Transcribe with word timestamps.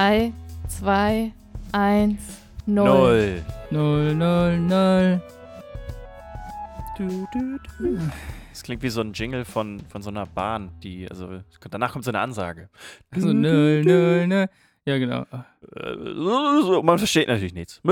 3, 0.00 0.32
2, 0.80 1.30
1, 1.72 2.18
0. 2.64 2.84
Null. 2.88 3.44
Null, 3.70 4.14
null, 4.14 4.58
null. 4.58 5.20
Du, 6.96 7.28
du, 7.30 7.58
du. 7.78 7.98
Das 8.48 8.62
klingt 8.62 8.82
wie 8.82 8.88
so 8.88 9.02
ein 9.02 9.12
Jingle 9.12 9.44
von, 9.44 9.78
von 9.90 10.00
so 10.00 10.08
einer 10.08 10.24
Bahn, 10.24 10.70
die, 10.82 11.06
also 11.06 11.40
danach 11.70 11.92
kommt 11.92 12.06
so 12.06 12.12
eine 12.12 12.20
Ansage. 12.20 12.70
Also 13.10 13.34
null, 13.34 13.84
null, 13.84 14.26
null. 14.26 14.46
Ja, 14.86 14.96
genau. 14.98 15.26
Äh, 15.76 15.94
Man 16.82 16.98
versteht 16.98 17.28
natürlich 17.28 17.52
nichts. 17.54 17.80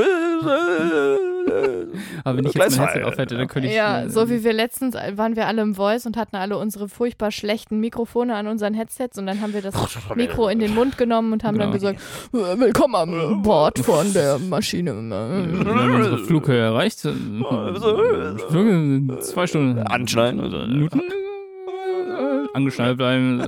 Aber 2.25 2.37
wenn 2.37 2.45
ich 2.47 2.55
jetzt 2.55 2.79
mein 2.79 2.87
Headset 2.89 3.03
aufhätte, 3.05 3.37
dann 3.37 3.47
könnte 3.47 3.69
ich. 3.69 3.75
Ja, 3.75 4.03
äh, 4.03 4.09
so 4.11 4.29
wie 4.31 4.43
wir 4.45 4.53
letztens 4.53 4.95
waren 4.95 5.37
wir 5.37 5.47
alle 5.47 5.63
im 5.63 5.75
Voice 5.75 6.07
und 6.07 6.17
hatten 6.17 6.37
alle 6.37 6.57
unsere 6.59 6.89
furchtbar 6.89 7.31
schlechten 7.31 7.79
Mikrofone 7.81 8.35
an 8.35 8.47
unseren 8.47 8.75
Headsets 8.75 9.19
und 9.19 9.27
dann 9.27 9.41
haben 9.41 9.53
wir 9.55 9.63
das 9.63 9.75
Mikro 10.15 10.49
in 10.49 10.59
den 10.61 10.75
Mund 10.75 10.97
genommen 10.99 11.33
und 11.33 11.45
haben 11.45 11.59
dann 11.59 11.73
Genau. 11.73 11.93
gesagt, 11.93 12.01
"Äh, 12.33 12.59
willkommen 12.61 12.95
am 12.95 13.43
Bord 13.43 13.79
von 13.81 14.13
der 14.13 14.39
Maschine. 14.39 14.93
Wenn 14.95 15.95
unsere 15.95 16.19
Flughöhe 16.19 16.61
erreicht. 16.61 17.01
Flug 17.01 18.67
in 18.67 19.17
zwei 19.21 19.47
Stunden. 19.47 19.79
Anschneiden. 19.81 20.41
oder- 20.41 20.67
Minuten. 20.67 21.01
äh, 21.01 22.47
Angeschnallt 22.55 22.97
bleiben. 22.97 23.43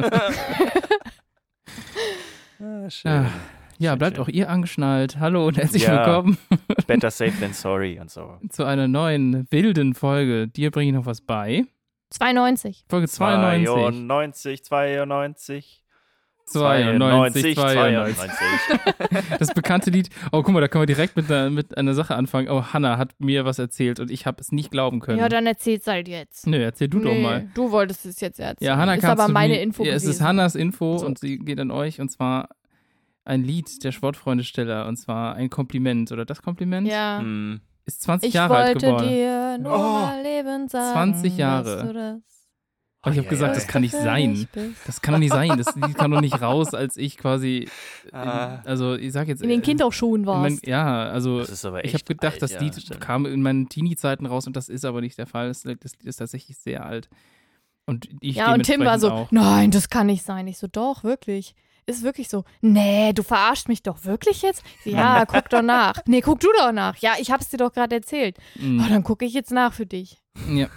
Ah, 2.60 2.90
schön. 2.90 3.10
Ah, 3.10 3.30
Ja, 3.78 3.92
Schön, 3.92 3.98
bleibt 3.98 4.16
schön. 4.16 4.24
auch 4.24 4.28
ihr 4.28 4.50
angeschnallt. 4.50 5.18
Hallo 5.18 5.46
und 5.46 5.56
herzlich 5.56 5.84
Ja. 5.84 6.04
willkommen 6.06 6.36
Better 6.86 7.10
safe 7.10 7.32
than 7.40 7.52
sorry 7.54 7.98
und 7.98 8.10
so. 8.10 8.38
zu 8.50 8.64
einer 8.64 8.88
neuen 8.88 9.46
wilden 9.50 9.94
Folge. 9.94 10.48
Dir 10.48 10.70
bringe 10.70 10.90
ich 10.90 10.94
noch 10.94 11.06
was 11.06 11.20
bei. 11.22 11.64
92. 12.10 12.84
Folge 12.88 13.08
92. 13.08 13.66
92, 13.66 14.64
92. 14.64 15.82
92, 16.50 17.54
92. 17.56 18.16
92. 18.16 19.38
Das 19.38 19.54
bekannte 19.54 19.90
Lied. 19.90 20.08
Oh, 20.32 20.42
guck 20.42 20.50
mal, 20.54 20.60
da 20.60 20.68
können 20.68 20.82
wir 20.82 20.86
direkt 20.86 21.16
mit 21.16 21.30
einer, 21.30 21.50
mit 21.50 21.76
einer 21.76 21.94
Sache 21.94 22.14
anfangen. 22.14 22.48
Oh, 22.48 22.62
Hannah 22.72 22.98
hat 22.98 23.14
mir 23.18 23.44
was 23.44 23.58
erzählt 23.58 24.00
und 24.00 24.10
ich 24.10 24.26
habe 24.26 24.40
es 24.40 24.52
nicht 24.52 24.70
glauben 24.70 25.00
können. 25.00 25.18
Ja, 25.18 25.28
dann 25.28 25.46
erzähl's 25.46 25.86
halt 25.86 26.08
jetzt. 26.08 26.46
Nö, 26.46 26.62
erzähl 26.62 26.88
du 26.88 26.98
doch 27.00 27.12
Nee, 27.12 27.22
mal. 27.22 27.48
Du 27.54 27.70
wolltest 27.70 28.04
es 28.06 28.20
jetzt 28.20 28.40
erzählen. 28.40 28.66
Ja, 28.66 28.76
Hannah 28.76 28.94
ist 28.94 29.04
aber 29.04 29.28
meine 29.28 29.54
mir- 29.54 29.62
Info 29.62 29.84
ja, 29.84 29.92
Es 29.94 30.04
ist. 30.04 30.20
Hannas 30.20 30.54
Info 30.54 30.98
So. 30.98 31.06
und 31.06 31.18
sie 31.18 31.38
geht 31.38 31.58
an 31.60 31.70
euch 31.70 32.00
und 32.00 32.10
zwar 32.10 32.48
ein 33.24 33.42
Lied 33.44 33.84
der 33.84 33.92
Sportfreundesteller 33.92 34.86
und 34.86 34.96
zwar 34.96 35.34
ein 35.34 35.50
Kompliment 35.50 36.10
oder 36.12 36.24
das 36.24 36.42
Kompliment 36.42 36.88
Ja. 36.88 37.18
Hm. 37.20 37.60
ist 37.86 38.02
20 38.02 38.28
Ich 38.28 38.34
Jahre 38.34 38.56
alt 38.56 38.74
wollte 38.82 38.86
geworden. 38.86 39.08
dir 39.08 39.58
nur 39.58 39.72
Oh. 39.74 39.78
mal 39.78 40.22
Leben 40.22 40.68
sagen. 40.68 40.92
20 40.92 41.36
Jahre. 41.36 41.76
dass 41.76 41.86
du 41.86 41.92
das 41.92 42.20
Oh, 43.02 43.08
ich 43.10 43.16
habe 43.16 43.24
ja, 43.24 43.30
gesagt, 43.30 43.50
ja, 43.50 43.54
das 43.54 43.64
ja. 43.64 43.70
kann 43.70 43.80
nicht 43.82 43.94
sein. 43.94 44.46
Das 44.86 45.00
kann 45.00 45.12
doch 45.14 45.18
nicht 45.20 45.32
sein. 45.32 45.56
Das 45.56 45.74
Lied 45.74 45.96
kam 45.96 46.10
doch 46.10 46.20
nicht 46.20 46.38
raus, 46.42 46.74
als 46.74 46.98
ich 46.98 47.16
quasi, 47.16 47.66
in, 48.04 48.14
Ah. 48.14 48.60
also 48.66 48.94
ich 48.94 49.12
sag 49.12 49.26
jetzt 49.26 49.40
In 49.42 49.48
den 49.48 49.60
äh, 49.60 49.62
Kinderschuhen 49.62 50.20
in 50.22 50.26
mein, 50.26 50.52
warst. 50.52 50.66
ja, 50.66 51.04
also 51.08 51.38
Das 51.38 51.48
ist 51.48 51.64
aber 51.64 51.78
echt 51.84 51.86
ich 51.86 51.94
habe 51.94 52.04
gedacht, 52.04 52.34
alt, 52.34 52.42
das 52.42 52.52
ja, 52.52 52.60
Lied 52.60 52.74
stimmt. 52.80 53.00
kam 53.00 53.24
in 53.24 53.40
meinen 53.40 53.70
Teenie-Zeiten 53.70 54.26
raus 54.26 54.46
und 54.46 54.54
das 54.54 54.68
ist 54.68 54.84
aber 54.84 55.00
nicht 55.00 55.16
der 55.16 55.26
Fall. 55.26 55.48
Das, 55.48 55.62
das 55.62 55.92
Lied 55.98 56.04
ist 56.04 56.16
tatsächlich 56.16 56.58
sehr 56.58 56.84
alt. 56.84 57.08
Und 57.86 58.06
ich 58.20 58.36
ja, 58.36 58.52
und 58.52 58.64
Tim 58.64 58.80
war 58.84 58.98
so, 58.98 59.10
auch. 59.10 59.30
nein, 59.32 59.70
das 59.70 59.88
kann 59.88 60.06
nicht 60.06 60.22
sein. 60.24 60.46
Ich 60.46 60.58
so, 60.58 60.66
doch, 60.66 61.02
wirklich. 61.02 61.54
Ist 61.86 62.02
wirklich 62.02 62.28
so. 62.28 62.44
Nee, 62.60 63.14
du 63.14 63.22
verarscht 63.22 63.66
mich 63.66 63.82
doch 63.82 64.04
wirklich 64.04 64.42
jetzt? 64.42 64.62
Ja, 64.84 65.24
guck 65.28 65.48
doch 65.48 65.62
nach. 65.62 65.94
Nee, 66.06 66.20
guck 66.20 66.38
du 66.38 66.48
doch 66.58 66.70
nach. 66.70 66.96
Ja, 66.98 67.14
ich 67.18 67.30
hab's 67.32 67.48
dir 67.48 67.56
doch 67.56 67.72
gerade 67.72 67.96
erzählt. 67.96 68.36
Mm, 68.56 68.80
Oh, 68.80 68.88
dann 68.90 69.02
gucke 69.02 69.24
ich 69.24 69.32
jetzt 69.32 69.50
nach 69.50 69.72
für 69.72 69.86
dich. 69.86 70.18
ja. 70.52 70.68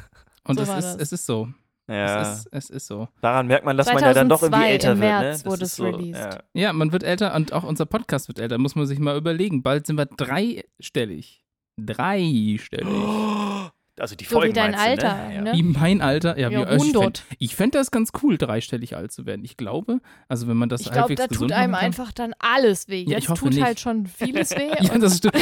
Und 0.46 0.56
So 0.58 0.64
es, 0.64 0.70
ist, 0.70 0.76
das. 0.76 0.96
es 0.96 1.12
ist 1.12 1.26
so. 1.26 1.50
Ja. 1.88 2.22
Es, 2.22 2.38
ist, 2.40 2.48
es 2.52 2.70
ist 2.70 2.88
so. 2.88 3.10
Daran 3.22 3.48
merkt 3.48 3.66
man, 3.66 3.78
dass 3.78 3.92
man 3.92 4.02
ja 4.02 4.14
dann 4.14 4.30
doch 4.30 4.42
irgendwie 4.42 4.62
2002 4.62 4.72
älter 4.72 4.92
im 4.94 5.00
wird. 5.02 5.12
Ne? 5.12 5.20
März 5.20 5.46
wurde 5.46 5.64
ist 5.64 5.72
es 5.72 5.76
so, 5.76 5.84
released. 5.84 6.22
Ja. 6.22 6.44
Ja, 6.54 6.74
man 6.74 6.92
wird 6.92 7.04
älter 7.04 7.36
und 7.36 7.52
auch 7.54 7.64
unser 7.64 7.86
Podcast 7.86 8.28
wird 8.30 8.40
älter. 8.40 8.58
Muss 8.58 8.76
man 8.76 8.86
sich 8.86 9.00
mal 9.00 9.18
überlegen. 9.18 9.64
Bald 9.64 9.88
sind 9.88 9.98
wir 9.98 10.06
dreistellig. 10.06 11.44
Dreistellig. 11.78 12.88
Also 14.00 14.16
die 14.16 14.24
So 14.26 14.32
wie 14.32 14.34
Folgen 14.34 14.54
dein 14.56 14.72
meinst 14.72 15.04
du, 15.04 15.08
Alter, 15.08 15.28
Ne? 15.28 15.36
Ja. 15.36 15.42
ne? 15.42 15.52
Wie 15.54 15.62
mein 15.62 16.02
Alter. 16.02 16.40
Ja, 16.40 16.50
Ja, 16.50 16.62
wie, 16.62 16.66
also 16.66 16.84
ich 16.86 16.92
fänd- 16.94 16.96
100. 16.96 17.24
ich 17.38 17.56
fände 17.56 17.78
das 17.78 17.92
ganz 17.92 18.10
cool, 18.24 18.40
dreistellig 18.40 18.96
alt 18.96 19.12
zu 19.12 19.28
werden. 19.28 19.46
Ich 19.46 19.56
glaube, 19.56 20.00
also 20.28 20.48
wenn 20.48 20.58
man 20.58 20.68
das 20.68 20.82
Ich 20.82 20.88
glaube, 20.88 21.10
halbwegs 21.10 21.22
da 21.22 21.28
tut 21.28 21.52
einem 21.52 21.74
kann. 21.74 21.84
einfach 21.86 22.12
dann 22.12 22.34
alles 22.40 22.88
weh. 22.88 23.02
Ja, 23.04 23.04
ich 23.04 23.26
Jetzt 23.26 23.30
hoffe 23.30 23.44
tut 23.46 23.54
nicht. 23.54 23.64
halt 23.64 23.80
schon 23.80 24.08
vieles 24.08 24.50
weh. 24.58 24.72
Ja, 24.82 24.98
das 24.98 25.18
stimmt. 25.20 25.36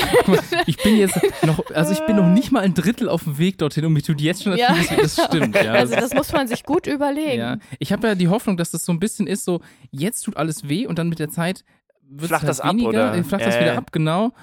Ich 0.65 0.75
bin 0.77 0.97
jetzt 0.97 1.17
noch, 1.45 1.63
also 1.73 1.93
ich 1.93 2.05
bin 2.05 2.17
noch 2.17 2.27
nicht 2.27 2.51
mal 2.51 2.59
ein 2.59 2.73
Drittel 2.73 3.07
auf 3.07 3.23
dem 3.23 3.37
Weg 3.37 3.57
dorthin 3.57 3.85
und 3.85 3.93
mir 3.93 4.01
tut 4.01 4.19
jetzt 4.19 4.43
schon 4.43 4.57
Ja. 4.57 4.73
vieles 4.73 4.91
weh. 4.91 5.01
Das 5.01 5.25
stimmt, 5.27 5.55
ja. 5.55 5.71
also 5.71 5.95
das 5.95 6.13
muss 6.13 6.33
man 6.33 6.49
sich 6.49 6.65
gut 6.65 6.87
überlegen. 6.87 7.39
ja. 7.39 7.57
Ich 7.79 7.93
habe 7.93 8.05
ja 8.07 8.15
die 8.15 8.27
Hoffnung, 8.27 8.57
dass 8.57 8.71
das 8.71 8.83
so 8.83 8.91
ein 8.91 8.99
bisschen 8.99 9.27
ist, 9.27 9.45
so 9.45 9.61
jetzt 9.91 10.23
tut 10.23 10.35
alles 10.35 10.67
weh 10.67 10.87
und 10.87 10.99
dann 10.99 11.07
mit 11.07 11.19
der 11.19 11.29
Zeit 11.29 11.63
wird 12.09 12.27
Flacht 12.27 12.41
halt 12.41 12.49
das 12.49 12.59
ab, 12.59 12.71
weniger, 12.73 12.89
oder? 12.89 13.15
äh, 13.15 13.23
flacht 13.23 13.45
das 13.45 13.55
Äh. 13.55 13.61
wieder 13.61 13.77
ab, 13.77 13.93
genau. 13.93 14.33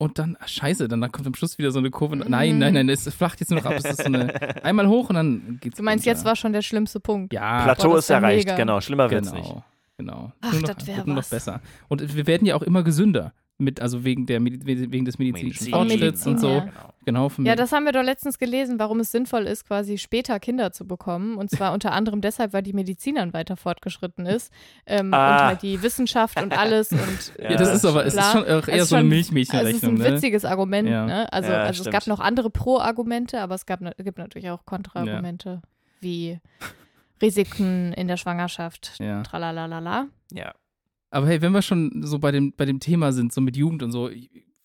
Und 0.00 0.18
dann, 0.18 0.34
ach, 0.40 0.48
scheiße, 0.48 0.88
dann, 0.88 1.02
dann 1.02 1.12
kommt 1.12 1.26
am 1.26 1.34
Schluss 1.34 1.58
wieder 1.58 1.72
so 1.72 1.78
eine 1.78 1.90
Kurve. 1.90 2.16
Mhm. 2.16 2.24
Nein, 2.28 2.56
nein, 2.58 2.72
nein, 2.72 2.88
es 2.88 3.06
flacht 3.14 3.38
jetzt 3.40 3.50
nur 3.50 3.60
noch 3.60 3.66
ab. 3.66 3.74
Es 3.76 3.84
ist 3.84 3.98
so 3.98 4.04
eine, 4.04 4.32
einmal 4.64 4.88
hoch 4.88 5.10
und 5.10 5.16
dann 5.16 5.58
geht's 5.60 5.76
Du 5.76 5.82
meinst, 5.82 6.06
runter. 6.06 6.16
jetzt 6.16 6.24
war 6.24 6.36
schon 6.36 6.54
der 6.54 6.62
schlimmste 6.62 7.00
Punkt. 7.00 7.34
Ja, 7.34 7.64
Plateau 7.64 7.90
Boah, 7.90 7.98
ist 7.98 8.08
erreicht, 8.08 8.46
mega. 8.46 8.56
genau. 8.56 8.80
Schlimmer 8.80 9.10
wird's 9.10 9.30
nicht. 9.30 9.44
Genau, 9.50 9.62
genau. 9.98 10.32
Ach, 10.40 10.52
Nur 10.52 10.62
noch, 10.62 10.68
das 10.74 10.86
wär 10.86 10.96
wird 10.96 11.06
nur 11.06 11.16
noch 11.16 11.28
besser. 11.28 11.60
Und 11.88 12.16
wir 12.16 12.26
werden 12.26 12.46
ja 12.46 12.54
auch 12.54 12.62
immer 12.62 12.82
gesünder. 12.82 13.34
Mit, 13.60 13.80
also 13.80 14.04
wegen, 14.04 14.26
der, 14.26 14.40
Medi- 14.40 14.64
wegen 14.64 15.04
des 15.04 15.18
medizinischen 15.18 15.66
Medizin, 15.66 15.72
Fortschritts 15.72 16.26
und 16.26 16.40
so. 16.40 16.48
ja. 16.50 16.60
Genau. 16.60 16.70
Genau, 17.06 17.28
von 17.30 17.46
Ja, 17.46 17.56
das 17.56 17.72
haben 17.72 17.84
wir 17.86 17.92
doch 17.92 18.02
letztens 18.02 18.38
gelesen, 18.38 18.78
warum 18.78 19.00
es 19.00 19.10
sinnvoll 19.10 19.44
ist, 19.46 19.66
quasi 19.66 19.96
später 19.96 20.38
Kinder 20.38 20.70
zu 20.70 20.86
bekommen. 20.86 21.36
Und 21.36 21.50
zwar 21.50 21.72
unter 21.72 21.92
anderem 21.92 22.20
deshalb, 22.20 22.52
weil 22.52 22.62
die 22.62 22.74
Medizin 22.74 23.14
dann 23.14 23.32
weiter 23.32 23.56
fortgeschritten 23.56 24.26
ist. 24.26 24.52
Ähm, 24.86 25.12
Ah. 25.14 25.36
Und 25.38 25.44
halt 25.46 25.62
die 25.62 25.82
Wissenschaft 25.82 26.40
und 26.40 26.56
alles. 26.56 26.92
Und, 26.92 27.32
Ja, 27.42 27.56
das 27.56 27.74
ist 27.74 27.84
aber, 27.86 28.04
es 28.04 28.14
ist 28.14 28.32
schon 28.32 28.42
auch 28.44 28.68
eher 28.68 28.74
Also 28.74 28.84
so 28.84 28.96
eine 28.96 29.08
Milchmädchenrechnung. 29.08 29.74
Also 29.74 29.76
es 29.76 29.82
ist 29.82 30.06
ein 30.06 30.10
ne? 30.10 30.14
witziges 30.16 30.44
Argument. 30.44 30.88
Ja. 30.88 31.06
Ne? 31.06 31.32
Also, 31.32 31.50
Ja, 31.52 31.62
also 31.62 31.82
es 31.84 31.90
gab 31.90 32.06
noch 32.06 32.20
andere 32.20 32.50
Pro-Argumente, 32.50 33.40
aber 33.40 33.54
es 33.54 33.64
gab, 33.66 33.80
gibt 33.96 34.18
natürlich 34.18 34.50
auch 34.50 34.64
Kontra-Argumente, 34.66 35.62
wie 36.00 36.38
Risiken 37.22 37.92
in 37.94 38.08
der 38.08 38.16
Schwangerschaft. 38.16 38.92
Ja. 38.98 39.22
Tralalala. 39.22 40.06
Ja. 40.32 40.52
Aber 41.10 41.26
hey, 41.26 41.42
wenn 41.42 41.52
wir 41.52 41.62
schon 41.62 42.02
so 42.04 42.18
bei 42.18 42.30
dem, 42.30 42.52
bei 42.56 42.64
dem 42.64 42.80
Thema 42.80 43.12
sind, 43.12 43.32
so 43.32 43.40
mit 43.40 43.56
Jugend 43.56 43.82
und 43.82 43.90
so, 43.92 44.10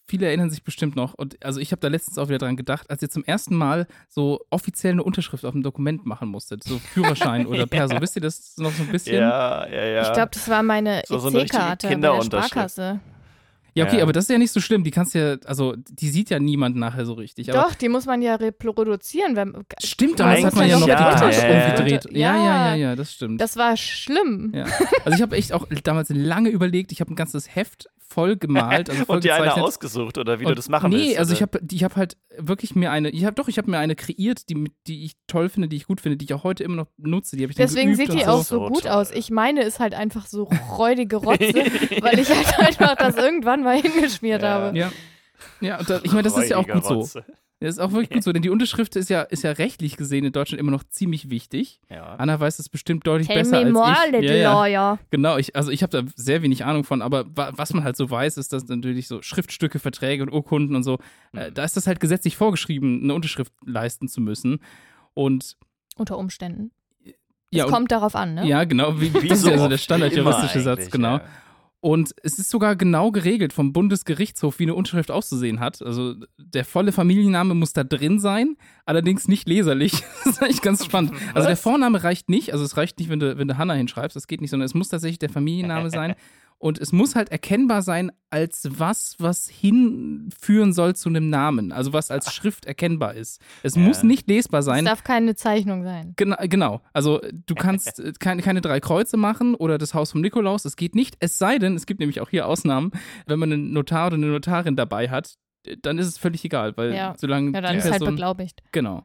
viele 0.08 0.28
erinnern 0.28 0.52
sich 0.52 0.64
bestimmt 0.64 0.96
noch. 0.96 1.16
Und 1.16 1.44
also 1.44 1.60
ich 1.60 1.72
habe 1.72 1.80
da 1.80 1.88
letztens 1.88 2.18
auch 2.20 2.28
wieder 2.28 2.38
dran 2.38 2.56
gedacht, 2.56 2.90
als 2.92 3.02
ihr 3.02 3.10
zum 3.10 3.24
ersten 3.24 3.56
Mal 3.56 3.88
so 4.08 4.40
offiziell 4.52 4.94
eine 4.94 5.04
Unterschrift 5.04 5.44
auf 5.46 5.54
einem 5.56 5.64
Dokument 5.64 6.06
machen 6.06 6.30
musstet, 6.30 6.64
so 6.64 6.78
Führerschein 6.78 7.48
oder 7.48 7.66
Perso. 7.66 8.00
Wisst 8.00 8.16
ihr 8.16 8.22
das 8.22 8.56
noch 8.58 8.72
so 8.72 8.84
ein 8.84 8.90
bisschen? 8.90 9.16
Ja, 9.16 9.68
ja, 9.68 9.86
ja. 9.86 10.02
Ich 10.08 10.14
glaube, 10.14 10.30
das 10.34 10.48
war 10.48 10.62
meine 10.62 11.02
So- 11.08 11.18
so 11.18 11.30
EC-Karte 11.36 11.88
bei 11.90 11.96
der. 11.96 12.22
Sparkasse. 12.22 13.00
Ja, 13.76 13.86
okay, 13.86 13.98
Ja. 13.98 14.04
aber 14.04 14.14
das 14.14 14.24
ist 14.26 14.30
ja 14.30 14.38
nicht 14.38 14.54
so 14.54 14.62
schlimm. 14.62 14.86
Die 14.86 14.92
kannst 14.92 15.14
ja, 15.16 15.36
also 15.46 15.76
die 15.76 16.10
sieht 16.10 16.30
ja 16.30 16.40
niemand 16.40 16.78
nachher 16.78 17.06
so 17.06 17.14
richtig. 17.14 17.54
Aber 17.54 17.68
Doch, 17.70 17.76
die 17.76 17.90
muss 17.90 18.06
man 18.06 18.22
ja 18.22 18.36
reproduzieren. 18.36 19.36
Wenn, 19.36 19.54
Stimmt, 19.84 20.20
damals 20.20 20.46
hat 20.46 20.56
man 20.56 20.70
ja 20.70 20.80
noch 20.80 20.88
ja, 20.88 21.14
die 21.14 21.20
Tasche 21.20 21.46
ja, 21.48 21.72
umgedreht. 21.72 22.06
Ja, 22.12 22.36
ja, 22.38 22.68
ja, 22.70 22.76
ja, 22.76 22.96
das 22.96 23.12
stimmt. 23.12 23.42
Das 23.42 23.58
war 23.58 23.76
schlimm. 23.76 24.52
ja. 24.56 24.66
Also 25.04 25.18
ich 25.18 25.22
habe 25.22 25.36
echt 25.36 25.52
auch 25.52 25.68
damals 25.84 26.10
lange 26.10 26.50
überlegt, 26.50 26.94
ich 26.94 27.02
habe 27.02 27.12
ein 27.12 27.16
ganzes 27.16 27.54
Heft 27.54 27.90
voll 28.08 28.38
gemalt, 28.38 28.90
also 28.90 29.06
voll 29.06 29.16
Und 29.18 29.24
dir 29.24 29.36
eine 29.36 29.56
ausgesucht 29.56 30.18
oder 30.18 30.40
wie 30.40 30.46
Und 30.46 30.52
du 30.52 30.56
das 30.56 30.70
machen 30.70 30.90
nee, 30.92 30.98
willst. 31.08 31.20
also 31.20 31.34
ich 31.34 31.42
habe 31.42 31.60
ich 31.72 31.84
hab 31.84 31.96
halt 31.96 32.18
wirklich 32.38 32.76
mir 32.76 32.92
eine, 32.92 33.10
ich 33.10 33.26
habe 33.26 33.36
doch, 33.36 33.48
ich 33.48 33.58
habe 33.58 33.70
mir 33.70 33.78
eine 33.80 33.96
kreiert, 33.96 34.50
die, 34.50 34.72
die 34.88 35.06
ich 35.06 35.14
toll 35.28 35.50
finde, 35.50 35.68
die 35.68 35.76
ich 35.78 35.86
gut 35.88 36.02
finde, 36.02 36.18
die 36.18 36.26
ich 36.26 36.34
auch 36.34 36.44
heute 36.44 36.64
immer 36.64 36.76
noch 36.76 36.88
nutze. 36.98 37.36
Die 37.36 37.44
habe 37.44 37.52
ich 37.52 37.58
Deswegen 37.58 37.96
sieht 37.96 38.14
die 38.14 38.20
so. 38.24 38.26
auch 38.28 38.44
so 38.44 38.60
So 38.60 38.68
gut 38.70 38.84
toll. 38.84 38.92
aus. 38.92 39.12
Ich 39.12 39.32
meine, 39.32 39.64
ist 39.64 39.80
halt 39.80 39.94
einfach 39.94 40.28
so 40.28 40.44
räudige 40.78 41.18
Rotze, 41.18 41.54
weil 42.02 42.20
ich 42.20 42.30
halt 42.30 42.60
einfach 42.60 42.96
das 42.96 43.16
irgendwann 43.16 43.64
mal 43.64 43.82
hingeschmiert 43.82 44.42
Ja. 44.42 44.50
habe. 44.50 44.78
Ja. 44.78 44.92
Ja, 45.62 45.80
und 45.80 45.90
da, 45.90 46.00
ich 46.04 46.12
meine, 46.12 46.24
das 46.24 46.38
ist 46.38 46.50
ja 46.50 46.58
auch 46.58 46.68
gut 46.68 46.86
so. 46.86 47.08
Das 47.62 47.70
ist 47.76 47.80
auch 47.80 47.94
wirklich 47.94 48.10
gut 48.10 48.24
so, 48.24 48.34
denn 48.34 48.42
die 48.42 48.50
Unterschrift 48.50 48.96
ist 48.98 49.10
ja, 49.10 49.22
ist 49.22 49.44
ja 49.44 49.52
rechtlich 49.52 49.96
gesehen 49.96 50.26
in 50.26 50.34
Deutschland 50.34 50.60
immer 50.60 50.72
noch 50.72 50.84
ziemlich 50.84 51.30
wichtig. 51.30 51.80
Ja. 51.90 52.16
Anna 52.16 52.38
weiß 52.38 52.58
das 52.58 52.68
bestimmt 52.68 53.08
deutlich 53.08 53.28
Tell 53.28 53.38
besser 53.38 53.64
me 53.64 53.72
more, 53.72 53.86
als 53.86 54.00
ich. 54.08 54.12
little 54.12 54.30
ja, 54.38 54.42
ja. 54.42 54.54
lawyer. 54.54 55.00
Genau, 55.10 55.38
ich, 55.38 55.56
also 55.56 55.72
ich 55.72 55.82
habe 55.82 56.04
da 56.04 56.12
sehr 56.16 56.42
wenig 56.42 56.66
Ahnung 56.66 56.84
von, 56.84 57.02
aber 57.02 57.26
wa 57.34 57.54
was 57.56 57.74
man 57.74 57.86
halt 57.86 57.96
so 57.96 58.10
weiß, 58.12 58.38
ist, 58.38 58.52
dass 58.52 58.68
natürlich 58.68 59.08
so 59.08 59.22
Schriftstücke, 59.22 59.80
Verträge 59.80 60.24
und 60.24 60.34
Urkunden 60.34 60.76
und 60.76 60.84
so, 60.84 61.00
äh, 61.34 61.50
Mhm. 61.50 61.54
da 61.54 61.64
ist 61.64 61.78
das 61.78 61.88
halt 61.88 62.02
gesetzlich 62.02 62.36
vorgeschrieben, 62.36 63.02
eine 63.04 63.14
Unterschrift 63.14 63.54
leisten 63.66 64.10
zu 64.10 64.20
müssen. 64.20 64.60
Und 65.14 65.56
Unter 65.96 66.18
Umständen. 66.18 66.72
ja, 67.52 67.66
es 67.66 67.72
kommt 67.72 67.90
darauf 67.92 68.16
an, 68.16 68.34
ne? 68.36 68.46
ja 68.48 68.66
genau, 68.66 69.00
wie, 69.00 69.14
Wie 69.14 69.30
das 69.30 69.38
ist 69.40 69.44
so 69.46 69.52
ja 69.52 69.58
so 69.60 69.70
der 69.70 69.78
standardjuristische 69.78 70.60
Satz, 70.60 70.92
genau. 70.92 71.18
ja. 71.18 71.26
Und 71.86 72.16
es 72.24 72.40
ist 72.40 72.50
sogar 72.50 72.76
genau 72.76 73.12
geregelt 73.12 73.54
vom 73.54 73.72
Bundesgerichtshof, 73.72 74.58
wie 74.58 74.64
eine 74.64 74.74
Unterschrift 74.74 75.12
auszusehen 75.12 75.60
hat. 75.60 75.84
Also 75.84 76.16
der 76.40 76.66
volle 76.66 76.92
Familienname 76.92 77.54
muss 77.54 77.74
da 77.74 77.84
drin 77.84 78.20
sein, 78.20 78.58
allerdings 78.88 79.28
nicht 79.28 79.48
leserlich. 79.48 79.92
das 80.24 80.34
ist 80.34 80.42
eigentlich 80.42 80.64
ganz 80.64 80.84
spannend. 80.84 81.14
Also 81.36 81.48
der? 81.48 81.56
Vorname 81.56 82.04
reicht 82.04 82.28
nicht, 82.28 82.54
also 82.54 82.66
es 82.66 82.76
reicht 82.76 82.98
nicht, 82.98 83.10
wenn 83.10 83.20
du, 83.20 83.38
wenn 83.38 83.48
du 83.48 83.60
Hanna 83.60 83.76
hinschreibst, 83.76 84.16
das 84.16 84.26
geht 84.26 84.42
nicht, 84.42 84.50
sondern 84.50 84.66
es 84.66 84.74
muss 84.74 84.90
tatsächlich 84.90 85.20
der 85.20 85.30
Familienname 85.30 85.92
sein. 85.92 86.16
Und 86.66 86.80
es 86.80 86.92
muss 86.92 87.14
halt 87.14 87.30
erkennbar 87.30 87.84
sein 87.84 88.12
als 88.32 88.68
was, 88.72 89.18
was 89.20 89.48
hinführen 89.48 90.74
soll 90.74 90.96
zu 90.96 91.10
einem 91.10 91.30
Namen. 91.30 91.72
Also 91.72 91.94
was 91.94 92.10
als 92.10 92.34
Schrift 92.34 92.66
erkennbar 92.66 93.14
ist. 93.14 93.40
Es 93.62 93.76
Ja. 93.76 93.82
muss 93.84 94.02
nicht 94.02 94.28
lesbar 94.28 94.62
Es 94.62 94.66
sein. 94.66 94.84
darf 94.86 95.04
keine 95.04 95.36
Zeichnung 95.36 95.84
sein. 95.84 96.14
Genau, 96.16 96.36
genau. 96.50 96.82
Also 96.92 97.22
du 97.46 97.54
kannst 97.54 98.00
äh, 98.00 98.14
keine, 98.20 98.42
keine 98.42 98.62
drei 98.62 98.80
Kreuze 98.80 99.16
machen 99.16 99.54
oder 99.54 99.78
das 99.78 99.94
Haus 99.94 100.12
vom 100.12 100.22
Nikolaus. 100.22 100.64
Das 100.64 100.76
geht 100.76 100.96
nicht. 100.96 101.18
Es 101.20 101.38
sei 101.38 101.60
denn, 101.60 101.76
es 101.76 101.86
gibt 101.86 102.00
nämlich 102.00 102.20
auch 102.20 102.30
hier 102.30 102.48
Ausnahmen, 102.48 102.92
wenn 103.28 103.38
man 103.38 103.54
einen 103.54 103.72
Notar 103.72 104.08
oder 104.08 104.16
eine 104.16 104.26
Notarin 104.26 104.76
dabei 104.76 105.10
hat, 105.10 105.36
äh, 105.68 105.78
dann 105.80 106.00
ist 106.00 106.08
es 106.08 106.18
völlig 106.18 106.44
egal, 106.46 106.76
weil 106.78 106.96
Ja. 106.96 107.14
solange 107.16 107.52
Ja, 107.52 107.62
dann 107.62 107.74
die 107.74 107.78
ist 107.78 107.84
halt 107.84 107.94
Person, 108.00 108.16
beglaubigt. 108.16 108.64
genau. 108.72 109.04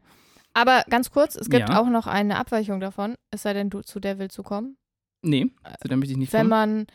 Aber 0.55 0.83
ganz 0.89 1.11
kurz, 1.11 1.37
es 1.37 1.51
gibt 1.51 1.69
Ja. 1.69 1.79
auch 1.79 1.91
noch 1.91 2.07
eine 2.07 2.39
Abweichung 2.39 2.81
davon, 2.81 3.17
es 3.31 3.43
sei 3.43 3.53
denn, 3.53 3.69
du, 3.69 3.83
zu 3.83 4.01
der 4.01 4.19
willst 4.19 4.39
du 4.39 4.43
kommen. 4.43 4.79
Nee, 5.23 5.51
zu 5.83 5.89
der 5.89 5.99
möchte 5.99 6.13
ich 6.13 6.19
nicht 6.19 6.33
Wenn 6.33 6.41
von. 6.43 6.49
man 6.49 6.87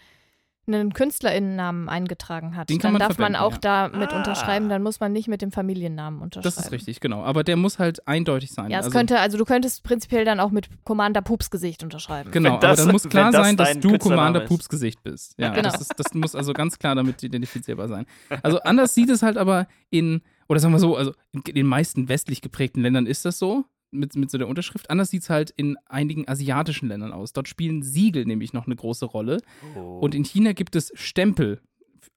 einen 0.68 0.94
KünstlerInnennamen 0.94 1.90
eingetragen 1.90 2.56
hat, 2.56 2.70
Den 2.70 2.80
kann 2.80 2.94
dann 2.94 3.00
man 3.00 3.08
darf 3.10 3.18
man 3.18 3.36
auch 3.36 3.54
ja. 3.54 3.58
da 3.60 3.88
mit 3.90 4.12
Ah. 4.12 4.18
unterschreiben, 4.18 4.68
dann 4.70 4.82
muss 4.84 5.00
man 5.00 5.12
nicht 5.12 5.28
mit 5.28 5.42
dem 5.42 5.52
Familiennamen 5.52 6.22
unterschreiben. 6.22 6.56
Das 6.56 6.66
ist 6.66 6.72
richtig, 6.72 7.00
genau. 7.00 7.24
Aber 7.24 7.44
der 7.44 7.56
muss 7.56 7.80
halt 7.80 8.08
eindeutig 8.08 8.52
sein. 8.52 8.72
Ja, 8.72 8.80
es 8.80 8.86
also, 8.86 8.98
könnte, 8.98 9.20
also 9.20 9.38
du 9.38 9.46
könntest 9.46 9.84
prinzipiell 9.84 10.26
dann 10.26 10.40
auch 10.40 10.52
mit 10.52 10.68
Commander 10.84 11.22
Pupsgesicht 11.22 11.84
unterschreiben. 11.84 12.32
Genau, 12.32 12.58
das- 12.58 12.80
aber 12.80 12.86
dann 12.88 12.92
muss 12.94 13.08
klar 13.10 13.32
das 13.32 13.46
sein, 13.46 13.58
dass 13.58 13.80
du 13.80 13.98
Commander 13.98 14.44
ist. 14.44 14.50
Pups 14.50 14.70
Gesicht 14.70 15.04
bist. 15.04 15.36
Ja, 15.38 15.50
Genau. 15.50 15.70
das, 15.70 15.82
ist, 15.82 15.94
das 15.98 16.14
muss 16.14 16.36
also 16.36 16.54
ganz 16.54 16.80
klar 16.80 16.96
damit 16.96 17.22
identifizierbar 17.24 17.88
sein. 17.88 18.06
Also 18.44 18.60
anders 18.62 18.94
sieht 18.96 19.10
es 19.10 19.22
halt 19.22 19.38
aber 19.38 19.68
in, 19.90 20.22
oder 20.50 20.60
sagen 20.60 20.74
wir 20.74 20.80
so, 20.80 20.96
also 20.96 21.14
in 21.34 21.42
den 21.56 21.68
meisten 21.68 22.10
westlich 22.10 22.42
geprägten 22.42 22.82
Ländern 22.82 23.06
ist 23.06 23.26
das 23.26 23.38
so, 23.40 23.66
mit, 23.98 24.16
mit 24.16 24.30
so 24.32 24.38
der 24.38 24.48
Unterschrift. 24.48 24.90
Anders 24.90 25.10
sieht 25.10 25.24
es 25.24 25.30
halt 25.30 25.52
in 25.52 25.78
einigen 25.88 26.28
asiatischen 26.28 26.88
Ländern 26.90 27.12
aus. 27.14 27.34
Dort 27.34 27.48
spielen 27.48 27.82
Siegel 27.84 28.26
nämlich 28.26 28.54
noch 28.54 28.66
eine 28.66 28.76
große 28.76 29.06
Rolle. 29.06 29.42
Oh. 29.76 30.00
Und 30.00 30.16
in 30.16 30.24
China 30.24 30.54
gibt 30.54 30.76
es 30.76 30.92
Stempel 30.96 31.62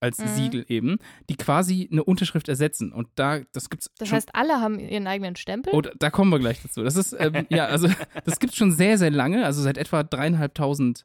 als 0.01 0.19
Mhm. 0.19 0.29
Siegel 0.29 0.65
eben, 0.69 0.99
die 1.29 1.37
quasi 1.37 1.89
eine 1.91 2.05
Unterschrift 2.05 2.49
ersetzen. 2.49 2.93
Und 2.93 3.09
da, 3.17 3.41
das 3.53 3.69
gibt's 3.71 3.91
Das 3.99 4.09
schon 4.09 4.17
heißt, 4.17 4.31
alle 4.35 4.61
haben 4.61 4.79
ihren 4.79 5.07
eigenen 5.07 5.35
Stempel. 5.35 5.73
Oh, 5.75 5.81
da, 5.81 5.91
da 5.99 6.11
kommen 6.11 6.31
wir 6.31 6.39
gleich 6.39 6.63
dazu. 6.63 6.85
Das 6.85 6.97
ist, 6.97 7.17
ähm, 7.19 7.47
ja, 7.51 7.67
also 7.67 7.89
das 8.25 8.39
gibt 8.39 8.53
es 8.53 8.59
schon 8.59 8.71
sehr, 8.73 8.99
sehr 8.99 9.11
lange, 9.11 9.45
also 9.45 9.61
seit 9.63 9.79
etwa 9.79 10.03
dreieinhalbtausend 10.05 11.05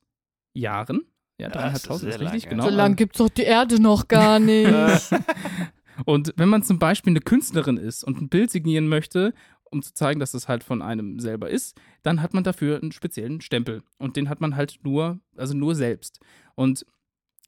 Jahren. 0.54 1.02
Ja, 1.40 1.50
dreieinhalbtausend 1.50 2.10
ist 2.10 2.16
ist, 2.16 2.22
richtig, 2.22 2.44
lange. 2.44 2.56
genau. 2.58 2.70
so 2.70 2.76
lange 2.76 2.96
gibt 2.96 3.16
es 3.16 3.18
doch 3.18 3.30
die 3.30 3.42
Erde 3.44 3.82
noch 3.82 4.08
gar 4.08 4.40
nicht. 4.40 4.70
Und 6.06 6.34
wenn 6.38 6.50
man 6.50 6.64
zum 6.64 6.80
Beispiel 6.80 7.12
eine 7.12 7.20
Künstlerin 7.20 7.78
ist 7.78 8.04
und 8.04 8.20
ein 8.20 8.28
Bild 8.30 8.50
signieren 8.50 8.88
möchte, 8.88 9.34
um 9.74 9.82
zu 9.82 9.94
zeigen, 9.94 10.20
dass 10.22 10.34
es 10.34 10.48
halt 10.48 10.64
von 10.64 10.82
einem 10.82 11.20
selber 11.20 11.50
ist, 11.50 11.76
dann 12.04 12.22
hat 12.22 12.34
man 12.34 12.44
dafür 12.46 12.80
einen 12.82 12.92
speziellen 12.94 13.42
Stempel. 13.42 13.84
Und 13.98 14.16
den 14.16 14.30
hat 14.30 14.40
man 14.40 14.56
halt 14.56 14.80
nur, 14.84 15.20
also 15.36 15.54
nur 15.54 15.76
selbst. 15.76 16.20
Und 16.56 16.86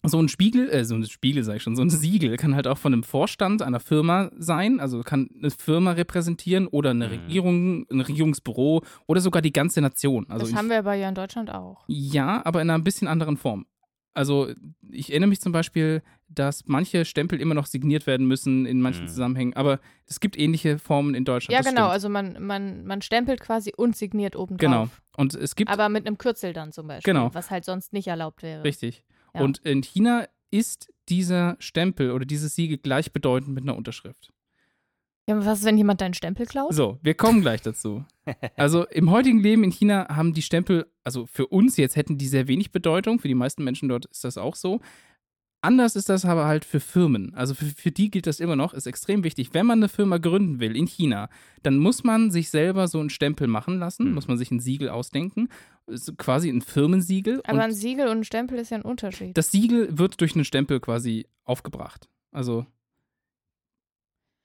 so 0.07 0.19
ein 0.21 0.29
Spiegel, 0.29 0.69
äh, 0.69 0.85
so 0.85 0.93
ein 0.93 1.03
Spiegel 1.05 1.43
sag 1.43 1.55
ich 1.55 1.63
schon, 1.63 1.75
so 1.75 1.81
ein 1.81 1.89
Siegel 1.89 2.37
kann 2.37 2.53
halt 2.53 2.67
auch 2.67 2.77
von 2.77 2.93
einem 2.93 3.01
Vorstand 3.01 3.63
einer 3.63 3.79
Firma 3.79 4.29
sein, 4.37 4.79
also 4.79 5.01
kann 5.01 5.29
eine 5.35 5.49
Firma 5.49 5.93
repräsentieren 5.93 6.67
oder 6.67 6.91
eine 6.91 7.07
Mhm. 7.07 7.11
Regierung, 7.13 7.85
ein 7.89 8.01
Regierungsbüro 8.01 8.83
oder 9.07 9.19
sogar 9.21 9.41
die 9.41 9.53
ganze 9.53 9.81
Nation. 9.81 10.27
Also 10.29 10.45
das 10.45 10.53
haben 10.55 10.69
wir 10.69 10.77
aber 10.79 10.93
ja 10.93 11.09
in 11.09 11.15
Deutschland 11.15 11.49
auch. 11.49 11.83
ja, 11.87 12.45
aber 12.45 12.61
in 12.61 12.69
einer 12.69 12.77
ein 12.77 12.83
bisschen 12.83 13.07
anderen 13.07 13.37
Form. 13.37 13.65
Also 14.15 14.49
ich 14.89 15.11
erinnere 15.11 15.29
mich 15.29 15.41
zum 15.41 15.51
Beispiel, 15.51 16.01
dass 16.29 16.63
manche 16.65 17.05
Stempel 17.05 17.39
immer 17.39 17.53
noch 17.53 17.67
signiert 17.67 18.07
werden 18.07 18.25
müssen 18.27 18.65
in 18.65 18.81
manchen 18.81 19.03
Mhm. 19.03 19.07
Zusammenhängen, 19.09 19.53
aber 19.53 19.79
es 20.07 20.19
gibt 20.19 20.37
ähnliche 20.39 20.79
Formen 20.79 21.13
in 21.13 21.25
Deutschland. 21.25 21.53
Ja, 21.53 21.59
das 21.59 21.67
genau. 21.67 21.81
Stimmt. 21.83 21.91
Also 21.93 22.09
man, 22.09 22.41
man, 22.43 22.85
man 22.85 23.01
stempelt 23.01 23.41
quasi 23.41 23.71
und 23.75 23.95
signiert 23.95 24.35
oben 24.35 24.57
drauf. 24.57 24.59
Genau. 24.59 24.87
Und 25.17 25.35
es 25.35 25.55
gibt, 25.55 25.69
Aber 25.69 25.89
mit 25.89 26.07
einem 26.07 26.17
Kürzel 26.17 26.53
dann 26.53 26.71
zum 26.71 26.87
Beispiel. 26.87 27.13
Genau. 27.13 27.33
Was 27.33 27.51
halt 27.51 27.65
sonst 27.65 27.93
nicht 27.93 28.07
erlaubt 28.07 28.41
wäre. 28.41 28.63
richtig. 28.63 29.03
Ja. 29.33 29.41
Und 29.41 29.59
in 29.59 29.81
China 29.83 30.25
ist 30.49 30.91
dieser 31.09 31.57
Stempel 31.59 32.11
oder 32.11 32.25
dieses 32.25 32.55
Siegel 32.55 32.77
gleichbedeutend 32.77 33.53
mit 33.53 33.63
einer 33.63 33.75
Unterschrift. 33.75 34.31
Ja, 35.27 35.35
aber 35.35 35.45
was 35.45 35.59
ist, 35.59 35.65
wenn 35.65 35.77
jemand 35.77 36.01
deinen 36.01 36.13
Stempel 36.13 36.45
klaut? 36.45 36.73
So, 36.73 36.99
wir 37.01 37.15
kommen 37.15 37.41
gleich 37.41 37.61
dazu. 37.61 38.05
Also 38.55 38.85
im 38.87 39.11
heutigen 39.11 39.39
Leben 39.39 39.63
in 39.63 39.71
China 39.71 40.07
haben 40.09 40.33
die 40.33 40.41
Stempel, 40.41 40.87
also 41.03 41.25
für 41.27 41.47
uns 41.47 41.77
jetzt 41.77 41.95
hätten 41.95 42.17
die 42.17 42.27
sehr 42.27 42.47
wenig 42.47 42.71
Bedeutung, 42.71 43.19
für 43.19 43.27
die 43.27 43.35
meisten 43.35 43.63
Menschen 43.63 43.87
dort 43.89 44.05
ist 44.05 44.23
das 44.23 44.37
auch 44.37 44.55
so. 44.55 44.81
Anders 45.61 45.95
ist 45.95 46.09
das 46.09 46.25
aber 46.25 46.45
halt 46.45 46.63
für 46.63 46.79
Firmen. 46.79 47.33
Also 47.33 47.55
für, 47.55 47.65
für 47.65 47.91
die 47.91 48.11
gilt 48.11 48.27
das 48.27 48.39
immer 48.39 48.55
noch, 48.55 48.73
ist 48.75 48.85
extrem 48.85 49.23
wichtig. 49.23 49.49
Wenn 49.53 49.65
man 49.65 49.79
eine 49.79 49.89
Firma 49.89 50.17
gründen 50.19 50.59
will 50.59 50.75
in 50.77 50.85
China, 50.85 51.27
dann 51.63 51.77
muss 51.77 52.03
man 52.03 52.29
sich 52.29 52.49
selber 52.49 52.87
so 52.87 52.99
einen 52.99 53.09
Stempel 53.09 53.47
machen 53.47 53.79
lassen, 53.79 54.05
Hm. 54.05 54.13
muss 54.13 54.27
man 54.27 54.37
sich 54.37 54.51
ein 54.51 54.59
Siegel 54.59 54.89
ausdenken, 54.89 55.49
ist 55.87 56.15
quasi 56.19 56.49
ein 56.49 56.61
Firmensiegel. 56.61 57.41
Aber 57.47 57.63
ein 57.63 57.73
Siegel 57.73 58.07
und 58.09 58.17
ein 58.19 58.23
Stempel 58.23 58.59
ist 58.59 58.69
ja 58.69 58.77
ein 58.77 58.83
Unterschied. 58.83 59.35
das 59.35 59.49
Siegel 59.51 59.97
wird 59.97 60.21
durch 60.21 60.35
einen 60.35 60.45
Stempel 60.45 60.79
quasi 60.79 61.25
aufgebracht. 61.45 62.09
Also 62.31 62.65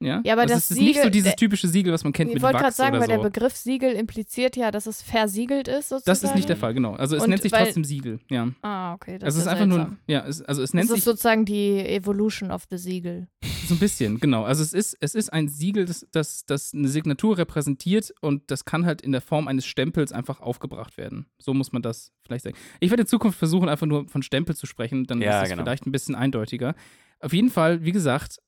ja, 0.00 0.20
Ja, 0.24 0.32
aber 0.32 0.42
also 0.42 0.54
das 0.54 0.64
es 0.64 0.70
ist 0.72 0.78
nicht 0.80 0.94
so 0.96 1.00
Siegel- 1.02 1.10
dieses 1.10 1.36
typische 1.36 1.68
Siegel, 1.68 1.92
was 1.92 2.04
man 2.04 2.12
kennt 2.12 2.30
ich 2.30 2.34
mit 2.34 2.42
wollte 2.42 2.54
gerade 2.56 2.66
Wachs 2.68 2.76
sagen, 2.76 2.94
weil 2.94 3.02
so. 3.02 3.06
der 3.08 3.18
Begriff 3.18 3.54
Siegel 3.56 3.92
impliziert 3.92 4.56
ja, 4.56 4.70
dass 4.70 4.86
es 4.86 5.02
versiegelt 5.02 5.68
ist 5.68 5.90
sozusagen. 5.90 6.04
Das 6.06 6.22
ist 6.22 6.34
nicht 6.34 6.48
der 6.48 6.56
Fall, 6.56 6.74
genau. 6.74 6.94
Also 6.94 7.16
es 7.16 7.22
Und 7.22 7.30
nennt 7.30 7.42
sich 7.42 7.52
weil- 7.52 7.64
trotzdem 7.64 7.84
Siegel, 7.84 8.18
ja. 8.30 8.48
Ah, 8.62 8.94
okay. 8.94 9.18
Das 9.18 9.26
also 9.26 9.38
es 9.38 9.42
ist 9.46 9.46
ist 9.46 9.48
einfach 9.60 9.74
seltsam. 9.76 9.98
nur, 10.06 10.14
ja, 10.14 10.26
es, 10.26 10.42
also 10.42 10.62
es 10.62 10.74
nennt 10.74 10.84
Das 10.90 10.90
ist 10.90 10.94
sich 10.96 11.04
sozusagen 11.04 11.44
die 11.44 11.78
Evolution 11.80 12.50
of 12.50 12.64
the 12.70 12.78
Siegel. 12.78 13.28
so 13.68 13.74
ein 13.74 13.78
bisschen, 13.78 14.18
genau. 14.20 14.44
Also 14.44 14.62
es 14.62 14.72
ist, 14.72 14.96
es 15.00 15.14
ist 15.14 15.32
ein 15.32 15.48
Siegel, 15.48 15.84
das, 15.84 16.06
das, 16.12 16.44
das 16.46 16.72
eine 16.74 16.88
Signatur 16.88 17.38
repräsentiert 17.38 18.12
und 18.20 18.50
das 18.50 18.64
kann 18.64 18.86
halt 18.86 19.00
in 19.02 19.12
der 19.12 19.20
Form 19.20 19.48
eines 19.48 19.66
Stempels 19.66 20.12
einfach 20.12 20.40
aufgebracht 20.40 20.96
werden. 20.96 21.26
So 21.38 21.54
muss 21.54 21.72
man 21.72 21.82
das 21.82 22.10
vielleicht 22.26 22.44
sagen. 22.44 22.56
Ich 22.80 22.90
werde 22.90 23.02
in 23.02 23.06
Zukunft 23.06 23.38
versuchen, 23.38 23.68
einfach 23.68 23.86
nur 23.86 24.08
von 24.08 24.22
Stempel 24.22 24.56
zu 24.56 24.66
sprechen, 24.66 25.04
dann 25.04 25.20
Ja, 25.20 25.36
ist 25.36 25.42
das 25.42 25.50
genau. 25.50 25.62
vielleicht 25.62 25.86
ein 25.86 25.92
bisschen 25.92 26.14
eindeutiger. 26.14 26.74
Auf 27.20 27.32
jeden 27.32 27.50
Fall, 27.50 27.84
wie 27.84 27.92
gesagt, 27.92 28.38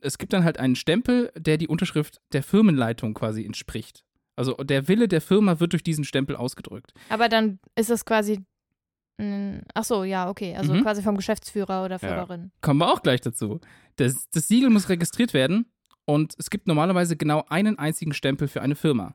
es 0.00 0.18
gibt 0.18 0.32
dann 0.32 0.44
halt 0.44 0.58
einen 0.58 0.76
Stempel, 0.76 1.30
der 1.36 1.56
die 1.58 1.68
Unterschrift 1.68 2.20
der 2.32 2.42
Firmenleitung 2.42 3.14
quasi 3.14 3.44
entspricht. 3.44 4.04
Also 4.36 4.54
der 4.54 4.88
Wille 4.88 5.08
der 5.08 5.20
Firma 5.20 5.60
wird 5.60 5.72
durch 5.72 5.82
diesen 5.82 6.04
Stempel 6.04 6.36
ausgedrückt. 6.36 6.92
Aber 7.08 7.28
dann 7.28 7.58
ist 7.76 7.90
es 7.90 8.04
quasi. 8.04 8.40
Ach 9.74 9.84
so, 9.84 10.04
ja, 10.04 10.28
okay. 10.28 10.56
Also 10.56 10.72
Mhm. 10.74 10.82
quasi 10.82 11.02
vom 11.02 11.16
Geschäftsführer 11.16 11.84
oder 11.84 11.98
Führerin. 11.98 12.50
Kommen 12.60 12.80
wir 12.80 12.92
auch 12.92 13.02
gleich 13.02 13.20
dazu. 13.20 13.60
Das, 13.96 14.28
das 14.30 14.48
Siegel 14.48 14.70
muss 14.70 14.88
registriert 14.88 15.32
werden 15.34 15.66
und 16.06 16.34
es 16.38 16.50
gibt 16.50 16.66
normalerweise 16.66 17.16
genau 17.16 17.44
einen 17.48 17.78
einzigen 17.78 18.14
Stempel 18.14 18.48
für 18.48 18.62
eine 18.62 18.74
Firma. 18.74 19.14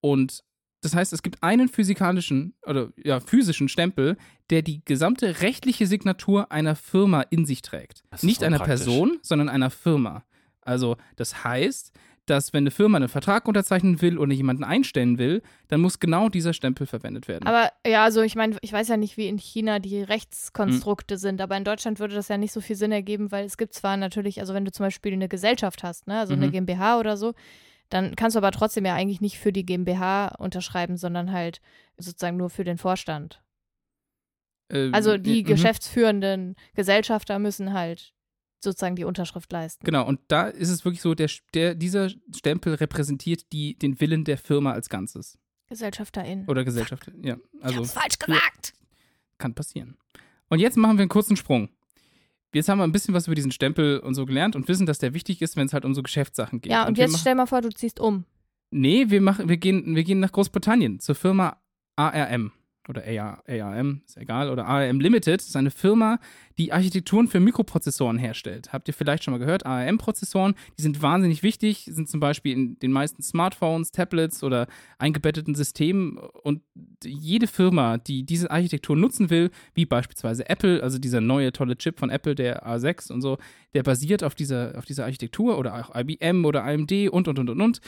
Und 0.00 0.42
das 0.82 0.94
heißt, 0.94 1.12
es 1.12 1.22
gibt 1.22 1.42
einen 1.42 1.68
physikalischen 1.68 2.54
oder 2.66 2.88
ja, 2.96 3.20
physischen 3.20 3.68
Stempel, 3.68 4.16
der 4.50 4.62
die 4.62 4.82
gesamte 4.84 5.40
rechtliche 5.42 5.86
Signatur 5.86 6.50
einer 6.50 6.74
Firma 6.76 7.22
in 7.22 7.44
sich 7.46 7.62
trägt. 7.62 8.02
Nicht 8.22 8.42
einer 8.42 8.58
praktisch. 8.58 8.84
Person, 8.84 9.18
sondern 9.22 9.48
einer 9.48 9.70
Firma. 9.70 10.24
Also, 10.62 10.96
das 11.16 11.44
heißt, 11.44 11.92
dass 12.26 12.52
wenn 12.52 12.62
eine 12.62 12.70
Firma 12.70 12.96
einen 12.98 13.08
Vertrag 13.08 13.48
unterzeichnen 13.48 14.00
will 14.02 14.16
oder 14.16 14.32
jemanden 14.32 14.62
einstellen 14.62 15.18
will, 15.18 15.42
dann 15.68 15.80
muss 15.80 15.98
genau 15.98 16.28
dieser 16.28 16.52
Stempel 16.52 16.86
verwendet 16.86 17.26
werden. 17.26 17.46
Aber 17.48 17.70
ja, 17.84 18.04
also 18.04 18.22
ich 18.22 18.36
meine, 18.36 18.56
ich 18.60 18.72
weiß 18.72 18.86
ja 18.88 18.96
nicht, 18.96 19.16
wie 19.16 19.26
in 19.26 19.38
China 19.38 19.78
die. 19.80 20.02
Rechtskonstrukte 20.02 21.18
sind, 21.18 21.40
aber 21.40 21.56
in 21.56 21.64
Deutschland 21.64 21.98
würde 21.98 22.14
das 22.14 22.28
ja 22.28 22.38
nicht 22.38 22.52
so 22.52 22.60
viel 22.60 22.76
Sinn 22.76 22.92
ergeben, 22.92 23.32
weil 23.32 23.44
es 23.46 23.56
gibt 23.56 23.74
zwar 23.74 23.96
natürlich, 23.96 24.40
also 24.40 24.54
wenn 24.54 24.64
du 24.64 24.70
zum 24.70 24.86
Beispiel 24.86 25.12
eine 25.12 25.28
Gesellschaft 25.28 25.82
hast, 25.82 26.06
ne, 26.06 26.20
also 26.20 26.34
eine 26.34 26.46
Mhm. 26.46 26.52
GmbH 26.52 26.98
oder 27.00 27.16
so, 27.16 27.34
dann 27.90 28.16
kannst 28.16 28.34
du 28.34 28.38
aber 28.38 28.52
trotzdem 28.52 28.84
ja 28.86 28.94
eigentlich 28.94 29.20
nicht 29.20 29.38
für 29.38 29.52
die 29.52 29.66
GmbH 29.66 30.28
unterschreiben, 30.38 30.96
sondern 30.96 31.32
halt 31.32 31.60
sozusagen 31.98 32.36
nur 32.36 32.48
für 32.50 32.64
den 32.64 32.78
Vorstand. 32.78 33.42
Ähm, 34.70 34.94
Also 34.94 35.18
die 35.18 35.42
mhm. 35.42 35.46
geschäftsführenden 35.46 36.56
Gesellschafter 36.74 37.38
müssen 37.38 37.72
halt 37.72 38.14
sozusagen 38.62 38.96
die 38.96 39.04
Unterschrift 39.04 39.50
leisten. 39.52 39.84
Genau, 39.84 40.06
und 40.06 40.20
da 40.28 40.46
ist 40.46 40.68
es 40.70 40.84
wirklich 40.84 41.00
so, 41.02 41.14
der, 41.14 41.30
der, 41.54 41.74
dieser 41.74 42.10
Stempel 42.34 42.74
repräsentiert 42.74 43.52
die, 43.52 43.76
den 43.78 44.00
Willen 44.00 44.24
der 44.24 44.38
Firma 44.38 44.72
als 44.72 44.88
Ganzes. 44.88 45.38
GesellschafterInnen. 45.68 46.46
Oder 46.48 46.64
Gesellschaft. 46.64 47.10
Ja, 47.22 47.36
also 47.60 47.84
falsch 47.84 48.16
für- 48.20 48.38
kann 49.38 49.54
passieren. 49.54 49.96
Und 50.48 50.58
jetzt 50.58 50.76
machen 50.76 50.98
wir 50.98 51.02
einen 51.02 51.08
kurzen 51.08 51.36
Sprung. 51.36 51.70
Jetzt 52.52 52.68
haben 52.68 52.78
wir 52.78 52.84
ein 52.84 52.92
bisschen 52.92 53.14
was 53.14 53.26
über 53.26 53.34
diesen 53.34 53.52
Stempel 53.52 54.00
und 54.00 54.14
so 54.14 54.26
gelernt 54.26 54.56
und 54.56 54.66
wissen, 54.68 54.86
dass 54.86 54.98
der 54.98 55.14
wichtig 55.14 55.40
ist, 55.40 55.56
wenn 55.56 55.66
es 55.66 55.72
halt 55.72 55.84
um 55.84 55.94
so 55.94 56.02
Geschäftssachen 56.02 56.60
geht. 56.60 56.72
Ja, 56.72 56.86
und 56.86 56.96
wir 56.96 57.04
jetzt 57.04 57.20
stell 57.20 57.34
mal 57.34 57.46
vor, 57.46 57.60
du 57.60 57.70
ziehst 57.70 58.00
um. 58.00 58.24
Nee, 58.70 59.06
wir, 59.08 59.20
machen, 59.20 59.48
wir, 59.48 59.56
gehen, 59.56 59.94
wir 59.94 60.04
gehen 60.04 60.20
nach 60.20 60.32
Großbritannien 60.32 61.00
zur 61.00 61.14
Firma 61.14 61.56
ARM 61.96 62.52
oder 62.90 63.04
AR, 63.06 63.42
ARM, 63.48 64.02
ist 64.04 64.16
egal, 64.18 64.50
oder 64.50 64.66
ARM 64.66 65.00
Limited. 65.00 65.40
Ist 65.40 65.56
eine 65.56 65.70
Firma, 65.70 66.18
die 66.58 66.72
Architekturen 66.72 67.28
für 67.28 67.40
Mikroprozessoren 67.40 68.18
herstellt. 68.18 68.72
Habt 68.72 68.88
ihr 68.88 68.92
vielleicht 68.92 69.24
schon 69.24 69.32
mal 69.32 69.38
gehört? 69.38 69.64
ARM-Prozessoren, 69.64 70.54
die 70.76 70.82
sind 70.82 71.00
wahnsinnig 71.00 71.42
wichtig, 71.42 71.88
sind 71.90 72.08
zum 72.08 72.20
Beispiel 72.20 72.52
in 72.52 72.78
den 72.80 72.92
meisten 72.92 73.22
Smartphones, 73.22 73.92
Tablets 73.92 74.42
oder 74.42 74.66
eingebetteten 74.98 75.54
Systemen. 75.54 76.18
Und 76.18 76.62
jede 77.02 77.46
Firma, 77.46 77.96
die 77.96 78.24
diese 78.24 78.50
Architektur 78.50 78.96
nutzen 78.96 79.30
will, 79.30 79.50
wie 79.72 79.86
beispielsweise 79.86 80.48
Apple, 80.50 80.82
also 80.82 80.98
dieser 80.98 81.22
neue 81.22 81.52
tolle 81.52 81.78
Chip 81.78 81.98
von 81.98 82.10
Apple, 82.10 82.34
der 82.34 82.66
A6 82.66 83.10
und 83.10 83.22
so, 83.22 83.38
der 83.72 83.82
basiert 83.82 84.22
auf 84.24 84.34
dieser, 84.34 84.76
auf 84.76 84.84
dieser 84.84 85.04
Architektur 85.04 85.56
oder 85.56 85.76
auch 85.76 85.94
IBM 85.96 86.44
oder 86.44 86.64
AMD 86.64 86.92
und, 87.10 87.28
und, 87.28 87.38
und, 87.38 87.48
und, 87.48 87.60
und 87.60 87.80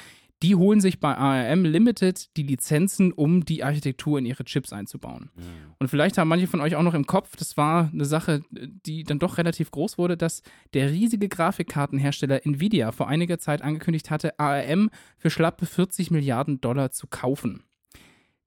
die 0.43 0.57
holen 0.57 0.81
sich 0.81 0.99
bei 0.99 1.17
ARM 1.17 1.65
Limited 1.65 2.37
die 2.37 2.43
Lizenzen, 2.43 3.13
um 3.13 3.45
die 3.45 3.63
Architektur 3.63 4.19
in 4.19 4.27
ihre 4.27 4.45
Chips 4.45 4.73
einzubauen. 4.73 5.31
Mhm. 5.37 5.75
Und 5.79 5.89
vielleicht 5.89 6.19
haben 6.19 6.29
manche 6.29 6.49
von 6.49 6.61
euch 6.61 6.75
auch 6.75 6.83
noch 6.83 6.95
im 6.95 7.07
Kopf, 7.07 7.37
das 7.37 7.57
war 7.57 7.91
eine 7.93 8.05
Sache, 8.05 8.43
die 8.51 9.05
dann 9.05 9.19
doch 9.19 9.39
relativ 9.39 9.71
groß 9.71 9.99
wurde, 9.99 10.17
dass 10.17 10.43
der 10.75 10.91
riesige 10.91 11.29
Grafikkartenhersteller 11.29 12.45
Nvidia 12.45 12.91
vor 12.93 13.09
einiger 13.09 13.39
Zeit 13.39 13.63
angekündigt 13.63 14.11
hatte, 14.11 14.39
ARM 14.39 14.91
für 15.17 15.31
schlappe 15.31 15.67
40 15.67 16.11
Milliarden 16.11 16.61
Dollar 16.61 16.91
zu 16.91 17.07
kaufen. 17.07 17.63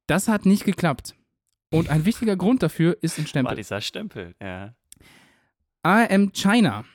Das 0.07 0.27
hat 0.27 0.45
nicht 0.45 0.65
geklappt. 0.65 1.15
Und 1.71 1.89
ein 1.89 2.05
wichtiger 2.05 2.35
Grund 2.35 2.61
dafür 2.61 2.97
ist 3.01 3.17
ein 3.17 3.23
War 3.23 3.27
Stempel. 3.27 3.55
dieser 3.55 3.81
Stempel, 3.81 4.35
ja. 4.41 4.75
ARM 5.83 6.31
China. 6.33 6.85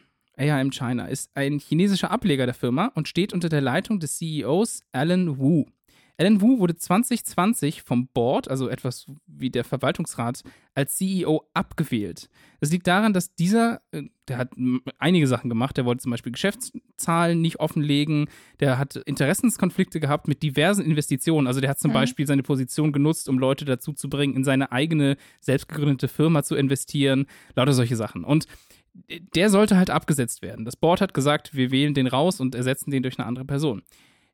ARM 0.40 0.70
China 0.70 1.06
ist 1.06 1.30
ein 1.35 1.59
chinesischer 1.59 2.11
Ableger 2.11 2.47
der 2.47 2.54
Firma 2.54 2.90
und 2.94 3.09
steht 3.09 3.32
unter 3.32 3.49
der 3.49 3.61
Leitung 3.61 4.00
des 4.00 4.16
CEOs 4.16 4.82
Alan 4.92 5.38
Wu. 5.38 5.66
Alan 6.16 6.40
Wu 6.42 6.59
wurde 6.59 6.76
2020 6.76 7.80
vom 7.82 8.09
Board, 8.09 8.49
also 8.49 8.68
etwas 8.68 9.06
wie 9.26 9.49
der 9.49 9.64
Verwaltungsrat, 9.64 10.42
als 10.75 10.97
CEO 10.97 11.44
abgewählt. 11.54 12.28
Das 12.61 12.70
liegt 12.70 12.87
daran, 12.87 13.14
dass 13.14 13.35
dieser, 13.35 13.80
äh, 13.92 14.02
der 14.28 14.37
hat 14.37 14.52
einige 14.99 15.26
Sachen 15.26 15.49
gemacht. 15.49 15.78
Der 15.78 15.87
wollte 15.87 16.02
zum 16.02 16.11
Beispiel 16.11 16.32
Geschäftszahlen 16.32 17.40
nicht 17.40 17.59
offenlegen. 17.59 18.28
Der 18.61 18.76
hat 18.76 18.97
Interessenskonflikte 18.97 19.99
gehabt 19.99 20.28
mit 20.28 20.42
diversen 20.42 20.85
Investitionen. 20.85 21.47
Also 21.47 21.61
der 21.62 21.70
hat 21.70 21.78
zum 21.78 21.90
Mhm. 21.90 21.94
Beispiel 21.94 22.26
seine 22.26 22.42
Position 22.42 22.92
genutzt, 22.92 23.26
um 23.28 23.38
Leute 23.38 23.64
dazu 23.64 23.94
zu 23.94 24.11
bringen, 24.11 24.35
in 24.37 24.44
seine 24.44 24.73
eigene 24.73 25.16
selbstgegründete 25.40 26.09
Firma 26.09 26.42
zu 26.42 26.54
investieren. 26.54 27.26
Lauter 27.54 27.73
solche 27.73 27.97
Sachen. 27.97 28.25
Und 28.25 28.47
der 29.09 29.50
sollte 29.50 29.76
halt 29.76 29.90
abgesetzt 29.90 30.42
werden. 30.42 30.64
Das 30.64 30.76
Board 30.76 31.00
hat 31.00 31.14
gesagt, 31.14 31.54
wir 31.54 31.71
wählen 31.71 31.95
den 31.95 32.07
raus 32.07 32.40
und 32.40 32.54
ersetzen 32.54 32.90
den 32.90 33.02
durch 33.02 33.19
eine 33.19 33.26
andere 33.26 33.45
Person. 33.45 33.83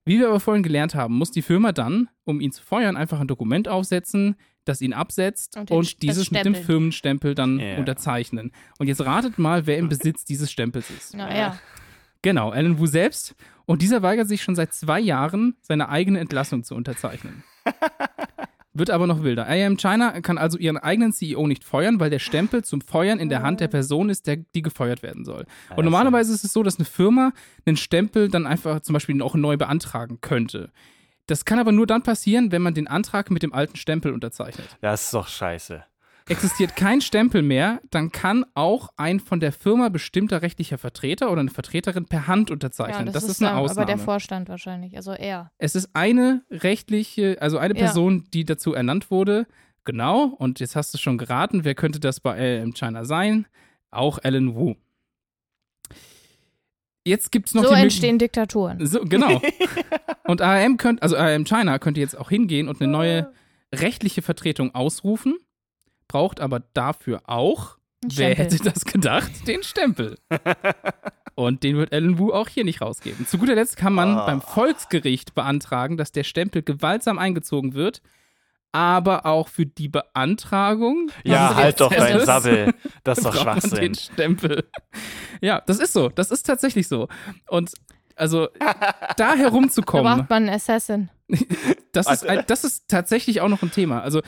Wie 0.05 0.19
wir 0.21 0.29
aber 0.29 0.39
vorhin 0.41 0.63
gelernt 0.63 0.95
haben, 0.95 1.17
muss 1.19 1.33
die 1.33 1.43
Firma 1.43 1.73
dann, 1.73 2.09
um 2.25 2.41
ihn 2.41 2.53
zu 2.53 2.63
feuern, 2.63 2.97
einfach 2.97 3.19
ein 3.21 3.27
Dokument 3.27 3.67
aufsetzen, 3.69 4.37
das 4.65 4.81
ihn 4.81 4.93
absetzt 4.93 5.57
Und 5.57 5.71
und, 5.71 6.03
dieses 6.03 6.31
mit 6.31 6.45
dem. 6.45 6.55
Firmenstempel 6.55 7.35
dann 7.35 7.59
Ja. 7.59 7.77
unterzeichnen. 7.79 8.53
Und 8.79 8.87
jetzt 8.87 9.05
ratet 9.05 9.39
mal, 9.39 9.67
wer 9.67 9.79
im 9.79 9.89
Besitz 9.89 10.25
dieses 10.25 10.51
Stempels 10.51 10.91
ist. 10.91 11.15
Naja. 11.17 11.59
Genau, 12.23 12.51
Alan 12.51 12.79
Wu 12.79 12.87
selbst. 12.87 13.35
Und 13.65 13.83
dieser 13.83 14.03
weigert 14.03 14.29
sich 14.29 14.43
schon 14.43 14.55
seit 14.55 14.73
zwei 14.75 15.01
Jahren, 15.01 15.57
seine 15.61 15.89
eigene 15.89 16.21
Entlassung 16.21 16.63
zu 16.65 16.75
unterzeichnen. 16.77 17.43
Wird 18.79 18.91
aber 18.91 19.07
noch 19.07 19.23
wilder. 19.23 19.47
IAM 19.49 19.77
China 19.77 20.21
kann 20.21 20.37
also 20.39 20.59
ihren 20.59 20.77
eigenen 20.77 21.13
CEO 21.13 21.47
nicht 21.47 21.65
feuern, 21.65 21.99
weil 21.99 22.11
der 22.11 22.19
Stempel 22.19 22.63
zum 22.63 22.81
Feuern 22.81 23.19
in 23.19 23.29
der 23.29 23.43
Hand 23.43 23.61
der 23.61 23.69
Person 23.69 24.11
ist, 24.11 24.27
der, 24.27 24.37
die 24.37 24.63
gefeuert 24.63 25.03
werden 25.03 25.25
soll. 25.25 25.47
Und 25.77 25.85
normalerweise 25.85 26.35
ist 26.35 26.45
es 26.45 26.53
so, 26.53 26.63
dass 26.63 26.77
eine 26.77 26.85
Firma 26.85 27.33
einen 27.65 27.77
Stempel 27.77 28.29
dann 28.29 28.47
einfach 28.47 28.81
zum 28.81 28.93
Beispiel 28.93 29.21
auch 29.23 29.35
neu 29.35 29.57
beantragen 29.57 30.19
könnte. 30.21 30.71
Das 31.27 31.45
kann 31.45 31.59
aber 31.59 31.73
nur 31.73 31.87
dann 31.87 32.03
passieren, 32.03 32.53
wenn 32.53 32.63
man 32.63 32.75
den 32.75 32.87
Antrag 32.87 33.31
mit 33.31 33.43
dem 33.43 33.53
alten 33.53 33.77
Stempel 33.77 34.13
unterzeichnet. 34.13 34.77
Das 34.81 35.05
ist 35.05 35.15
doch 35.15 35.27
scheiße. 35.27 35.83
Existiert 36.29 36.75
kein 36.75 37.01
Stempel 37.01 37.43
mehr, 37.43 37.81
dann 37.91 38.11
kann 38.11 38.45
auch 38.55 38.89
ein 38.97 39.21
von 39.21 39.39
der 39.39 39.53
Firma 39.53 39.89
bestimmter 39.91 40.43
rechtlicher 40.43 40.77
Vertreter 40.77 41.31
oder 41.31 41.41
eine 41.41 41.51
Vertreterin 41.51 42.07
per 42.07 42.27
Hand 42.27 42.49
Ja, 42.51 42.55
unterzeichnen. 42.55 43.07
das, 43.07 43.15
das, 43.15 43.25
ist 43.25 43.31
ist 43.31 43.43
eine 43.43 43.51
dann 43.51 43.59
Ausnahme. 43.61 43.83
aber 43.83 43.87
der 43.87 43.99
Vorstand 44.05 44.49
wahrscheinlich, 44.49 44.97
also 44.97 45.13
er. 45.13 45.53
Es 45.59 45.77
ist 45.77 45.91
eine 45.95 46.43
rechtliche, 46.51 47.37
also 47.41 47.59
eine 47.59 47.75
Ja. 47.75 47.85
Person, 47.85 48.25
die 48.35 48.45
dazu 48.45 48.75
ernannt 48.75 49.11
wurde. 49.13 49.47
Genau. 49.85 50.25
Und 50.25 50.59
jetzt 50.59 50.75
hast 50.75 50.93
du 50.95 50.99
schon 50.99 51.17
geraten, 51.17 51.65
wer 51.65 51.77
könnte 51.77 52.01
das 52.01 52.19
bei 52.19 52.37
LM 52.59 52.75
China 52.75 53.05
sein? 53.05 53.47
Auch 53.93 54.19
Alan 54.21 54.57
Wu. 54.57 54.75
Jetzt 57.05 57.31
gibt 57.31 57.47
es 57.47 57.55
noch 57.55 57.63
So 57.63 57.73
die 57.73 57.81
entstehen 57.83 58.19
Diktaturen. 58.19 58.85
So, 58.85 59.05
genau. 59.05 59.41
und 60.25 60.43
ARM 60.43 60.77
könnte, 60.77 61.03
also 61.05 61.17
ARM 61.17 61.45
China 61.45 61.79
könnte 61.79 62.01
jetzt 62.01 62.19
auch 62.19 62.31
hingehen 62.31 62.69
und 62.69 62.81
eine 62.83 62.91
neue 62.91 63.33
rechtliche 63.73 64.23
Vertretung 64.23 64.75
ausrufen, 64.75 65.37
braucht 66.09 66.41
aber 66.41 66.61
dafür 66.75 67.23
auch, 67.27 67.77
wer 68.07 68.35
hätte 68.35 68.57
das 68.59 68.85
gedacht, 68.85 69.31
den 69.47 69.63
Stempel. 69.63 70.19
und 71.35 71.63
den 71.63 71.77
wird 71.77 71.93
Alan 71.93 72.19
Wu 72.19 72.33
auch 72.33 72.49
hier 72.49 72.65
nicht 72.65 72.81
rausgeben. 72.81 73.27
Zu 73.27 73.39
guter 73.39 73.55
Letzt 73.55 73.77
kann 73.77 73.93
man 73.93 74.17
Ah. 74.17 74.27
beim 74.27 74.41
Volksgericht 74.41 75.35
beantragen, 75.35 75.97
dass 75.97 76.13
der 76.13 76.25
Stempel 76.25 76.63
gewaltsam 76.63 77.19
eingezogen 77.19 77.75
wird, 77.75 78.01
aber 78.73 79.27
auch 79.27 79.49
für 79.49 79.67
die 79.67 79.89
Beantragung. 79.89 81.11
Ja, 81.25 81.55
halt 81.55 81.81
doch 81.81 81.93
dein 81.93 82.25
Sabbel. 82.25 82.75
Das 83.05 83.19
ist 83.19 83.25
doch 83.27 83.35
Schwachsinn. 83.37 83.81
den 83.81 83.95
Stempel. 83.95 84.69
Ja, 85.41 85.63
das 85.67 85.79
ist 85.79 85.93
so. 85.93 86.09
Das 86.09 86.31
ist 86.31 86.43
tatsächlich 86.45 86.89
so. 86.89 87.09
Und 87.49 87.73
also 88.17 88.49
da 88.59 88.75
Da 89.17 89.35
herumzukommen, 89.35 90.19
braucht 90.19 90.31
man 90.31 90.45
einen 90.45 90.55
Assassin. 90.57 91.11
das 91.93 92.11
ist, 92.11 92.27
das 92.49 92.65
ist 92.65 92.89
tatsächlich 92.89 93.41
auch 93.41 93.49
noch 93.49 93.63
ein 93.63 93.71
Thema. 93.71 94.01
Also 94.03 94.23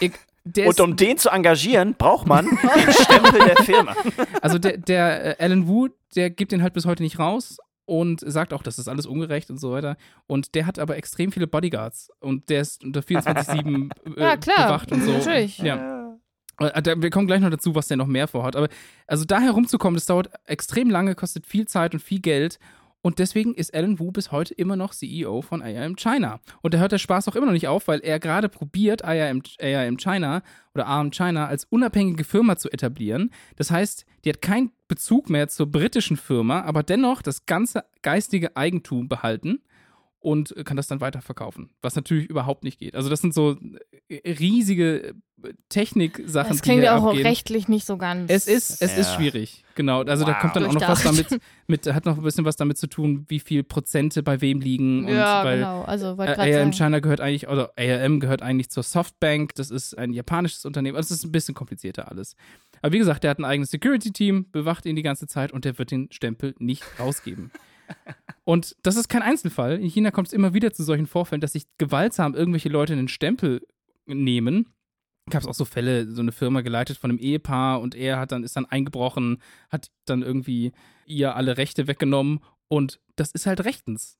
ich, 0.00 0.12
der 0.44 0.68
Und 0.68 0.80
um 0.80 0.96
den 0.96 1.18
zu 1.18 1.30
engagieren, 1.30 1.94
braucht 1.96 2.26
man 2.26 2.46
den 2.50 2.92
Stempel 2.92 3.40
der 3.44 3.56
Firma. 3.64 3.94
also 4.40 4.58
der, 4.58 4.76
der 4.78 5.40
äh, 5.40 5.44
Alan 5.44 5.66
Wu, 5.68 5.88
der 6.16 6.30
gibt 6.30 6.52
den 6.52 6.62
halt 6.62 6.74
bis 6.74 6.84
heute 6.86 7.02
nicht 7.02 7.18
raus 7.18 7.58
und 7.84 8.20
sagt 8.24 8.52
auch, 8.52 8.62
das 8.62 8.78
ist 8.78 8.88
alles 8.88 9.06
ungerecht 9.06 9.50
und 9.50 9.58
so 9.58 9.72
weiter. 9.72 9.96
Und 10.26 10.54
der 10.54 10.66
hat 10.66 10.78
aber 10.78 10.96
extrem 10.96 11.32
viele 11.32 11.46
Bodyguards 11.46 12.10
und 12.20 12.48
der 12.48 12.60
ist 12.62 12.84
unter 12.84 13.00
24-7 13.00 13.90
äh, 14.16 14.20
Ja, 14.20 14.36
klar. 14.36 14.66
bewacht 14.66 14.92
und 14.92 15.02
so. 15.04 15.12
Natürlich. 15.12 15.58
Ja. 15.58 16.16
Äh, 16.58 16.96
Wir 16.96 17.10
kommen 17.10 17.26
gleich 17.26 17.40
noch 17.40 17.50
dazu, 17.50 17.74
was 17.74 17.88
der 17.88 17.96
noch 17.96 18.06
mehr 18.06 18.28
vorhat. 18.28 18.56
Aber 18.56 18.68
also 19.06 19.24
da 19.24 19.40
herumzukommen, 19.40 19.96
das 19.96 20.06
dauert 20.06 20.30
extrem 20.46 20.90
lange, 20.90 21.14
kostet 21.14 21.46
viel 21.46 21.66
Zeit 21.66 21.94
und 21.94 22.00
viel 22.00 22.20
Geld. 22.20 22.58
Und 23.02 23.18
deswegen 23.18 23.54
ist 23.54 23.74
Alan 23.74 23.98
Wu 23.98 24.12
bis 24.12 24.30
heute 24.30 24.54
immer 24.54 24.76
noch 24.76 24.94
CEO 24.94 25.42
von 25.42 25.60
ARM 25.60 25.96
China. 25.96 26.40
Und 26.62 26.72
da 26.72 26.78
hört 26.78 26.92
der 26.92 26.98
Spaß 26.98 27.28
auch 27.28 27.36
immer 27.36 27.46
noch 27.46 27.52
nicht 27.52 27.66
auf, 27.66 27.88
weil 27.88 27.98
er 28.00 28.20
gerade 28.20 28.48
probiert, 28.48 29.04
ARM, 29.04 29.42
ARM 29.60 29.96
China 29.96 30.42
oder 30.72 30.86
ARM 30.86 31.10
China 31.10 31.46
als 31.46 31.64
unabhängige 31.64 32.24
Firma 32.24 32.56
zu 32.56 32.70
etablieren. 32.70 33.30
Das 33.56 33.72
heißt, 33.72 34.06
die 34.24 34.30
hat 34.30 34.40
keinen 34.40 34.70
Bezug 34.86 35.28
mehr 35.28 35.48
zur 35.48 35.66
britischen 35.66 36.16
Firma, 36.16 36.62
aber 36.62 36.82
dennoch 36.84 37.22
das 37.22 37.44
ganze 37.44 37.84
geistige 38.02 38.56
Eigentum 38.56 39.08
behalten 39.08 39.60
und 40.22 40.54
kann 40.64 40.76
das 40.76 40.86
dann 40.86 41.00
weiterverkaufen. 41.00 41.70
Was 41.82 41.96
natürlich 41.96 42.28
überhaupt 42.30 42.64
nicht 42.64 42.78
geht. 42.78 42.94
Also 42.94 43.10
das 43.10 43.20
sind 43.20 43.34
so 43.34 43.56
äh, 44.08 44.30
riesige 44.32 45.08
äh, 45.42 45.52
Technik-Sachen, 45.68 46.50
Das 46.52 46.62
klingt 46.62 46.84
ja 46.84 46.96
auch 46.96 47.04
abgehen. 47.06 47.26
rechtlich 47.26 47.66
nicht 47.68 47.84
so 47.86 47.96
ganz. 47.96 48.30
Es 48.30 48.46
ist, 48.46 48.80
es 48.82 48.96
ist 48.96 49.10
Ja. 49.10 49.14
schwierig, 49.16 49.64
genau. 49.74 50.02
Also 50.02 50.24
da 50.24 50.32
Wow. 50.34 50.38
kommt 50.40 50.56
dann 50.56 50.64
auch 50.66 50.72
noch 50.72 50.88
was 50.88 51.02
damit, 51.02 51.26
mit, 51.66 51.86
hat 51.92 52.04
noch 52.06 52.16
ein 52.16 52.22
bisschen 52.22 52.44
was 52.44 52.56
damit 52.56 52.78
zu 52.78 52.86
tun, 52.86 53.24
wie 53.28 53.40
viel 53.40 53.64
Prozente 53.64 54.22
bei 54.22 54.40
wem 54.40 54.60
liegen. 54.60 55.06
Und 55.06 55.14
Ja, 55.14 55.44
weil 55.44 55.58
genau. 55.58 55.82
Also 55.82 56.16
äh, 56.18 56.56
ARM. 56.60 56.72
China 56.72 57.00
gehört 57.00 57.20
eigentlich, 57.20 57.48
oder 57.48 57.72
ARM 57.76 58.20
gehört 58.20 58.42
eigentlich 58.42 58.70
zur 58.70 58.84
Softbank, 58.84 59.54
das 59.56 59.70
ist 59.70 59.98
ein 59.98 60.12
japanisches 60.12 60.64
Unternehmen. 60.64 60.96
Also 60.96 61.12
es 61.12 61.18
ist 61.20 61.24
ein 61.24 61.32
bisschen 61.32 61.54
komplizierter 61.54 62.08
alles. 62.10 62.36
Aber 62.80 62.92
wie 62.92 62.98
gesagt, 62.98 63.24
der 63.24 63.30
hat 63.32 63.38
ein 63.38 63.44
eigenes 63.44 63.70
Security-Team, 63.70 64.50
bewacht 64.52 64.86
ihn 64.86 64.96
die 64.96 65.02
ganze 65.02 65.26
Zeit 65.26 65.52
und 65.52 65.64
der 65.64 65.78
wird 65.78 65.90
den 65.90 66.10
Stempel 66.12 66.54
nicht 66.58 66.84
rausgeben. 66.98 67.50
Und 68.44 68.76
das 68.82 68.96
ist 68.96 69.08
kein 69.08 69.22
Einzelfall. 69.22 69.78
In 69.78 69.88
China 69.88 70.10
kommt 70.10 70.28
es 70.28 70.32
immer 70.32 70.52
wieder 70.54 70.72
zu 70.72 70.82
solchen 70.82 71.06
Vorfällen, 71.06 71.40
dass 71.40 71.52
sich 71.52 71.66
gewaltsam 71.78 72.34
irgendwelche 72.34 72.68
Leute 72.68 72.92
einen 72.92 73.08
Stempel 73.08 73.66
nehmen. 74.06 74.74
Gab 75.30 75.42
es 75.42 75.48
auch 75.48 75.54
so 75.54 75.64
Fälle, 75.64 76.10
so 76.10 76.20
eine 76.20 76.32
Firma 76.32 76.62
geleitet 76.62 76.98
von 76.98 77.10
einem 77.10 77.20
Ehepaar 77.20 77.80
und 77.80 77.94
er 77.94 78.18
hat 78.18 78.32
dann, 78.32 78.42
ist 78.42 78.56
dann 78.56 78.66
eingebrochen, 78.66 79.40
hat 79.70 79.90
dann 80.04 80.22
irgendwie 80.22 80.72
ihr 81.06 81.36
alle 81.36 81.56
Rechte 81.56 81.86
weggenommen 81.86 82.40
und 82.66 83.00
das 83.14 83.30
ist 83.30 83.46
halt 83.46 83.64
rechtens. 83.64 84.18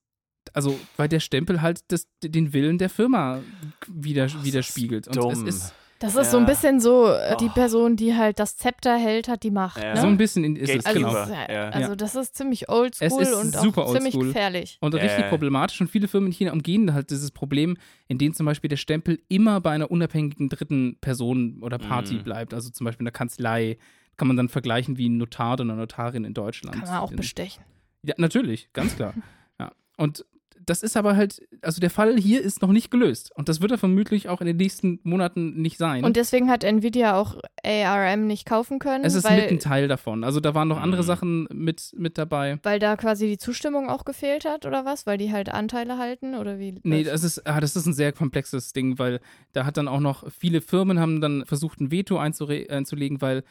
Also, 0.52 0.78
weil 0.96 1.08
der 1.08 1.20
Stempel 1.20 1.60
halt 1.60 1.80
das, 1.88 2.06
den 2.22 2.52
Willen 2.52 2.78
der 2.78 2.90
Firma 2.90 3.40
wieder, 3.88 4.26
ist 4.26 4.44
widerspiegelt. 4.44 5.08
Und 5.08 5.16
dumm. 5.16 5.32
es 5.32 5.42
ist 5.42 5.74
Das 6.02 6.16
ist 6.16 6.30
so 6.30 6.36
ein 6.36 6.42
Ja. 6.42 6.48
bisschen 6.50 6.80
so, 6.80 7.06
äh, 7.06 7.36
die 7.38 7.46
Oh. 7.46 7.52
Person, 7.54 7.96
die 7.96 8.14
halt 8.14 8.38
das 8.38 8.56
Zepter 8.56 8.96
hält, 8.96 9.28
hat 9.28 9.42
die 9.42 9.50
Macht. 9.50 9.82
Ja. 9.82 9.94
Ne? 9.94 10.00
so 10.00 10.06
ein 10.08 10.16
bisschen 10.16 10.44
in, 10.44 10.56
ist 10.56 10.68
es, 10.68 10.84
Gatekeeper. 10.84 10.94
genau. 10.94 11.08
Also, 11.18 11.32
es 11.32 11.38
ist, 11.40 11.48
Ja. 11.50 11.68
also 11.70 11.94
das 11.94 12.14
ist 12.16 12.36
ziemlich 12.36 12.68
oldschool 12.68 13.06
Es 13.06 13.16
ist 13.28 13.34
und 13.34 13.54
super 13.54 13.84
auch 13.86 13.94
ziemlich 13.94 14.18
gefährlich. 14.18 14.78
Und 14.80 14.94
Ja, 14.94 15.00
richtig 15.00 15.20
ja. 15.22 15.28
problematisch. 15.28 15.80
Und 15.80 15.88
viele 15.88 16.08
Firmen 16.08 16.26
in 16.28 16.32
China 16.32 16.52
umgehen 16.52 16.92
halt 16.92 17.10
dieses 17.10 17.30
Problem, 17.30 17.76
in 18.08 18.18
dem 18.18 18.34
zum 18.34 18.44
Beispiel 18.46 18.68
der 18.68 18.76
Stempel 18.76 19.20
immer 19.28 19.60
bei 19.60 19.70
einer 19.70 19.90
unabhängigen 19.90 20.48
dritten 20.48 20.96
Person 21.00 21.58
oder 21.62 21.78
Party 21.78 22.14
Mhm. 22.14 22.24
bleibt. 22.24 22.52
Also 22.54 22.70
zum 22.70 22.84
Beispiel 22.84 23.02
in 23.02 23.06
der 23.06 23.12
Kanzlei. 23.12 23.78
Kann 24.18 24.28
man 24.28 24.36
dann 24.36 24.50
vergleichen 24.50 24.98
wie 24.98 25.08
ein 25.08 25.16
Notar 25.16 25.54
oder 25.54 25.62
eine 25.62 25.74
Notarin 25.74 26.24
in 26.24 26.34
Deutschland. 26.34 26.76
Kann 26.76 26.86
man 26.88 26.98
auch 26.98 27.10
In- 27.10 27.16
bestechen. 27.16 27.64
Ja, 28.04 28.14
natürlich, 28.18 28.68
ganz 28.74 28.94
klar. 28.94 29.14
ja. 29.60 29.72
Und 29.96 30.24
das 30.66 30.82
ist 30.82 30.96
aber 30.96 31.16
halt, 31.16 31.40
also 31.62 31.80
der 31.80 31.90
Fall 31.90 32.16
hier 32.18 32.40
ist 32.42 32.62
noch 32.62 32.70
nicht 32.72 32.90
gelöst. 32.90 33.30
Und 33.34 33.48
das 33.48 33.60
wird 33.60 33.70
er 33.72 33.78
vermutlich 33.78 34.28
auch 34.28 34.40
in 34.40 34.46
den 34.46 34.56
nächsten 34.56 35.00
Monaten 35.02 35.60
nicht 35.60 35.78
sein. 35.78 36.04
Und 36.04 36.16
deswegen 36.16 36.48
hat 36.50 36.64
Nvidia 36.64 37.16
auch 37.16 37.36
ARM 37.64 38.26
nicht 38.26 38.46
kaufen 38.46 38.78
können, 38.78 39.04
es 39.04 39.14
ist 39.14 39.24
weil, 39.24 39.40
mit 39.42 39.50
ein 39.50 39.58
Teil 39.58 39.88
davon. 39.88 40.24
Also 40.24 40.40
da 40.40 40.54
waren 40.54 40.68
noch 40.68 40.80
andere 40.80 41.02
Mhm. 41.02 41.06
Sachen 41.06 41.48
mit, 41.52 41.92
mit 41.96 42.18
dabei. 42.18 42.58
weil 42.62 42.78
da 42.78 42.96
quasi 42.96 43.26
die 43.28 43.38
Zustimmung 43.38 43.88
auch 43.88 44.04
gefehlt 44.04 44.44
hat 44.44 44.66
oder 44.66 44.84
was? 44.84 45.06
Weil 45.06 45.18
die 45.18 45.32
halt 45.32 45.48
Anteile 45.48 45.98
halten 45.98 46.34
oder 46.34 46.58
wie? 46.58 46.74
Nee, 46.82 47.04
das 47.04 47.24
ist, 47.24 47.46
ah, 47.46 47.60
das 47.60 47.76
ist 47.76 47.86
ein 47.86 47.94
sehr 47.94 48.12
komplexes 48.12 48.72
Ding, 48.72 48.98
weil 48.98 49.20
da 49.52 49.64
hat 49.64 49.76
dann 49.76 49.88
auch 49.88 50.00
noch 50.00 50.30
viele 50.30 50.60
Firmen 50.60 50.98
haben 51.00 51.20
dann 51.20 51.44
versucht, 51.46 51.80
ein 51.80 51.90
Veto 51.90 52.18
einzulegen, 52.18 53.20
weil 53.20 53.42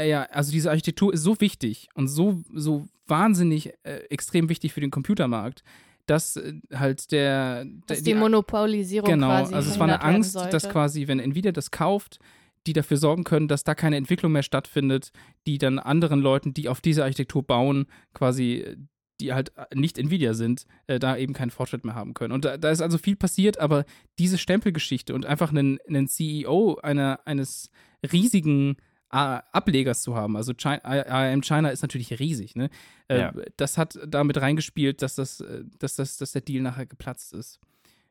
äh, 0.00 0.08
ja, 0.08 0.22
also 0.30 0.52
diese 0.52 0.70
Architektur 0.70 1.12
ist 1.12 1.22
so 1.22 1.40
wichtig 1.40 1.88
und 1.94 2.08
so, 2.08 2.42
so 2.54 2.86
wahnsinnig 3.06 3.72
äh, 3.84 3.96
extrem 4.10 4.48
wichtig 4.48 4.72
für 4.72 4.80
den 4.80 4.90
Computermarkt, 4.90 5.62
dass 6.10 6.36
äh, 6.36 6.54
halt 6.74 7.12
der, 7.12 7.64
Dass 7.86 8.02
der 8.02 8.14
die 8.14 8.18
Monopolisierung 8.18 9.08
Genau, 9.08 9.28
quasi 9.28 9.54
also 9.54 9.70
es 9.70 9.78
war 9.78 9.88
eine 9.88 10.02
Angst, 10.02 10.36
dass 10.36 10.68
quasi, 10.68 11.08
wenn 11.08 11.20
Nvidia 11.20 11.52
das 11.52 11.70
kauft, 11.70 12.18
die 12.66 12.72
dafür 12.72 12.96
sorgen 12.96 13.24
können, 13.24 13.48
dass 13.48 13.64
da 13.64 13.74
keine 13.74 13.96
Entwicklung 13.96 14.32
mehr 14.32 14.42
stattfindet, 14.42 15.10
die 15.46 15.58
dann 15.58 15.78
anderen 15.78 16.20
Leuten, 16.20 16.54
die 16.54 16.68
auf 16.68 16.80
diese 16.80 17.02
Architektur 17.02 17.42
bauen, 17.42 17.86
quasi, 18.14 18.76
die 19.20 19.32
halt 19.32 19.52
nicht 19.74 19.98
Nvidia 19.98 20.34
sind, 20.34 20.66
äh, 20.86 20.98
da 20.98 21.16
eben 21.16 21.32
keinen 21.32 21.50
Fortschritt 21.50 21.84
mehr 21.84 21.94
haben 21.94 22.14
können. 22.14 22.32
Und 22.32 22.44
da, 22.44 22.56
da 22.56 22.70
ist 22.70 22.82
also 22.82 22.98
viel 22.98 23.16
passiert, 23.16 23.58
aber 23.58 23.84
diese 24.18 24.38
Stempelgeschichte 24.38 25.14
und 25.14 25.26
einfach 25.26 25.50
einen, 25.50 25.78
einen 25.88 26.08
CEO 26.08 26.78
einer, 26.82 27.20
eines 27.24 27.70
riesigen 28.12 28.76
äh, 28.76 28.82
Ablegers 29.10 30.02
zu 30.02 30.14
haben, 30.14 30.36
also 30.36 30.52
China, 30.54 30.80
IAM 30.84 31.42
China 31.42 31.70
ist 31.70 31.82
natürlich 31.82 32.18
riesig, 32.18 32.56
ne? 32.56 32.68
Äh, 33.08 33.18
Ja. 33.20 33.32
Das 33.56 33.78
hat 33.78 33.98
damit 34.06 34.40
reingespielt, 34.40 35.00
dass 35.02 35.14
das, 35.14 35.40
äh, 35.40 35.64
dass 35.78 35.96
das, 35.96 36.18
dass 36.18 36.32
der 36.32 36.42
Deal 36.42 36.62
nachher 36.62 36.86
geplatzt 36.86 37.32
ist. 37.32 37.58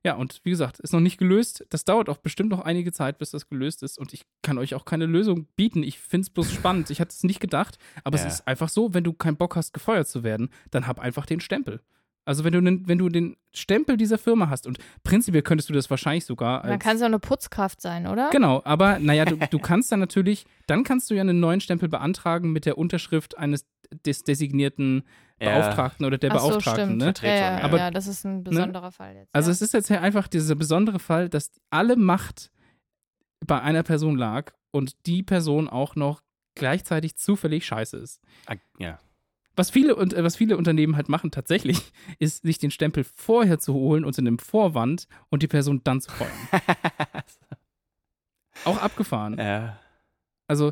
Ja, 0.03 0.13
und 0.15 0.39
wie 0.43 0.51
gesagt, 0.51 0.79
ist 0.79 0.93
noch 0.93 0.99
nicht 1.01 1.17
gelöst. 1.17 1.65
Das 1.69 1.83
dauert 1.83 2.07
auch 2.07 2.17
bestimmt 2.17 2.49
noch 2.49 2.61
einige 2.61 2.91
Zeit, 2.93 3.17
bis 3.17 3.31
das 3.31 3.49
gelöst 3.49 3.83
ist. 3.83 3.97
Und 3.97 4.13
ich 4.13 4.25
kann 4.41 4.57
euch 4.57 4.73
auch 4.73 4.85
keine 4.85 5.05
Lösung 5.05 5.47
bieten. 5.57 5.83
Ich 5.83 5.99
finde 5.99 6.21
es 6.23 6.29
bloß 6.29 6.51
spannend. 6.51 6.89
Ich 6.91 7.01
hatte 7.01 7.09
es 7.11 7.23
nicht 7.23 7.39
gedacht. 7.41 7.77
Aber 8.03 8.17
Ja. 8.17 8.25
es 8.25 8.35
ist 8.35 8.47
einfach 8.47 8.69
so, 8.69 8.93
wenn 8.93 9.03
du 9.03 9.11
keinen 9.11 9.37
Bock 9.37 9.55
hast, 9.55 9.73
gefeuert 9.73 10.07
zu 10.07 10.23
werden, 10.23 10.49
dann 10.71 10.87
hab 10.87 10.99
einfach 10.99 11.25
den 11.25 11.41
Stempel. 11.41 11.81
Also 12.27 12.43
wenn 12.43 12.51
du, 12.53 12.61
den, 12.61 12.87
wenn 12.87 12.97
du 12.97 13.07
den 13.09 13.37
Stempel 13.53 13.95
dieser 13.97 14.17
Firma 14.17 14.49
hast 14.49 14.67
und 14.67 14.77
prinzipiell 15.03 15.41
könntest 15.43 15.69
du 15.69 15.73
das 15.73 15.89
wahrscheinlich 15.89 16.25
sogar 16.25 16.61
als 16.63 16.69
Man 16.71 16.79
kann 16.79 16.95
es 16.95 17.01
ja 17.01 17.07
eine 17.07 17.19
Putzkraft 17.19 17.81
sein, 17.81 18.05
oder? 18.05 18.29
Genau, 18.31 18.61
aber 18.65 18.99
naja, 18.99 19.25
du, 19.25 19.37
du 19.37 19.59
kannst 19.59 19.91
dann 19.91 19.99
natürlich, 20.01 20.45
dann 20.67 20.83
kannst 20.83 21.09
du 21.09 21.15
ja 21.15 21.21
einen 21.21 21.39
neuen 21.39 21.61
Stempel 21.61 21.87
beantragen 21.89 22.51
mit 22.51 22.65
der 22.65 22.77
Unterschrift 22.77 23.37
eines 23.37 23.65
des 24.05 24.23
designierten 24.23 25.03
Ja. 25.39 25.59
Beauftragten 25.59 26.05
oder 26.05 26.17
der 26.17 26.31
Ach 26.33 26.39
so, 26.39 26.49
Beauftragten. 26.49 26.85
stimmt. 26.85 26.97
Ne? 26.97 27.03
Vertretung, 27.05 27.35
ja, 27.37 27.41
ja, 27.51 27.57
ja. 27.59 27.63
Aber- 27.63 27.77
ja, 27.77 27.91
das 27.91 28.07
ist 28.07 28.25
ein 28.25 28.43
besonderer 28.43 28.91
Fall 28.91 29.15
jetzt. 29.15 29.29
Also 29.33 29.49
ja. 29.49 29.53
es 29.53 29.61
ist 29.61 29.73
jetzt 29.73 29.89
ja 29.89 30.01
einfach 30.01 30.27
dieser 30.27 30.55
besondere 30.55 30.99
Fall, 30.99 31.29
dass 31.29 31.51
alle 31.69 31.95
Macht 31.95 32.51
bei 33.45 33.61
einer 33.61 33.83
Person 33.83 34.17
lag 34.17 34.51
und 34.71 34.95
die 35.05 35.23
Person 35.23 35.69
auch 35.69 35.95
noch 35.95 36.21
gleichzeitig 36.55 37.15
zufällig 37.15 37.65
scheiße 37.65 37.97
ist. 37.97 38.19
Ah, 38.47 38.55
Ja. 38.79 38.99
Was 39.57 39.71
viele, 39.71 39.95
und, 39.95 40.13
äh, 40.13 40.23
was 40.23 40.37
viele 40.37 40.55
Unternehmen 40.55 40.95
halt 40.95 41.09
machen 41.09 41.31
tatsächlich, 41.31 41.91
ist, 42.19 42.43
sich 42.43 42.59
den 42.59 42.71
Stempel 42.71 43.03
vorher 43.03 43.59
zu 43.59 43.73
holen 43.73 44.05
unter 44.05 44.19
einem 44.19 44.39
Vorwand 44.39 45.07
und 45.29 45.43
die 45.43 45.47
Person 45.47 45.81
dann 45.83 45.99
zu 45.99 46.11
feuern. 46.11 46.31
Auch 48.63 48.77
abgefahren. 48.77 49.37
ja. 49.37 49.79
Also, 50.47 50.71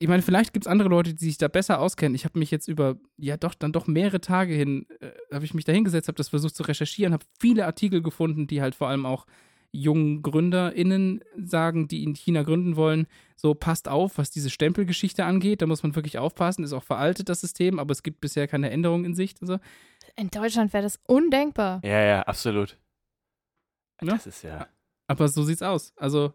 ich 0.00 0.08
meine, 0.08 0.22
vielleicht 0.22 0.52
gibt 0.52 0.66
es 0.66 0.70
andere 0.70 0.88
Leute, 0.88 1.14
die 1.14 1.24
sich 1.24 1.38
da 1.38 1.48
besser 1.48 1.80
auskennen. 1.80 2.14
Ich 2.14 2.24
habe 2.24 2.38
mich 2.38 2.50
jetzt 2.50 2.68
über, 2.68 2.96
ja 3.16 3.36
doch, 3.36 3.54
dann 3.54 3.72
doch 3.72 3.86
mehrere 3.86 4.20
Tage 4.20 4.54
hin, 4.54 4.86
äh, 5.00 5.10
habe 5.32 5.44
ich 5.44 5.54
mich 5.54 5.64
da 5.64 5.72
hingesetzt, 5.72 6.08
habe 6.08 6.16
das 6.16 6.28
versucht 6.28 6.56
zu 6.56 6.62
recherchieren, 6.62 7.12
habe 7.12 7.24
viele 7.38 7.66
Artikel 7.66 8.02
gefunden, 8.02 8.46
die 8.46 8.62
halt 8.62 8.74
vor 8.74 8.88
allem 8.88 9.06
auch 9.06 9.26
jungen 9.70 10.22
GründerInnen 10.22 11.22
sagen, 11.36 11.88
die 11.88 12.02
in 12.04 12.14
China 12.14 12.42
gründen 12.42 12.76
wollen, 12.76 13.06
so 13.36 13.54
passt 13.54 13.88
auf, 13.88 14.18
was 14.18 14.30
diese 14.30 14.50
Stempelgeschichte 14.50 15.24
angeht. 15.24 15.62
Da 15.62 15.66
muss 15.66 15.82
man 15.82 15.94
wirklich 15.94 16.18
aufpassen. 16.18 16.64
Ist 16.64 16.72
auch 16.72 16.84
veraltet, 16.84 17.28
das 17.28 17.40
System, 17.40 17.78
aber 17.78 17.92
es 17.92 18.02
gibt 18.02 18.20
bisher 18.20 18.48
keine 18.48 18.70
Änderung 18.70 19.04
in 19.04 19.14
Sicht. 19.14 19.40
Also, 19.42 19.58
In 20.16 20.30
Deutschland 20.30 20.72
wäre 20.72 20.82
das 20.82 20.98
undenkbar. 21.06 21.80
Ja, 21.84 22.02
ja, 22.02 22.22
absolut. 22.22 22.78
Ja. 24.00 24.12
Das 24.12 24.26
ist 24.26 24.42
ja. 24.42 24.68
aber 25.06 25.28
so 25.28 25.42
sieht's 25.42 25.62
aus. 25.62 25.92
Also, 25.96 26.32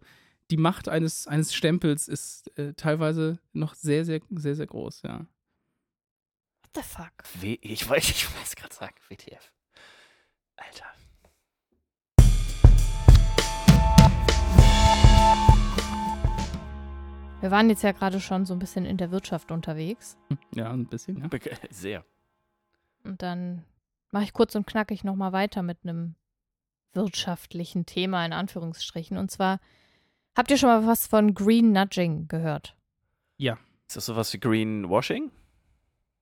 die 0.51 0.57
Macht 0.57 0.87
eines, 0.89 1.27
eines 1.27 1.53
Stempels 1.53 2.07
ist 2.07 2.55
äh, 2.57 2.73
teilweise 2.73 3.39
noch 3.53 3.73
sehr, 3.73 4.05
sehr, 4.05 4.21
sehr, 4.29 4.55
sehr 4.55 4.67
groß, 4.67 5.01
ja. 5.03 5.19
What 6.61 6.71
the 6.75 6.81
fuck? 6.81 7.11
W 7.41 7.57
ich 7.61 7.89
wollte 7.89 8.11
ich 8.11 8.29
wollte 8.29 8.45
es 8.45 8.55
gerade 8.55 8.75
sagen, 8.75 8.95
WTF. 9.09 9.51
Alter. 10.57 10.85
Wir 17.43 17.51
waren 17.51 17.69
jetzt 17.69 17.83
ja 17.83 17.91
gerade 17.91 18.21
schon 18.21 18.45
so 18.45 18.53
ein 18.53 18.59
bisschen 18.59 18.85
in 18.85 18.95
der 18.95 19.11
Wirtschaft 19.11 19.51
unterwegs. 19.51 20.17
Ja, 20.55 20.71
ein 20.71 20.85
bisschen, 20.85 21.17
ja. 21.17 21.29
Sehr. 21.69 22.05
Und 23.03 23.21
dann 23.21 23.65
mache 24.11 24.23
ich 24.23 24.31
kurz 24.31 24.55
und 24.55 24.65
knackig 24.65 25.03
nochmal 25.03 25.33
weiter 25.33 25.61
mit 25.61 25.79
einem 25.83 26.15
wirtschaftlichen 26.93 27.85
Thema 27.85 28.25
in 28.25 28.31
Anführungsstrichen. 28.31 29.17
Und 29.17 29.29
zwar, 29.29 29.59
habt 30.37 30.51
ihr 30.51 30.57
schon 30.57 30.69
mal 30.69 30.87
was 30.87 31.05
von 31.05 31.33
Green 31.33 31.73
Nudging 31.73 32.29
gehört? 32.29 32.77
Ist 33.37 33.97
das 33.97 34.05
sowas 34.05 34.31
wie 34.33 34.39
Greenwashing? 34.39 35.29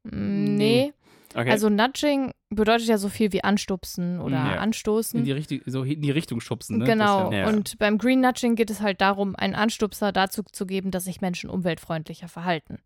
Mm, 0.04 0.56
Nee. 0.56 0.94
Okay. 1.34 1.50
Also 1.50 1.70
Nudging 1.70 2.34
bedeutet 2.50 2.88
ja 2.88 2.98
so 2.98 3.10
viel 3.10 3.32
wie 3.32 3.44
anstupsen 3.44 4.20
oder 4.20 4.36
Ja. 4.36 4.46
In 4.48 4.52
In 4.54 4.60
anstoßen. 4.60 5.24
die, 5.24 5.32
Richtung, 5.32 5.62
so 5.66 5.84
in 5.84 6.02
die 6.02 6.12
Richtung 6.12 6.42
schubsen, 6.42 6.80
ne? 6.80 6.86
Genau. 6.86 7.32
Ja. 7.32 7.48
Und 7.48 7.78
beim 7.80 7.98
Green 7.98 8.22
Nudging 8.22 8.56
geht 8.56 8.70
es 8.70 8.82
halt 8.82 9.02
darum, 9.02 9.36
einen 9.36 9.56
Anstupser 9.56 10.12
dazu 10.12 10.44
zu 10.44 10.66
geben, 10.66 10.92
dass 10.92 11.06
sich 11.06 11.22
Menschen 11.22 11.50
umweltfreundlicher 11.50 12.28
verhalten. 12.28 12.80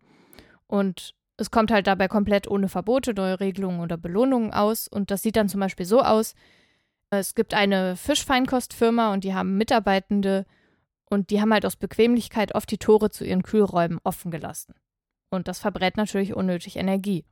Und 0.67 1.15
es 1.37 1.51
kommt 1.51 1.71
halt 1.71 1.87
dabei 1.87 2.07
komplett 2.07 2.47
ohne 2.47 2.69
Verbote, 2.69 3.13
neue 3.13 3.39
Regelungen 3.39 3.81
oder 3.81 3.97
Belohnungen 3.97 4.53
aus. 4.53 4.87
Und 4.87 5.11
das 5.11 5.21
sieht 5.21 5.35
dann 5.35 5.49
zum 5.49 5.59
Beispiel 5.59 5.85
so 5.85 6.01
aus: 6.01 6.35
Es 7.09 7.35
gibt 7.35 7.53
eine 7.53 7.95
Fischfeinkostfirma 7.95 9.11
und 9.13 9.23
die 9.23 9.33
haben 9.33 9.57
Mitarbeitende 9.57 10.45
und 11.09 11.29
die 11.29 11.41
haben 11.41 11.53
halt 11.53 11.65
aus 11.65 11.75
Bequemlichkeit 11.75 12.55
oft 12.55 12.69
die 12.71 12.77
Tore 12.77 13.09
zu 13.09 13.25
ihren 13.25 13.43
Kühlräumen 13.43 13.99
offen 14.03 14.31
gelassen. 14.31 14.75
Und 15.29 15.47
das 15.47 15.59
verbrät 15.59 15.97
natürlich 15.97 16.33
unnötig 16.33 16.77
Energie. 16.77 17.25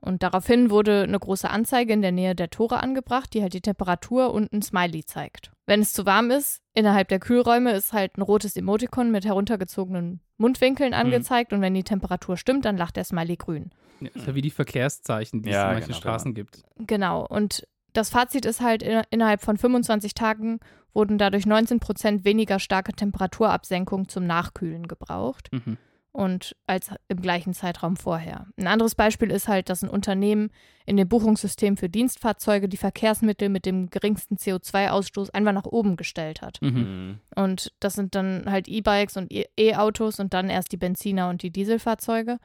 Und 0.00 0.22
daraufhin 0.22 0.70
wurde 0.70 1.02
eine 1.02 1.18
große 1.18 1.50
Anzeige 1.50 1.92
in 1.92 2.02
der 2.02 2.12
Nähe 2.12 2.34
der 2.34 2.50
Tore 2.50 2.80
angebracht, 2.82 3.34
die 3.34 3.42
halt 3.42 3.52
die 3.54 3.60
Temperatur 3.60 4.32
und 4.32 4.52
ein 4.52 4.62
Smiley 4.62 5.04
zeigt. 5.04 5.50
Wenn 5.66 5.80
es 5.80 5.92
zu 5.92 6.06
warm 6.06 6.30
ist, 6.30 6.62
innerhalb 6.74 7.08
der 7.08 7.18
Kühlräume 7.18 7.72
ist 7.72 7.92
halt 7.92 8.16
ein 8.16 8.22
rotes 8.22 8.56
Emoticon 8.56 9.10
mit 9.10 9.24
heruntergezogenen 9.24 10.20
Mundwinkeln 10.36 10.94
angezeigt 10.94 11.52
und 11.52 11.60
wenn 11.60 11.74
die 11.74 11.82
Temperatur 11.82 12.36
stimmt, 12.36 12.64
dann 12.64 12.76
lacht 12.76 12.96
der 12.96 13.04
Smiley 13.04 13.36
grün. 13.36 13.70
ja, 14.00 14.08
ist 14.14 14.26
ja 14.26 14.34
wie 14.34 14.40
die 14.42 14.50
Verkehrszeichen, 14.50 15.42
die 15.42 15.50
es 15.50 15.54
Ja, 15.54 15.68
in 15.68 15.74
manchen 15.74 15.88
genau, 15.88 15.98
Straßen 15.98 16.34
gibt. 16.34 16.62
Genau. 16.78 17.26
Und 17.26 17.66
das 17.92 18.10
Fazit 18.10 18.44
ist 18.46 18.60
halt, 18.60 18.82
in, 18.84 19.02
innerhalb 19.10 19.42
von 19.42 19.56
25 19.56 20.14
Tagen 20.14 20.60
wurden 20.94 21.18
dadurch 21.18 21.44
19 21.44 21.80
Prozent 21.80 22.24
weniger 22.24 22.60
starke 22.60 22.92
Temperaturabsenkungen 22.92 24.08
zum 24.08 24.26
Nachkühlen 24.26 24.86
gebraucht. 24.86 25.48
Mhm. 25.52 25.76
Und 26.12 26.56
als 26.66 26.90
im 27.08 27.20
gleichen 27.20 27.54
Zeitraum 27.54 27.96
vorher. 27.96 28.46
Ein 28.56 28.66
anderes 28.66 28.94
Beispiel 28.94 29.30
ist 29.30 29.46
halt, 29.46 29.68
dass 29.68 29.82
ein 29.82 29.90
Unternehmen 29.90 30.50
in 30.86 30.96
dem 30.96 31.08
Buchungssystem 31.08 31.76
für 31.76 31.88
Dienstfahrzeuge 31.88 32.68
die 32.68 32.76
Verkehrsmittel 32.76 33.48
mit 33.48 33.66
dem 33.66 33.90
geringsten 33.90 34.36
CO2-Ausstoß 34.36 35.30
einfach 35.30 35.52
nach 35.52 35.66
oben 35.66 35.96
gestellt 35.96 36.40
hat. 36.42 36.60
Mhm. 36.62 36.70
Mhm. 36.70 37.18
Und 37.36 37.72
das 37.80 37.94
sind 37.94 38.14
dann 38.14 38.50
halt 38.50 38.68
E-Bikes 38.68 39.16
und 39.16 39.30
E- 39.30 39.46
E-Autos 39.56 40.18
und 40.18 40.34
dann 40.34 40.48
erst 40.48 40.72
die 40.72 40.78
Benziner 40.78 41.28
und 41.28 41.42
die 41.42 41.50
Dieselfahrzeuge. 41.50 42.38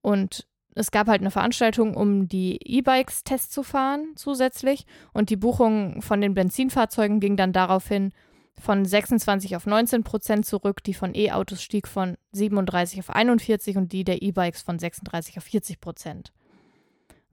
Und 0.00 0.46
es 0.74 0.90
gab 0.90 1.06
halt 1.06 1.20
eine 1.20 1.30
Veranstaltung, 1.30 1.94
um 1.94 2.28
die 2.28 2.58
E-Bikes 2.64 3.24
Test 3.24 3.52
zu 3.52 3.62
fahren 3.62 4.12
zusätzlich. 4.16 4.86
Und 5.12 5.28
die 5.28 5.36
Buchung 5.36 6.00
von 6.00 6.20
den 6.20 6.34
Benzinfahrzeugen 6.34 7.20
ging 7.20 7.36
dann 7.36 7.52
daraufhin 7.52 8.12
von 8.60 8.84
26 8.84 9.56
auf 9.56 9.66
19 9.66 10.04
Prozent 10.04 10.46
zurück. 10.46 10.82
Die 10.84 10.94
von 10.94 11.14
E-Autos 11.14 11.62
stieg 11.62 11.88
von 11.88 12.16
37 12.32 13.00
auf 13.00 13.10
41 13.10 13.76
und 13.76 13.92
die 13.92 14.04
der 14.04 14.22
E-Bikes 14.22 14.62
von 14.62 14.78
36 14.78 15.38
auf 15.38 15.44
40 15.44 15.80
Prozent. 15.80 16.32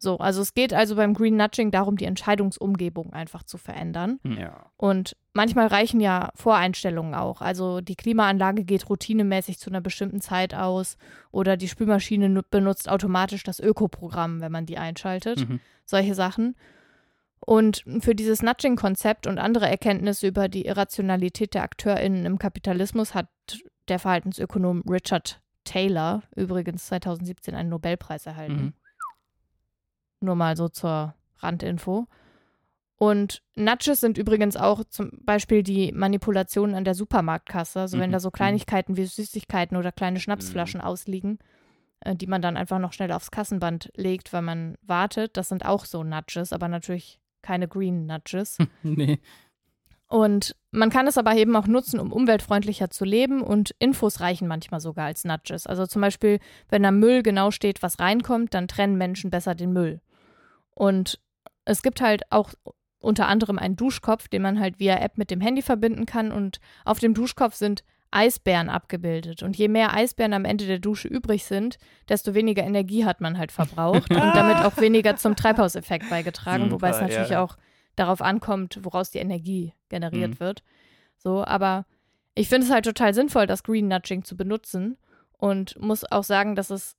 So, 0.01 0.17
also 0.17 0.41
es 0.41 0.53
geht 0.53 0.73
also 0.73 0.95
beim 0.95 1.13
Green 1.13 1.35
Nudging 1.35 1.71
darum, 1.71 1.97
die 1.97 2.05
Entscheidungsumgebung 2.05 3.11
einfach 3.11 3.43
zu 3.43 3.57
verändern. 3.57 4.19
Ja. 4.23 4.71
Und 4.77 5.17
manchmal 5.33 5.67
reichen 5.67 5.99
ja 5.99 6.29
Voreinstellungen 6.35 7.13
auch. 7.13 7.41
Also 7.41 7.81
die 7.81 7.97
Klimaanlage 7.97 8.63
geht 8.63 8.89
routinemäßig 8.89 9.59
zu 9.59 9.69
einer 9.69 9.81
bestimmten 9.81 10.21
Zeit 10.21 10.55
aus 10.55 10.97
oder 11.31 11.57
die 11.57 11.67
Spülmaschine 11.67 12.29
nu- 12.29 12.43
benutzt 12.49 12.87
automatisch 12.87 13.43
das 13.43 13.59
Ökoprogramm, 13.59 14.39
wenn 14.39 14.53
man 14.53 14.65
die 14.65 14.77
einschaltet. 14.77 15.47
Mhm. 15.47 15.59
Solche 15.83 16.15
Sachen. 16.15 16.55
Und 17.39 17.83
für 17.99 18.15
dieses 18.15 18.41
Nudging-Konzept 18.41 19.25
und 19.25 19.39
andere 19.39 19.69
Erkenntnisse 19.69 20.27
über 20.27 20.49
die 20.49 20.65
Irrationalität 20.65 21.53
der 21.53 21.63
AkteurInnen 21.63 22.25
im 22.25 22.37
Kapitalismus 22.37 23.15
hat 23.15 23.27
der 23.87 23.99
Verhaltensökonom 23.99 24.83
Richard 24.87 25.41
Taylor 25.63 26.23
übrigens 26.35 26.85
2017 26.87 27.55
einen 27.55 27.69
Nobelpreis 27.69 28.25
erhalten. 28.25 28.61
Mhm. 28.61 28.73
Nur 30.21 30.35
mal 30.35 30.57
so 30.57 30.67
zur 30.67 31.15
Randinfo. 31.37 32.07
Und 32.97 33.41
Nudges 33.55 34.01
sind 34.01 34.17
übrigens 34.17 34.57
auch 34.57 34.83
zum 34.83 35.11
Beispiel 35.23 35.63
die 35.63 35.93
Manipulationen 35.93 36.75
an 36.75 36.83
der 36.83 36.95
Supermarktkasse. 36.95 37.79
Also 37.79 37.97
wenn 37.97 38.09
Mhm, 38.09 38.13
da 38.13 38.19
so 38.19 38.27
mhm. 38.27 38.33
Kleinigkeiten 38.33 38.97
wie 38.97 39.05
Süßigkeiten 39.05 39.77
oder 39.77 39.93
kleine 39.93 40.19
Schnapsflaschen 40.19 40.81
ausliegen, 40.81 41.39
äh, 42.01 42.13
die 42.13 42.27
man 42.27 42.41
dann 42.41 42.57
einfach 42.57 42.77
noch 42.77 42.91
schnell 42.91 43.13
aufs 43.13 43.31
Kassenband 43.31 43.89
legt, 43.95 44.33
weil 44.33 44.41
man 44.41 44.75
wartet. 44.81 45.37
Das 45.37 45.47
sind 45.47 45.65
auch 45.65 45.85
so 45.85 46.03
Nudges, 46.03 46.51
aber 46.51 46.67
natürlich 46.67 47.21
keine 47.41 47.67
Green 47.67 48.05
Nudges. 48.05 48.57
Nee. 48.83 49.19
Und 50.11 50.55
man 50.71 50.89
kann 50.89 51.05
es 51.05 51.19
aber 51.19 51.35
eben 51.35 51.55
auch 51.55 51.67
nutzen, 51.67 51.99
um 51.99 52.11
umweltfreundlicher 52.11 52.89
zu 52.89 53.05
leben 53.05 53.41
und 53.41 53.75
Infos 53.77 54.19
reichen 54.21 54.47
manchmal 54.47 54.79
sogar 54.79 55.05
als 55.05 55.23
Nudges. 55.23 55.67
Also 55.67 55.85
zum 55.85 56.01
Beispiel, 56.01 56.39
wenn 56.67 56.83
am 56.83 56.99
Müll 56.99 57.21
genau 57.21 57.51
steht, 57.51 57.83
was 57.83 57.99
reinkommt, 57.99 58.55
dann 58.55 58.67
trennen 58.67 58.97
Menschen 58.97 59.29
besser 59.29 59.53
den 59.53 59.71
Müll. 59.71 60.01
Und 60.71 61.19
es 61.63 61.83
gibt 61.83 62.01
halt 62.01 62.23
auch 62.31 62.53
unter 62.97 63.27
anderem 63.27 63.59
einen 63.59 63.75
Duschkopf, 63.75 64.27
den 64.27 64.41
man 64.41 64.59
halt 64.59 64.79
via 64.79 64.97
App 64.97 65.17
mit 65.19 65.29
dem 65.29 65.41
Handy 65.41 65.61
verbinden 65.61 66.07
kann. 66.07 66.31
Und 66.31 66.59
auf 66.85 66.97
dem 66.97 67.13
Duschkopf 67.13 67.53
sind 67.53 67.83
Eisbären 68.11 68.69
abgebildet. 68.69 69.43
Und 69.43 69.55
je 69.57 69.67
mehr 69.67 69.93
Eisbären 69.93 70.33
am 70.33 70.45
Ende 70.45 70.65
der 70.65 70.79
Dusche 70.79 71.07
übrig 71.07 71.45
sind, 71.45 71.77
desto 72.07 72.33
weniger 72.33 72.63
Energie 72.63 73.05
hat 73.05 73.21
man 73.21 73.37
halt 73.37 73.51
verbraucht 73.51 74.09
und 74.13 74.35
damit 74.35 74.57
auch 74.57 74.77
weniger 74.77 75.15
zum 75.15 75.35
Treibhauseffekt 75.35 76.09
beigetragen, 76.09 76.63
Super, 76.65 76.73
wobei 76.73 76.89
es 76.89 77.01
natürlich 77.01 77.29
ja. 77.29 77.43
auch 77.43 77.57
darauf 77.95 78.21
ankommt, 78.21 78.79
woraus 78.83 79.11
die 79.11 79.19
Energie 79.19 79.73
generiert 79.89 80.31
Mhm. 80.31 80.39
wird. 80.39 80.63
So, 81.17 81.43
aber 81.43 81.85
ich 82.33 82.47
finde 82.47 82.65
es 82.65 82.71
halt 82.71 82.85
total 82.85 83.13
sinnvoll, 83.13 83.45
das 83.45 83.63
Green 83.63 83.87
Nudging 83.87 84.23
zu 84.23 84.37
benutzen 84.37 84.97
und 85.37 85.79
muss 85.79 86.09
auch 86.09 86.23
sagen, 86.23 86.55
dass 86.55 86.69
es 86.69 86.95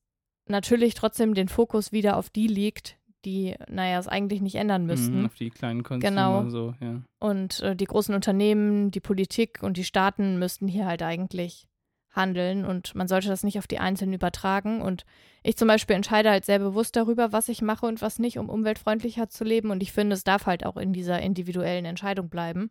natürlich 0.46 0.94
trotzdem 0.94 1.34
den 1.34 1.48
Fokus 1.48 1.92
wieder 1.92 2.16
auf 2.16 2.28
die 2.28 2.46
liegt, 2.46 2.96
die, 3.24 3.54
naja, 3.68 3.98
es 3.98 4.08
eigentlich 4.08 4.40
nicht 4.40 4.56
ändern 4.56 4.86
müssten. 4.86 5.20
Mhm, 5.20 5.26
auf 5.26 5.34
die 5.34 5.50
kleinen 5.50 5.82
Consumer 5.82 6.10
Genau. 6.42 6.48
so, 6.48 6.74
ja. 6.80 7.02
Und 7.18 7.60
äh, 7.60 7.76
die 7.76 7.84
großen 7.84 8.14
Unternehmen, 8.14 8.90
die 8.90 9.00
Politik 9.00 9.62
und 9.62 9.76
die 9.76 9.84
Staaten 9.84 10.38
müssten 10.38 10.68
hier 10.68 10.86
halt 10.86 11.02
eigentlich 11.02 11.66
handeln 12.12 12.64
und 12.64 12.94
man 12.94 13.06
sollte 13.06 13.28
das 13.28 13.44
nicht 13.44 13.58
auf 13.58 13.68
die 13.68 13.78
Einzelnen 13.78 14.14
übertragen. 14.14 14.82
Und 14.82 15.04
ich 15.42 15.56
zum 15.56 15.68
Beispiel 15.68 15.94
entscheide 15.96 16.30
halt 16.30 16.44
sehr 16.44 16.58
bewusst 16.58 16.96
darüber, 16.96 17.32
was 17.32 17.48
ich 17.48 17.62
mache 17.62 17.86
und 17.86 18.02
was 18.02 18.18
nicht, 18.18 18.38
um 18.38 18.48
umweltfreundlicher 18.48 19.28
zu 19.28 19.44
leben. 19.44 19.70
Und 19.70 19.82
ich 19.82 19.92
finde, 19.92 20.14
es 20.14 20.24
darf 20.24 20.46
halt 20.46 20.66
auch 20.66 20.76
in 20.76 20.92
dieser 20.92 21.20
individuellen 21.20 21.84
Entscheidung 21.84 22.28
bleiben. 22.28 22.70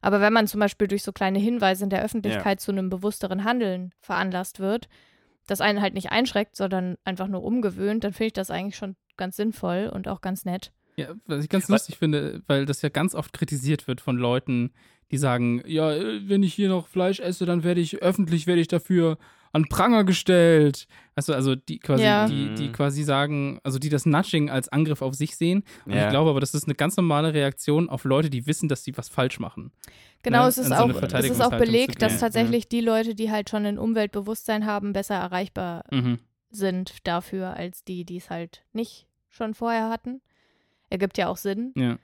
Aber 0.00 0.20
wenn 0.20 0.32
man 0.32 0.46
zum 0.46 0.58
Beispiel 0.58 0.88
durch 0.88 1.02
so 1.02 1.12
kleine 1.12 1.38
Hinweise 1.38 1.84
in 1.84 1.90
der 1.90 2.02
Öffentlichkeit 2.02 2.60
zu 2.60 2.72
einem 2.72 2.88
bewussteren 2.88 3.44
Handeln 3.44 3.92
veranlasst 4.00 4.58
wird, 4.58 4.88
das 5.46 5.60
einen 5.60 5.80
halt 5.80 5.94
nicht 5.94 6.10
einschränkt, 6.10 6.56
sondern 6.56 6.96
einfach 7.04 7.28
nur 7.28 7.42
umgewöhnt, 7.44 8.04
dann 8.04 8.12
finde 8.12 8.26
ich 8.28 8.32
das 8.32 8.50
eigentlich 8.50 8.76
schon 8.76 8.96
ganz 9.16 9.36
sinnvoll 9.36 9.90
und 9.92 10.08
auch 10.08 10.20
ganz 10.20 10.44
nett. 10.44 10.72
Ja, 10.96 11.08
was 11.26 11.42
ich 11.44 11.48
ganz 11.50 11.64
Was- 11.64 11.70
lustig 11.70 11.96
finde, 11.98 12.42
weil 12.46 12.66
das 12.66 12.82
ja 12.82 12.88
ganz 12.88 13.14
oft 13.14 13.32
kritisiert 13.32 13.88
wird 13.88 14.00
von 14.00 14.16
Leuten, 14.16 14.72
die 15.10 15.16
sagen, 15.18 15.62
ja, 15.66 15.92
äh, 15.92 16.28
wenn 16.28 16.42
ich 16.42 16.54
hier 16.54 16.68
noch 16.68 16.86
Fleisch 16.86 17.20
esse, 17.20 17.46
dann 17.46 17.64
werde 17.64 17.80
ich 17.80 18.02
öffentlich 18.02 18.46
werde 18.46 18.60
ich 18.60 18.68
dafür 18.68 19.18
an 19.54 19.66
Pranger 19.68 20.04
gestellt. 20.04 20.86
Also, 21.14 21.34
also 21.34 21.54
die 21.54 21.78
quasi, 21.78 22.04
Ja. 22.04 22.26
die, 22.26 22.54
die 22.54 22.68
Mhm. 22.68 22.72
quasi 22.72 23.02
sagen, 23.02 23.58
also 23.64 23.78
die 23.78 23.90
das 23.90 24.06
Nudging 24.06 24.48
als 24.48 24.70
Angriff 24.70 25.02
auf 25.02 25.14
sich 25.14 25.36
sehen. 25.36 25.64
Und 25.84 25.92
Ja. 25.92 26.04
ich 26.04 26.10
glaube 26.10 26.30
aber, 26.30 26.40
das 26.40 26.54
ist 26.54 26.64
eine 26.64 26.74
ganz 26.74 26.96
normale 26.96 27.34
Reaktion 27.34 27.90
auf 27.90 28.04
Leute, 28.04 28.30
die 28.30 28.46
wissen, 28.46 28.68
dass 28.70 28.82
sie 28.84 28.96
was 28.96 29.10
falsch 29.10 29.38
machen. 29.40 29.70
Genau, 30.22 30.42
ne, 30.44 30.48
es 30.48 30.56
ist 30.56 30.68
so 30.68 30.74
auch, 30.74 30.88
es 31.02 31.24
ist 31.30 31.40
auch 31.42 31.50
belegt, 31.58 32.00
dass 32.00 32.18
tatsächlich 32.20 32.68
die 32.68 32.80
Leute, 32.80 33.14
die 33.14 33.30
halt 33.30 33.50
schon 33.50 33.66
ein 33.66 33.78
Umweltbewusstsein 33.78 34.64
haben, 34.64 34.92
besser 34.94 35.16
erreichbar 35.16 35.84
Mhm. 35.90 36.18
Sind 36.52 37.06
dafür, 37.06 37.54
als 37.56 37.82
die, 37.84 38.04
die 38.04 38.18
es 38.18 38.30
halt 38.30 38.62
nicht 38.72 39.06
schon 39.28 39.54
vorher 39.54 39.88
hatten. 39.90 40.20
Ergibt 40.90 41.16
ja 41.18 41.28
auch 41.28 41.36
Sinn. 41.38 41.72
Ja. 41.76 41.98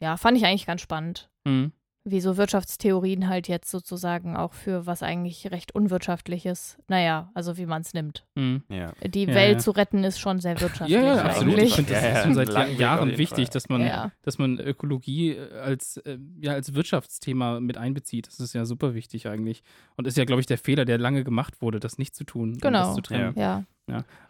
Ja, 0.00 0.16
fand 0.16 0.36
ich 0.36 0.44
eigentlich 0.44 0.66
ganz 0.66 0.80
spannend, 0.80 1.30
Mhm. 1.44 1.72
wie 2.04 2.20
so 2.20 2.36
Wirtschaftstheorien 2.36 3.28
halt 3.28 3.48
jetzt 3.48 3.70
sozusagen 3.70 4.36
auch 4.36 4.52
für 4.52 4.86
was 4.86 5.02
eigentlich 5.02 5.50
recht 5.50 5.74
Unwirtschaftliches, 5.74 6.76
naja, 6.88 7.30
also 7.34 7.56
wie 7.56 7.64
man 7.66 7.80
es 7.82 7.94
nimmt. 7.94 8.26
Mhm. 8.34 8.62
Ja. 8.68 8.92
Die 9.06 9.24
Ja, 9.24 9.34
Welt 9.34 9.52
ja. 9.54 9.58
zu 9.58 9.70
retten 9.70 10.04
ist 10.04 10.18
schon 10.18 10.40
sehr 10.40 10.60
wirtschaftlich 10.60 10.90
Ja, 11.00 11.16
ja, 11.16 11.22
absolut. 11.22 11.58
Ich 11.58 11.74
finde, 11.74 11.92
das 11.94 12.02
Ja, 12.02 12.10
ist 12.18 12.22
schon 12.24 12.34
seit 12.34 12.50
auf 12.54 12.68
Jahren 12.78 13.16
wichtig, 13.16 13.48
dass 13.50 13.68
man, 13.70 13.82
Ja. 13.82 14.10
dass 14.22 14.36
man 14.38 14.58
Ökologie 14.58 15.30
äh, 15.32 15.52
als, 15.58 15.96
äh, 15.98 16.18
ja, 16.40 16.52
als 16.52 16.74
Wirtschaftsthema 16.74 17.60
mit 17.60 17.78
einbezieht. 17.78 18.26
Das 18.26 18.40
ist 18.40 18.52
ja 18.54 18.64
super 18.66 18.94
wichtig 18.94 19.28
eigentlich. 19.28 19.62
Und 19.96 20.06
ist 20.06 20.16
ja, 20.18 20.24
glaube 20.26 20.40
ich, 20.40 20.46
der 20.46 20.58
Fehler, 20.58 20.84
der 20.84 20.98
lange 20.98 21.24
gemacht 21.24 21.62
wurde, 21.62 21.80
das 21.80 21.96
nicht 21.98 22.14
zu 22.14 22.24
tun, 22.24 22.54
und 22.54 22.62
Genau. 22.62 22.86
das 22.86 22.94
zu 22.96 23.00
trennen. 23.02 23.34
Ja, 23.38 23.64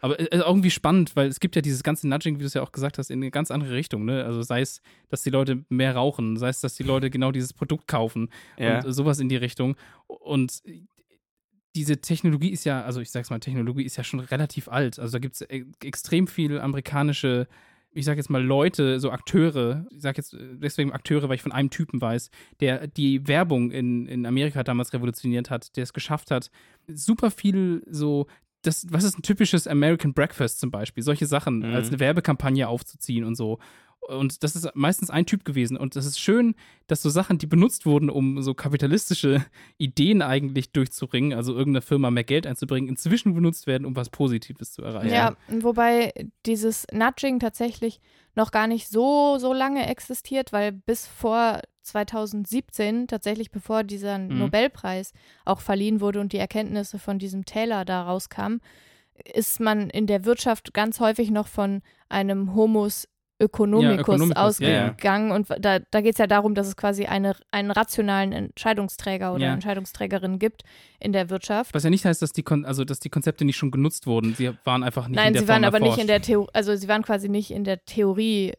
Aber 0.01 0.19
äh, 0.19 0.27
irgendwie 0.31 0.69
spannend, 0.71 1.15
weil 1.15 1.27
es 1.27 1.39
gibt 1.39 1.55
ja 1.55 1.61
dieses 1.61 1.81
ganze 1.83 2.07
Nudging, 2.07 2.35
wie 2.35 2.39
du 2.41 2.45
es 2.45 2.53
ja 2.53 2.61
auch 2.61 2.71
gesagt 2.71 2.97
hast, 2.97 3.09
in 3.09 3.19
eine 3.19 3.31
ganz 3.31 3.51
andere 3.51 3.73
Richtung. 3.73 4.05
Ne? 4.05 4.23
Also 4.25 4.41
sei 4.41 4.61
es, 4.61 4.81
dass 5.09 5.23
die 5.23 5.29
Leute 5.29 5.63
mehr 5.69 5.95
rauchen, 5.95 6.37
sei 6.37 6.49
es, 6.49 6.59
dass 6.61 6.75
die 6.75 6.83
Leute 6.83 7.09
genau 7.09 7.31
dieses 7.31 7.53
Produkt 7.53 7.87
kaufen 7.87 8.29
Ja. 8.57 8.83
und 8.83 8.91
sowas 8.91 9.19
in 9.19 9.29
die 9.29 9.37
Richtung. 9.37 9.75
Und 10.07 10.61
diese 11.75 11.99
Technologie 11.99 12.49
ist 12.49 12.63
ja, 12.63 12.83
also 12.83 13.01
ich 13.01 13.11
sag's 13.11 13.29
mal, 13.29 13.39
Technologie 13.39 13.83
ist 13.83 13.97
ja 13.97 14.03
schon 14.03 14.19
relativ 14.21 14.69
alt. 14.69 14.97
Also 14.99 15.13
da 15.13 15.19
gibt 15.19 15.35
es 15.35 15.41
extrem 15.83 16.27
viel 16.27 16.59
amerikanische, 16.59 17.47
ich 17.91 18.05
sag 18.05 18.17
jetzt 18.17 18.29
mal 18.29 18.43
Leute, 18.43 18.99
so 18.99 19.11
Akteure, 19.11 19.85
ich 19.91 20.01
sag 20.01 20.17
jetzt 20.17 20.33
äh, 20.33 20.57
deswegen 20.57 20.91
Akteure, 20.91 21.27
weil 21.29 21.35
ich 21.35 21.41
von 21.41 21.51
einem 21.51 21.69
Typen 21.69 21.99
weiß, 22.01 22.29
der 22.59 22.87
die 22.87 23.27
Werbung 23.27 23.71
in, 23.71 24.05
in 24.07 24.25
Amerika 24.25 24.63
damals 24.63 24.93
revolutioniert 24.93 25.49
hat, 25.49 25.75
der 25.75 25.83
es 25.83 25.93
geschafft 25.93 26.31
hat, 26.31 26.49
super 26.87 27.31
viel 27.31 27.83
so 27.89 28.27
das, 28.65 28.85
was 28.89 29.03
ist 29.03 29.17
ein 29.17 29.21
typisches 29.21 29.67
American 29.67 30.13
Breakfast 30.13 30.59
zum 30.59 30.71
Beispiel? 30.71 31.03
Solche 31.03 31.25
Sachen 31.25 31.59
Mhm. 31.59 31.73
als 31.75 31.89
eine 31.89 31.99
Werbekampagne 31.99 32.67
aufzuziehen 32.67 33.23
und 33.23 33.35
so. 33.35 33.59
Und 34.07 34.43
das 34.43 34.55
ist 34.55 34.69
meistens 34.75 35.09
ein 35.09 35.25
Typ 35.25 35.45
gewesen. 35.45 35.77
Und 35.77 35.95
das 35.95 36.05
ist 36.05 36.19
schön, 36.19 36.53
dass 36.85 37.01
so 37.01 37.09
Sachen, 37.09 37.39
die 37.39 37.47
benutzt 37.47 37.87
wurden, 37.87 38.11
um 38.11 38.41
so 38.43 38.53
kapitalistische 38.53 39.43
Ideen 39.79 40.21
eigentlich 40.21 40.71
durchzuringen, 40.71 41.33
also 41.33 41.53
irgendeiner 41.55 41.81
Firma 41.81 42.11
mehr 42.11 42.23
Geld 42.23 42.45
einzubringen, 42.45 42.87
inzwischen 42.87 43.33
benutzt 43.33 43.65
werden, 43.65 43.85
um 43.85 43.95
was 43.95 44.11
Positives 44.11 44.73
zu 44.73 44.83
erreichen. 44.83 45.11
Ja, 45.11 45.35
wobei 45.47 46.13
dieses 46.45 46.85
Nudging 46.91 47.39
tatsächlich 47.39 47.99
noch 48.35 48.51
gar 48.51 48.67
nicht 48.67 48.89
so, 48.89 49.37
so 49.39 49.53
lange 49.53 49.87
existiert, 49.87 50.53
weil 50.53 50.71
bis 50.71 51.07
vor 51.07 51.61
2017, 51.85 53.07
tatsächlich 53.07 53.51
bevor 53.51 53.83
dieser 53.83 54.17
Mhm. 54.17 54.39
Nobelpreis 54.39 55.13
auch 55.45 55.59
verliehen 55.61 56.01
wurde 56.01 56.19
und 56.19 56.33
die 56.33 56.37
Erkenntnisse 56.37 56.99
von 56.99 57.19
diesem 57.19 57.45
Taylor 57.45 57.85
da 57.85 58.03
rauskamen, 58.03 58.61
ist 59.33 59.59
man 59.59 59.89
in 59.89 60.07
der 60.07 60.25
Wirtschaft 60.25 60.73
ganz 60.73 60.99
häufig 60.99 61.31
noch 61.31 61.47
von 61.47 61.81
einem 62.09 62.53
Homus 62.55 63.07
Ökonomicus, 63.37 63.99
Ökonomicus, 63.99 64.59
ja, 64.59 64.69
ja. 64.69 64.87
ausgegangen. 64.87 65.31
Und 65.33 65.47
da, 65.59 65.79
da 65.79 65.99
geht 65.99 66.13
es 66.13 66.19
ja 66.19 66.25
darum, 66.27 66.55
dass 66.55 66.67
es 66.67 66.77
quasi 66.77 67.05
eine, 67.05 67.35
einen 67.51 67.69
rationalen 67.69 68.31
Entscheidungsträger 68.31 69.33
oder 69.33 69.47
Ja. 69.47 69.53
Entscheidungsträgerin 69.53 70.39
gibt 70.39 70.63
in 71.01 71.11
der 71.11 71.29
Wirtschaft. 71.29 71.73
Was 71.73 71.83
ja 71.83 71.89
nicht 71.89 72.05
heißt, 72.05 72.21
dass 72.21 72.31
die, 72.31 72.43
Kon 72.43 72.63
also, 72.63 72.85
dass 72.85 73.01
die 73.01 73.09
Konzepte 73.09 73.43
nicht 73.43 73.57
schon 73.57 73.71
genutzt 73.71 74.07
wurden. 74.07 74.35
Sie 74.35 74.51
waren 74.63 74.83
einfach 74.83 75.09
nicht 75.09 75.17
in 75.17 75.23
Nein, 75.23 75.33
der 75.33 75.41
sie 75.41 75.47
waren 75.49 75.63
Form 75.63 75.67
aber 75.67 75.79
nicht 75.79 75.87
erforscht. 75.89 76.01
in 76.01 76.07
der 76.07 76.21
Theorie, 76.21 76.49
also 76.53 76.75
sie 76.77 76.87
waren 76.87 77.01
quasi 77.03 77.27
nicht 77.27 77.51
in 77.51 77.65
der 77.65 77.83
Theorie 77.83 78.53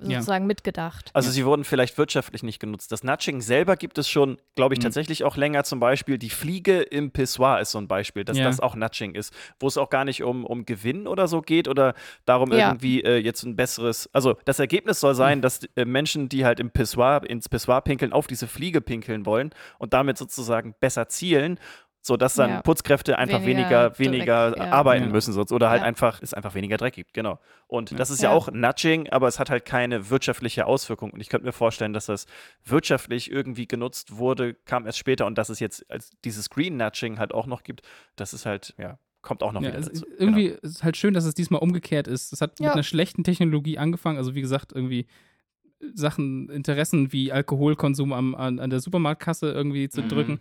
Ja. 0.00 0.18
sozusagen 0.20 0.46
mitgedacht. 0.46 1.10
Also 1.12 1.30
sie 1.30 1.44
wurden 1.44 1.64
vielleicht 1.64 1.98
wirtschaftlich 1.98 2.42
nicht 2.42 2.58
genutzt. 2.60 2.92
Das 2.92 3.02
Nudging 3.04 3.40
selber 3.40 3.76
gibt 3.76 3.98
es 3.98 4.08
schon, 4.08 4.38
glaube 4.54 4.74
ich, 4.74 4.80
Mhm. 4.80 4.84
tatsächlich 4.84 5.24
auch 5.24 5.36
länger. 5.36 5.64
Zum 5.64 5.80
Beispiel 5.80 6.18
die 6.18 6.30
Fliege 6.30 6.80
im 6.82 7.10
Pissoir 7.10 7.60
ist 7.60 7.72
so 7.72 7.78
ein 7.78 7.88
Beispiel, 7.88 8.24
dass 8.24 8.38
Ja. 8.38 8.44
das 8.44 8.60
auch 8.60 8.74
Nudging 8.74 9.14
ist, 9.14 9.32
wo 9.60 9.66
es 9.66 9.76
auch 9.76 9.90
gar 9.90 10.04
nicht 10.04 10.22
um, 10.22 10.44
um 10.44 10.64
Gewinn 10.66 11.06
oder 11.06 11.28
so 11.28 11.40
geht 11.42 11.68
oder 11.68 11.94
darum 12.26 12.52
Ja. 12.52 12.68
irgendwie 12.68 13.02
äh, 13.02 13.16
jetzt 13.18 13.42
ein 13.44 13.56
besseres. 13.56 14.08
Also 14.12 14.36
das 14.44 14.58
Ergebnis 14.58 15.00
soll 15.00 15.14
Mhm. 15.14 15.18
sein, 15.18 15.42
dass 15.42 15.60
äh, 15.76 15.84
Menschen, 15.84 16.28
die 16.28 16.44
halt 16.44 16.60
im 16.60 16.70
Pissoir, 16.70 17.22
ins 17.28 17.48
Pissoir 17.48 17.80
pinkeln, 17.82 18.12
auf 18.12 18.26
diese 18.26 18.46
Fliege 18.46 18.80
pinkeln 18.80 19.26
wollen 19.26 19.50
und 19.78 19.92
damit 19.92 20.18
sozusagen 20.18 20.74
besser 20.80 21.08
zielen. 21.08 21.58
Sodass 22.00 22.34
dann 22.34 22.50
Ja. 22.50 22.62
Putzkräfte 22.62 23.18
einfach 23.18 23.42
Weniger 23.44 23.92
weniger, 23.96 23.98
weniger 23.98 24.50
Dreck, 24.52 24.72
arbeiten 24.72 25.04
Ja. 25.06 25.10
müssen 25.10 25.32
sonst 25.32 25.52
oder 25.52 25.68
halt 25.68 25.80
Ja. 25.82 25.86
einfach 25.86 26.22
es 26.22 26.32
einfach 26.32 26.54
weniger 26.54 26.76
Dreck 26.76 26.94
gibt, 26.94 27.12
genau. 27.12 27.38
Und 27.66 27.90
Ja. 27.90 27.96
das 27.96 28.10
ist 28.10 28.22
ja. 28.22 28.30
Ja. 28.30 28.36
auch 28.36 28.50
Nudging, 28.52 29.08
aber 29.10 29.28
es 29.28 29.38
hat 29.38 29.50
halt 29.50 29.64
keine 29.64 30.08
wirtschaftliche 30.10 30.66
Auswirkung. 30.66 31.10
Und 31.10 31.20
ich 31.20 31.28
könnte 31.28 31.44
mir 31.46 31.52
vorstellen, 31.52 31.92
dass 31.92 32.06
das 32.06 32.26
wirtschaftlich 32.64 33.30
irgendwie 33.30 33.66
genutzt 33.66 34.16
wurde, 34.16 34.54
kam 34.54 34.86
erst 34.86 34.98
später 34.98 35.26
und 35.26 35.36
dass 35.36 35.48
es 35.48 35.60
jetzt 35.60 35.90
als 35.90 36.10
dieses 36.24 36.50
Green 36.50 36.76
Nudging 36.76 37.18
halt 37.18 37.34
auch 37.34 37.46
noch 37.46 37.62
gibt, 37.62 37.82
das 38.16 38.32
ist 38.32 38.46
halt, 38.46 38.74
ja, 38.78 38.98
kommt 39.20 39.42
auch 39.42 39.52
noch 39.52 39.60
Ja, 39.62 39.68
wieder 39.68 39.78
es, 39.80 39.86
dazu. 39.86 40.04
Genau. 40.04 40.16
irgendwie 40.18 40.46
ist 40.46 40.76
es 40.76 40.84
halt 40.84 40.96
schön, 40.96 41.12
dass 41.14 41.24
es 41.24 41.34
diesmal 41.34 41.60
umgekehrt 41.60 42.06
ist. 42.06 42.32
Es 42.32 42.40
hat 42.40 42.60
mit 42.60 42.70
einer 42.70 42.82
schlechten 42.84 43.24
Technologie 43.24 43.76
angefangen. 43.76 44.16
Also 44.16 44.34
wie 44.34 44.40
gesagt, 44.40 44.72
irgendwie 44.72 45.06
Sachen, 45.94 46.48
Interessen 46.50 47.12
wie 47.12 47.30
Alkoholkonsum 47.32 48.12
am, 48.12 48.34
an, 48.34 48.58
an 48.58 48.70
der 48.70 48.80
Supermarktkasse 48.80 49.50
irgendwie 49.52 49.88
zu 49.88 50.02
Mhm. 50.02 50.08
drücken. 50.08 50.40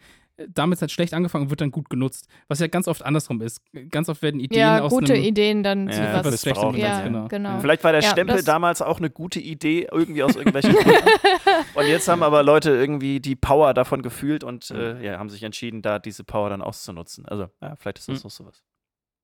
Damit 0.50 0.82
hat 0.82 0.92
schlecht 0.92 1.14
angefangen 1.16 1.46
und 1.46 1.50
wird 1.50 1.62
dann 1.62 1.72
gut 1.72 1.90
genutzt. 1.90 2.28
Was 2.48 2.60
ja 2.60 2.68
ganz 2.68 2.88
oft 2.88 3.04
andersrum 3.04 3.42
ist. 3.42 3.62
Ganz 3.90 4.08
oft 4.08 4.22
werden 4.22 4.40
Ideen 4.40 4.60
ja, 4.60 4.82
aus 4.82 4.92
gute 4.92 5.14
einem, 5.14 5.24
Ideen 5.24 5.64
dann 5.64 5.90
zu 5.90 6.00
Ja, 6.00 6.24
was. 6.24 6.32
was 6.34 6.42
Schlechtem 6.42 6.76
ja, 6.76 7.02
genau. 7.04 7.28
genau. 7.28 7.60
Vielleicht 7.60 7.84
war 7.84 7.92
der 7.92 8.02
Ja, 8.02 8.10
Stempel 8.12 8.44
damals 8.44 8.82
auch 8.84 9.00
eine 9.00 9.10
gute 9.10 9.40
Idee, 9.40 9.88
irgendwie 9.92 10.22
aus 10.22 10.36
irgendwelchen 10.36 10.74
Gründen. 10.74 11.00
Und 11.74 11.88
jetzt 11.88 12.08
haben 12.08 12.22
aber 12.22 12.44
Leute 12.44 12.70
irgendwie 12.70 13.20
die 13.20 13.36
Power 13.36 13.74
davon 13.74 14.02
gefühlt 14.04 14.44
und 14.44 14.70
äh, 14.72 15.04
ja, 15.04 15.18
haben 15.18 15.30
sich 15.30 15.42
entschieden, 15.44 15.82
da 15.82 15.98
diese 16.00 16.24
Power 16.24 16.50
dann 16.50 16.62
auszunutzen. 16.62 17.26
Also, 17.26 17.50
ja, 17.62 17.76
vielleicht 17.76 17.98
ist 18.00 18.08
das 18.10 18.24
Mhm. 18.24 18.28
auch 18.28 18.32
sowas. 18.32 18.64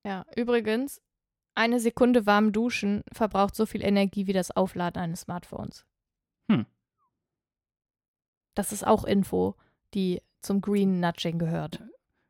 Ja, 0.06 0.24
übrigens, 0.36 1.00
eine 1.54 1.78
Sekunde 1.78 2.26
warm 2.26 2.50
duschen 2.52 3.02
verbraucht 3.12 3.54
so 3.54 3.66
viel 3.66 3.84
Energie 3.84 4.26
wie 4.26 4.32
das 4.32 4.50
Aufladen 4.50 5.00
eines 5.00 5.20
Smartphones. 5.22 5.84
Hm. 6.50 6.66
Das 8.54 8.72
ist 8.72 8.86
auch 8.86 9.04
Info, 9.04 9.54
die 9.94 10.20
zum 10.44 10.60
Green 10.60 11.00
Nudging 11.00 11.38
gehört. 11.38 11.80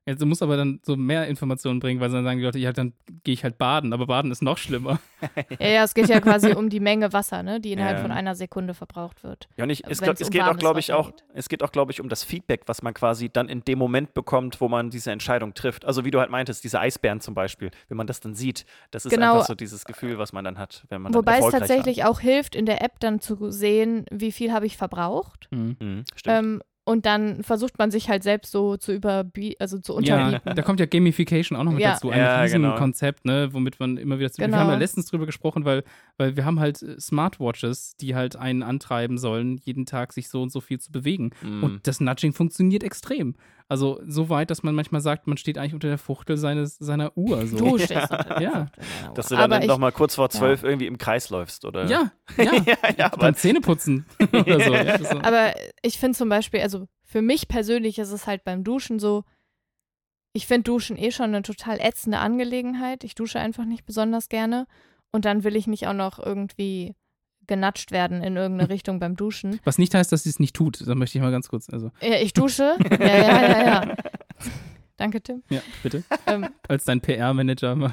Ja, 0.07 0.15
du 0.15 0.27
musst 0.27 0.43
aber 0.43 0.59
dann 0.59 0.81
so 0.85 0.97
mehr 0.97 1.27
Informationen 1.29 1.81
bringen, 1.81 1.99
weil 1.99 2.11
dann 2.11 2.25
sagen 2.25 2.39
die 2.39 2.45
Leute, 2.45 2.59
ja, 2.59 2.75
dann 2.75 2.93
gehe 3.23 3.33
ich 3.33 3.43
halt 3.43 3.57
baden, 3.57 3.95
aber 3.95 4.07
baden 4.07 4.31
ist 4.31 4.43
noch 4.43 4.59
schlimmer. 4.59 5.01
Ja, 5.59 5.69
ja, 5.69 5.85
es 5.85 5.95
geht 5.95 6.09
ja 6.09 6.21
quasi 6.21 6.53
um 6.53 6.69
die 6.69 6.81
Menge 6.81 7.15
Wasser, 7.15 7.43
ne, 7.43 7.59
die 7.59 7.73
innerhalb 7.73 7.97
Ja. 7.97 8.03
von 8.03 8.13
einer 8.13 8.35
Sekunde 8.35 8.75
verbraucht 8.75 9.25
wird. 9.25 9.49
Ja, 9.57 9.65
und 9.65 9.71
ich, 9.71 9.81
es, 9.85 9.87
Wenn's 9.89 10.01
glaub, 10.03 10.17
es 10.21 10.27
um 10.27 10.31
geht 10.31 10.43
auch, 10.43 10.59
glaube 10.59 10.81
ich, 10.81 10.93
auch, 10.93 11.07
geht. 11.13 11.25
es 11.33 11.49
geht 11.49 11.63
auch, 11.63 11.73
glaube 11.73 11.93
ich, 11.93 12.03
um 12.03 12.11
das 12.11 12.23
Feedback, 12.25 12.65
was 12.67 12.83
man 12.83 12.93
quasi 12.93 13.31
dann 13.31 13.49
in 13.49 13.65
dem 13.65 13.79
Moment 13.79 14.13
bekommt, 14.13 14.61
wo 14.61 14.69
man 14.69 14.91
diese 14.91 15.11
Entscheidung 15.13 15.55
trifft. 15.55 15.87
Also 15.87 16.05
wie 16.05 16.11
du 16.11 16.21
halt 16.21 16.29
meintest, 16.31 16.63
diese 16.63 16.79
Eisbären 16.79 17.23
zum 17.23 17.33
Beispiel, 17.35 17.71
wenn 17.89 17.97
man 17.97 18.07
das 18.07 18.21
dann 18.21 18.35
sieht, 18.35 18.67
das 18.91 19.07
ist 19.07 19.13
Genau. 19.13 19.33
einfach 19.37 19.47
so 19.47 19.55
dieses 19.55 19.87
Gefühl, 19.87 20.19
was 20.19 20.35
man 20.35 20.45
dann 20.45 20.59
hat, 20.59 20.85
wenn 20.91 21.01
man 21.01 21.13
dann 21.13 21.19
Wobei 21.21 21.39
es 21.39 21.49
tatsächlich 21.51 22.05
auch 22.05 22.21
hilft, 22.21 22.55
in 22.55 22.67
der 22.67 22.83
App 22.83 23.01
dann 23.01 23.21
zu 23.21 23.51
sehen, 23.51 24.05
wie 24.11 24.31
viel 24.33 24.53
habe 24.53 24.67
ich 24.67 24.77
verbraucht. 24.77 25.49
Mhm. 25.51 25.77
war. 25.81 25.87
Mhm, 25.89 26.05
stimmt. 26.15 26.39
Ähm, 26.39 26.63
und 26.85 27.07
dann 27.07 27.43
versucht 27.43 27.79
man 27.79 27.91
sich 27.91 28.09
halt 28.11 28.23
selbst 28.23 28.53
so 28.53 28.77
zu 28.77 28.93
überbieten, 28.93 29.57
also 29.61 29.79
zu 29.79 29.99
Ja, 30.01 30.27
unterbieten. 30.27 30.55
da 30.55 30.63
kommt 30.63 30.81
ja 30.81 30.87
Gamification 30.87 31.59
auch 31.59 31.65
noch 31.65 31.73
mit 31.73 31.81
Ja. 31.81 31.93
dazu. 31.95 32.11
Ein 32.11 32.19
Ja, 32.19 32.47
genau. 32.47 32.69
Riesenkonzept, 32.71 33.25
ne, 33.25 33.49
womit 33.53 33.81
man 33.81 33.97
immer 33.97 34.19
wieder 34.19 34.31
zu. 34.31 34.39
Wir 34.39 34.47
Genau. 34.47 34.59
haben 34.59 34.69
ja 34.69 34.77
letztens 34.77 35.07
drüber 35.07 35.25
gesprochen, 35.27 35.65
weil, 35.65 35.83
weil 36.19 36.37
wir 36.37 36.45
haben 36.45 36.61
halt 36.61 36.83
äh, 36.83 37.01
Smartwatches, 37.01 37.97
die 37.97 38.15
halt 38.15 38.37
einen 38.37 38.63
antreiben 38.63 39.19
sollen, 39.19 39.59
jeden 39.65 39.87
Tag 39.87 40.13
sich 40.13 40.29
so 40.29 40.43
und 40.43 40.51
so 40.53 40.61
viel 40.61 40.79
zu 40.79 40.93
bewegen. 40.93 41.31
Mhm. 41.43 41.65
Und 41.65 41.87
das 41.87 42.01
Nudging 42.01 42.33
funktioniert 42.33 42.83
extrem. 42.83 43.35
Also 43.69 44.01
so 44.07 44.29
weit, 44.29 44.51
dass 44.51 44.63
man 44.63 44.75
manchmal 44.75 45.01
sagt, 45.01 45.27
man 45.27 45.39
steht 45.39 45.57
eigentlich 45.57 45.73
unter 45.75 45.89
der 45.89 45.97
Fuchtel 45.99 46.37
seines, 46.37 46.77
seiner 46.77 47.17
Uhr. 47.17 47.47
So. 47.47 47.57
Du 47.57 47.79
stehst 47.79 47.91
unter 48.11 48.25
der 48.25 48.43
Ja. 48.43 48.61
Uhr. 49.09 49.15
Dass 49.15 49.29
du 49.29 49.37
dann 49.37 49.53
Aber 49.53 49.63
ich, 49.63 49.69
noch 49.69 49.79
mal 49.79 49.91
kurz 49.93 50.17
vor 50.17 50.29
zwölf 50.29 50.63
irgendwie 50.63 50.87
im 50.87 50.99
Kreis 50.99 51.31
läufst, 51.31 51.65
oder? 51.65 51.87
Ja, 51.87 52.13
ja. 52.37 52.53
ja, 52.53 52.77
ja, 52.97 53.07
aber 53.07 53.19
Beim 53.19 53.35
Zähneputzen 53.35 54.05
oder 54.33 54.61
so. 54.61 54.75
Ja, 54.75 54.99
so. 54.99 55.19
Aber 55.21 55.55
ich 55.83 55.99
finde 55.99 56.17
zum 56.17 56.29
Beispiel, 56.29 56.61
also 56.61 56.87
für 57.05 57.23
mich 57.23 57.49
persönlich 57.49 57.99
ist 57.99 58.13
es 58.13 58.27
halt 58.27 58.45
beim 58.45 58.65
Duschen 58.65 58.99
so, 58.99 59.25
ich 60.35 60.47
finde 60.47 60.65
Duschen 60.65 60.97
eh 60.97 61.11
schon 61.11 61.27
eine 61.27 61.43
total 61.43 61.79
ätzende 61.81 62.19
Angelegenheit. 62.19 63.03
Ich 63.05 63.15
dusche 63.15 63.39
einfach 63.39 63.65
nicht 63.65 63.87
besonders 63.87 64.29
gerne. 64.29 64.67
Und 65.13 65.25
dann 65.25 65.45
will 65.45 65.55
ich 65.57 65.69
nicht 65.69 65.87
auch 65.87 65.93
noch 65.95 66.19
irgendwie 66.19 66.97
genatscht 67.47 67.91
werden 67.93 68.23
in 68.23 68.37
irgendeine 68.37 68.69
Richtung 68.71 68.99
beim 69.01 69.17
Duschen. 69.17 69.61
Was 69.65 69.79
nicht 69.79 69.95
heißt, 69.95 70.11
dass 70.13 70.23
sie 70.25 70.31
es 70.31 70.39
nicht 70.41 70.55
tut. 70.57 70.87
Da 70.87 70.95
möchte 70.95 71.19
ich 71.19 71.23
mal 71.23 71.31
ganz 71.31 71.49
kurz. 71.49 71.69
Also, 71.71 71.91
Ja, 72.01 72.17
ich 72.21 72.33
dusche. 72.33 72.77
Ja, 72.91 73.07
ja, 73.07 73.43
ja, 73.43 73.65
ja. 73.87 73.97
Danke, 74.97 75.21
Tim. 75.21 75.43
ja, 75.51 75.61
bitte. 75.83 76.05
Ähm, 76.27 76.49
Als 76.69 76.85
dein 76.85 77.01
PR-Manager 77.01 77.91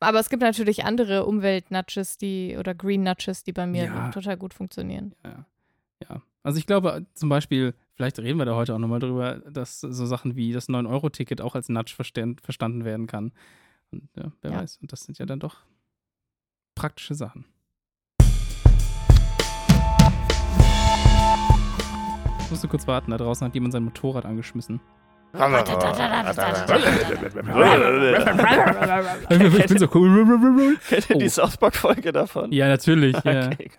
aber 0.00 0.18
es 0.20 0.28
gibt 0.30 0.42
natürlich 0.42 0.84
andere 0.84 1.26
Umwelt-Nudges, 1.26 2.16
die 2.18 2.56
oder 2.58 2.74
Green-Nudges, 2.74 3.44
die 3.44 3.52
bei 3.52 3.66
mir 3.66 3.84
Ja. 3.84 4.10
total 4.10 4.36
gut 4.36 4.54
funktionieren. 4.54 5.14
Ja. 5.24 5.46
ja. 6.08 6.22
Also 6.42 6.58
ich 6.58 6.66
glaube 6.66 7.06
zum 7.14 7.28
Beispiel, 7.28 7.74
vielleicht 7.94 8.18
reden 8.18 8.38
wir 8.38 8.44
da 8.44 8.54
heute 8.56 8.74
auch 8.74 8.78
nochmal 8.78 8.98
drüber, 9.00 9.36
dass 9.50 9.80
so 9.80 10.06
Sachen 10.06 10.34
wie 10.36 10.52
das 10.52 10.68
9-Euro-Ticket 10.68 11.40
auch 11.40 11.54
als 11.54 11.68
Nudge 11.68 11.94
verstanden 11.96 12.84
werden 12.84 13.06
kann. 13.06 13.32
Und 13.92 14.08
ja, 14.16 14.32
wer 14.42 14.50
Ja. 14.52 14.60
weiß. 14.62 14.78
Und 14.82 14.92
das 14.92 15.02
sind 15.02 15.18
ja 15.18 15.26
dann 15.26 15.38
doch 15.40 15.58
praktische 16.82 17.14
Sachen. 17.14 17.44
Ich 22.40 22.50
musste 22.50 22.66
kurz 22.66 22.88
warten, 22.88 23.12
da 23.12 23.18
draußen 23.18 23.46
hat 23.46 23.54
jemand 23.54 23.72
sein 23.72 23.84
Motorrad 23.84 24.26
angeschmissen. 24.26 24.80
ich 29.30 29.66
bin 29.68 29.78
so 29.78 29.88
cool. 29.94 30.76
Kennt 30.88 31.08
ihr 31.10 31.18
die 31.18 31.26
Oh. 31.26 31.28
South 31.28 31.56
Park-Folge 31.56 32.10
davon? 32.10 32.50
Ja, 32.50 32.66
natürlich. 32.66 33.16
Ja. 33.24 33.46
Okay. 33.46 33.70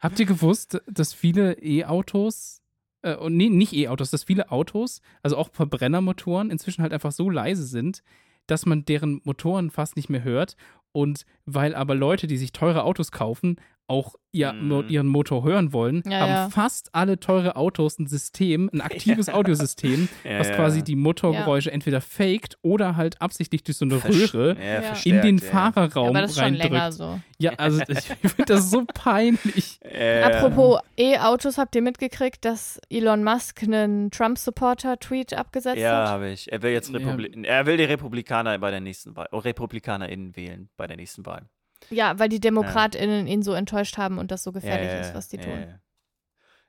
Habt 0.00 0.18
ihr 0.18 0.26
gewusst, 0.26 0.80
dass 0.90 1.12
viele 1.12 1.58
E-Autos, 1.62 2.62
äh, 3.02 3.16
nee, 3.28 3.50
nicht 3.50 3.74
E-Autos, 3.74 4.10
dass 4.10 4.24
viele 4.24 4.50
Autos, 4.50 5.02
also 5.22 5.36
auch 5.36 5.50
Verbrennermotoren, 5.52 6.50
inzwischen 6.50 6.80
halt 6.80 6.94
einfach 6.94 7.12
so 7.12 7.28
leise 7.28 7.64
sind, 7.64 8.02
dass 8.46 8.64
man 8.64 8.86
deren 8.86 9.20
Motoren 9.24 9.70
fast 9.70 9.96
nicht 9.96 10.08
mehr 10.08 10.24
hört. 10.24 10.56
Und 10.96 11.26
weil 11.44 11.74
aber 11.74 11.94
Leute, 11.94 12.26
die 12.26 12.38
sich 12.38 12.52
teure 12.52 12.84
Autos 12.84 13.12
kaufen, 13.12 13.56
auch 13.88 14.16
ihr, 14.32 14.52
mo- 14.52 14.82
ihren 14.82 15.06
Motor 15.06 15.44
hören 15.44 15.72
wollen, 15.72 16.02
Ja, 16.06 16.18
haben 16.20 16.28
ja. 16.30 16.50
fast 16.50 16.94
alle 16.94 17.18
teure 17.20 17.56
Autos 17.56 17.98
ein 17.98 18.06
System, 18.06 18.68
ein 18.72 18.80
aktives 18.82 19.28
Audiosystem, 19.28 20.08
Ja, 20.24 20.40
was 20.40 20.48
ja. 20.48 20.56
quasi 20.56 20.82
die 20.82 20.96
Motorgeräusche 20.96 21.70
entweder 21.72 22.00
faked 22.00 22.58
oder 22.62 22.96
halt 22.96 23.20
absichtlich 23.22 23.62
durch 23.64 23.78
so 23.78 23.84
eine 23.84 23.96
Versch- 23.98 24.34
Röhre 24.34 24.56
ja, 24.60 24.82
Ja. 24.82 24.92
in 25.04 25.20
den 25.22 25.38
ja. 25.38 25.44
Ja, 25.44 25.50
Fahrerraum 25.50 26.08
aber 26.08 26.22
das 26.22 26.32
ist 26.32 26.38
schon 26.40 26.54
länger 26.54 26.82
reindrückt. 26.82 26.92
so. 26.94 27.20
Ja, 27.38 27.52
also 27.58 27.80
ich 27.88 28.00
finde 28.00 28.44
das 28.46 28.70
so 28.70 28.84
peinlich. 28.92 29.78
Äh, 29.82 30.22
Apropos 30.22 30.80
E-Autos, 30.98 31.56
habt 31.58 31.74
ihr 31.76 31.82
mitgekriegt, 31.82 32.44
dass 32.44 32.80
Elon 32.90 33.22
Musk 33.24 33.62
einen 33.62 34.10
Trump-Supporter-Tweet 34.10 35.34
abgesetzt 35.34 35.78
Ja, 35.78 36.02
hat? 36.02 36.08
habe 36.08 36.30
ich. 36.30 36.50
Er 36.52 36.62
will 36.62 36.72
jetzt 36.72 36.90
Ja. 36.90 36.98
Republi 36.98 37.30
er 37.44 37.66
will 37.66 37.76
die 37.76 37.84
Republikaner 37.84 38.58
bei 38.58 38.70
der 38.70 38.80
nächsten 38.80 39.16
Wahl, 39.16 39.28
oh, 39.32 39.38
RepublikanerInnen 39.38 40.36
wählen 40.36 40.68
bei 40.76 40.86
der 40.86 40.96
nächsten 40.96 41.24
Wahl. 41.26 41.42
Ja, 41.90 42.18
weil 42.18 42.28
die 42.28 42.40
DemokratInnen 42.40 43.26
ihn 43.26 43.42
so 43.42 43.52
enttäuscht 43.52 43.96
haben 43.98 44.18
und 44.18 44.30
das 44.30 44.42
so 44.42 44.52
gefährlich 44.52 44.88
Ja, 44.88 45.00
ist, 45.00 45.14
was 45.14 45.28
die 45.28 45.36
ja, 45.36 45.42
tun. 45.42 45.60
ja. 45.60 45.80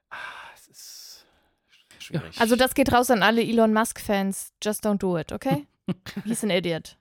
Ah, 0.10 0.16
es 0.56 0.68
ist 0.68 1.26
schwierig. 2.00 2.40
Also 2.40 2.56
das 2.56 2.74
geht 2.76 2.92
raus 2.94 3.10
an 3.10 3.24
alle 3.24 3.42
Elon 3.42 3.74
Musk-Fans. 3.74 4.54
Just 4.64 4.86
don't 4.86 4.98
do 5.00 5.18
it, 5.18 5.32
okay? 5.32 5.66
He's 6.26 6.44
an 6.44 6.50
idiot. 6.52 6.98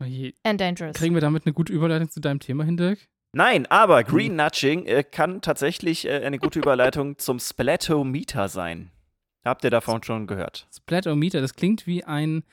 Oh. 0.00 0.04
And 0.44 0.60
dangerous. 0.60 0.94
Kriegen 0.96 1.14
wir 1.14 1.20
damit 1.20 1.44
eine 1.46 1.52
gute 1.52 1.72
Überleitung 1.72 2.08
zu 2.10 2.20
deinem 2.20 2.38
Thema 2.40 2.64
hin, 2.64 2.76
Dirk? 2.76 2.98
Nein, 3.32 3.66
aber 3.66 4.04
Green 4.04 4.36
Nudging 4.36 4.86
äh, 4.86 5.02
kann 5.04 5.40
tatsächlich 5.42 6.06
äh, 6.06 6.24
eine 6.24 6.38
gute 6.38 6.60
Überleitung 6.60 7.18
zum 7.18 7.40
Splatometer 7.40 8.48
sein. 8.48 8.90
Habt 9.44 9.64
ihr 9.64 9.70
davon 9.70 10.02
schon 10.02 10.26
gehört? 10.26 10.66
Splatometer, 10.74 11.40
das 11.40 11.54
klingt 11.54 11.86
wie 11.86 12.04
ein, 12.04 12.44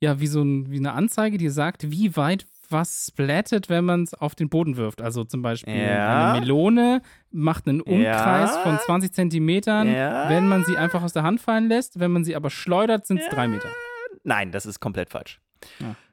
ja, 0.00 0.18
wie 0.20 0.26
so 0.26 0.42
ein, 0.42 0.70
wie 0.70 0.78
eine 0.78 0.92
Anzeige, 0.92 1.38
die 1.38 1.48
sagt, 1.48 1.90
wie 1.90 2.16
weit 2.16 2.46
was 2.70 3.06
splattet, 3.08 3.68
wenn 3.68 3.84
man 3.84 4.02
es 4.02 4.14
auf 4.14 4.34
den 4.34 4.48
Boden 4.48 4.76
wirft. 4.76 5.00
Also 5.02 5.24
zum 5.24 5.42
Beispiel 5.42 5.74
Ja. 5.76 6.32
eine 6.32 6.40
Melone 6.40 7.02
macht 7.30 7.66
einen 7.68 7.80
Umkreis 7.80 8.50
Ja. 8.54 8.60
von 8.62 8.78
20 8.78 9.12
Zentimetern, 9.12 9.92
Ja. 9.92 10.28
wenn 10.28 10.46
man 10.48 10.64
sie 10.64 10.76
einfach 10.76 11.02
aus 11.02 11.12
der 11.12 11.22
Hand 11.22 11.40
fallen 11.40 11.68
lässt. 11.68 11.98
Wenn 12.00 12.10
man 12.10 12.24
sie 12.24 12.36
aber 12.36 12.50
schleudert, 12.50 13.06
sind 13.06 13.20
es 13.20 13.28
drei 13.28 13.48
Meter. 13.48 13.68
Nein, 14.24 14.52
das 14.52 14.66
ist 14.66 14.80
komplett 14.80 15.10
falsch. 15.10 15.40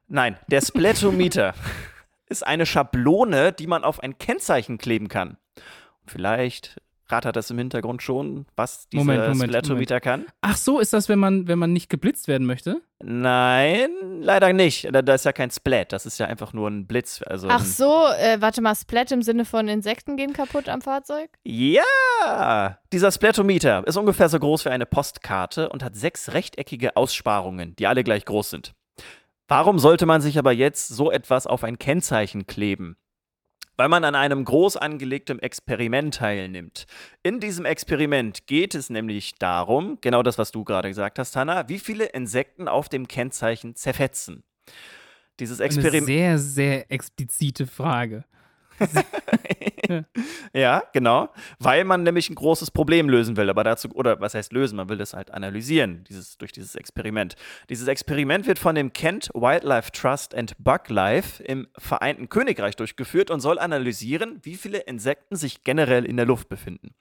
Nein, 0.08 0.38
der 0.48 0.62
Splatometer 0.62 1.54
ist 2.28 2.46
eine 2.46 2.66
Schablone, 2.66 3.52
die 3.54 3.68
man 3.68 3.84
auf 3.84 4.00
ein 4.02 4.18
Kennzeichen 4.18 4.78
kleben 4.78 5.08
kann. 5.10 5.38
Vielleicht 6.06 6.82
rattert 7.10 7.36
das 7.36 7.50
im 7.52 7.58
Hintergrund 7.58 8.02
schon, 8.02 8.46
was 8.56 8.90
dieser 8.90 9.04
Moment, 9.04 9.28
Moment, 9.30 9.52
Splatometer 9.52 10.00
kann. 10.00 10.26
Ach 10.42 10.58
so, 10.58 10.80
ist 10.80 10.94
das, 10.94 11.10
wenn 11.10 11.20
man, 11.20 11.48
wenn 11.48 11.60
man 11.60 11.74
nicht 11.74 11.90
geblitzt 11.90 12.28
werden 12.28 12.48
möchte? 12.48 12.82
Nein, 13.04 13.90
leider 14.22 14.54
nicht. 14.54 14.88
Da, 14.92 15.02
da 15.02 15.14
ist 15.16 15.26
ja 15.26 15.34
kein 15.34 15.52
Splat, 15.52 15.92
das 15.92 16.06
ist 16.06 16.18
ja 16.20 16.28
einfach 16.28 16.54
nur 16.54 16.70
ein 16.70 16.88
Blitz. 16.88 17.22
Also 17.26 17.48
Ach 17.50 17.64
so, 17.64 18.06
äh, 18.20 18.42
warte 18.42 18.62
mal, 18.62 18.76
Splat 18.76 19.12
im 19.12 19.22
Sinne 19.22 19.46
von 19.46 19.68
Insekten 19.68 20.18
gehen 20.18 20.34
kaputt 20.34 20.70
am 20.70 20.82
Fahrzeug? 20.82 21.30
Ja! 21.44 22.80
Dieser 22.92 23.12
Splatometer 23.12 23.86
ist 23.86 23.98
ungefähr 23.98 24.30
so 24.30 24.40
groß 24.40 24.66
wie 24.66 24.70
eine 24.70 24.86
Postkarte 24.86 25.70
und 25.70 25.84
hat 25.84 25.96
sechs 25.96 26.34
rechteckige 26.34 26.96
Aussparungen, 26.96 27.76
die 27.76 27.88
alle 27.88 28.04
gleich 28.04 28.26
groß 28.26 28.50
sind. 28.50 28.74
Warum 29.48 29.78
sollte 29.78 30.08
man 30.08 30.22
sich 30.22 30.40
aber 30.40 30.52
jetzt 30.52 30.88
so 30.88 31.12
etwas 31.12 31.46
auf 31.46 31.64
ein 31.64 31.78
Kennzeichen 31.78 32.48
kleben? 32.48 32.98
Weil 33.78 33.90
man 33.90 34.04
an 34.06 34.16
einem 34.16 34.46
groß 34.46 34.78
angelegten 34.78 35.40
Experiment 35.40 36.16
teilnimmt. 36.16 36.86
In 37.24 37.40
diesem 37.40 37.66
Experiment 37.66 38.48
geht 38.48 38.74
es 38.74 38.90
nämlich 38.90 39.36
darum, 39.36 39.98
genau 40.02 40.24
das, 40.24 40.38
was 40.38 40.52
du 40.52 40.64
gerade 40.64 40.90
gesagt 40.90 41.20
hast, 41.20 41.36
Hanna, 41.36 41.68
wie 41.68 41.80
viele 41.80 42.06
Insekten 42.06 42.68
auf 42.68 42.88
dem 42.88 43.08
Kennzeichen 43.08 43.76
zerfetzen. 43.76 44.44
Dieses 45.40 45.60
Eine 45.60 45.68
Experiment. 45.68 46.06
sehr, 46.06 46.40
sehr 46.40 46.92
explizite 46.92 47.68
Frage. 47.68 48.24
Ja, 50.54 50.84
genau. 50.94 51.30
Weil 51.60 51.84
man 51.84 52.04
nämlich 52.04 52.30
ein 52.30 52.36
großes 52.36 52.72
Problem 52.72 53.10
lösen 53.10 53.36
will. 53.36 53.50
Aber 53.50 53.64
dazu, 53.64 53.90
oder 53.90 54.20
was 54.22 54.34
heißt 54.34 54.54
lösen? 54.54 54.78
Man 54.78 54.88
will 54.90 54.98
das 54.98 55.14
halt 55.14 55.32
analysieren, 55.32 56.06
dieses, 56.08 56.38
durch 56.38 56.52
dieses 56.52 56.76
Experiment. 56.76 57.36
Dieses 57.70 57.88
Experiment 57.88 58.48
wird 58.48 58.60
von 58.60 58.76
dem 58.76 58.94
Kent 58.94 59.30
Wildlife 59.34 59.92
Trust 59.92 60.34
and 60.34 60.56
Bug 60.58 60.90
Life 60.90 61.44
im 61.44 61.68
Vereinten 61.78 62.30
Königreich 62.30 62.76
durchgeführt 62.76 63.32
und 63.32 63.42
soll 63.42 63.60
analysieren, 63.60 64.40
wie 64.44 64.56
viele 64.56 64.80
Insekten 64.80 65.36
sich 65.36 65.64
generell 65.64 66.06
in 66.06 66.16
der 66.16 66.26
Luft 66.26 66.48
befinden. 66.48 66.96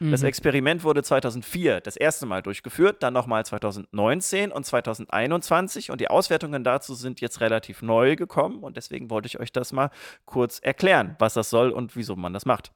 Das 0.00 0.22
Mhm. 0.22 0.28
Experiment 0.28 0.84
wurde 0.84 1.02
2004 1.02 1.80
das 1.80 1.96
erste 1.96 2.26
Mal 2.26 2.42
durchgeführt, 2.42 3.02
dann 3.02 3.14
nochmal 3.14 3.46
2019 3.46 4.50
und 4.50 4.66
2021 4.66 5.90
und 5.90 6.00
die 6.00 6.08
Auswertungen 6.08 6.64
dazu 6.64 6.94
sind 6.94 7.20
jetzt 7.20 7.40
relativ 7.40 7.80
neu 7.80 8.16
gekommen 8.16 8.62
und 8.62 8.76
deswegen 8.76 9.08
wollte 9.08 9.26
ich 9.26 9.38
euch 9.38 9.52
das 9.52 9.72
mal 9.72 9.90
kurz 10.24 10.58
erklären, 10.58 11.16
was 11.18 11.34
das 11.34 11.48
soll 11.48 11.70
und 11.70 11.96
wieso 11.96 12.13
man 12.16 12.32
das 12.32 12.46
macht. 12.46 12.72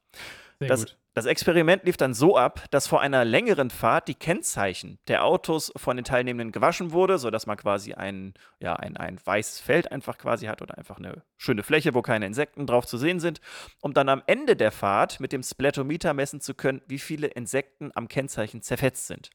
Sehr 0.61 0.68
Das, 0.68 0.81
gut. 0.81 0.98
das 1.14 1.27
Experiment 1.27 1.85
lief 1.85 1.96
dann 1.96 2.14
so 2.14 2.37
ab, 2.37 2.64
dass 2.70 2.88
vor 2.88 3.01
einer 3.01 3.24
längeren 3.24 3.70
Fahrt 3.70 4.09
die 4.09 4.14
Kennzeichen 4.16 4.98
der 5.07 5.24
Autos 5.24 5.72
von 5.77 5.96
den 5.96 6.05
Teilnehmenden 6.05 6.51
gewaschen 6.51 6.90
wurde, 6.90 7.18
sodass 7.18 7.46
man 7.46 7.57
quasi 7.57 7.94
ein, 7.94 8.35
ja, 8.59 8.74
ein, 8.74 8.96
ein 8.96 9.18
weißes 9.24 9.61
Feld 9.61 9.92
einfach 9.92 10.18
quasi 10.18 10.46
hat 10.46 10.61
oder 10.61 10.77
einfach 10.77 10.98
eine 10.98 11.22
schöne 11.37 11.62
Fläche, 11.62 11.94
wo 11.94 12.03
keine 12.03 12.27
Insekten 12.27 12.66
drauf 12.66 12.87
zu 12.87 12.98
sehen 12.98 13.20
sind, 13.20 13.40
um 13.81 13.94
dann 13.94 14.09
am 14.09 14.22
Ende 14.27 14.57
der 14.57 14.72
Fahrt 14.72 15.20
mit 15.20 15.33
dem 15.33 15.42
Splatometer 15.44 16.12
messen 16.12 16.40
zu 16.40 16.55
können, 16.55 16.83
wie 16.87 16.98
viele 16.98 17.29
Insekten 17.29 17.92
am 17.94 18.09
Kennzeichen 18.09 18.62
zerfetzt 18.62 19.07
sind. 19.07 19.31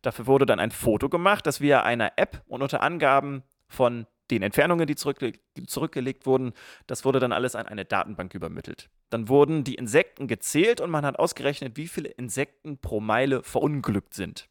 Dafür 0.00 0.26
wurde 0.26 0.46
dann 0.46 0.60
ein 0.60 0.70
Foto 0.70 1.08
gemacht, 1.08 1.46
das 1.46 1.60
via 1.60 1.82
einer 1.82 2.12
App 2.16 2.42
und 2.46 2.62
unter 2.62 2.82
Angaben 2.82 3.42
von 3.68 4.06
den 4.30 4.42
Entfernungen, 4.42 4.86
die 4.86 4.96
zurückge 4.96 5.32
zurückgelegt 5.66 6.26
wurden, 6.26 6.52
das 6.86 7.04
wurde 7.04 7.20
dann 7.20 7.32
alles 7.32 7.54
an 7.54 7.66
eine 7.66 7.84
Datenbank 7.84 8.34
übermittelt. 8.34 8.88
Dann 9.10 9.28
wurden 9.28 9.64
die 9.64 9.74
Insekten 9.74 10.26
gezählt 10.28 10.80
und 10.80 10.90
man 10.90 11.04
hat 11.04 11.18
ausgerechnet, 11.18 11.76
wie 11.76 11.88
viele 11.88 12.08
Insekten 12.08 12.78
pro 12.78 13.00
Meile 13.00 13.42
verunglückt 13.42 14.14
sind. 14.14 14.48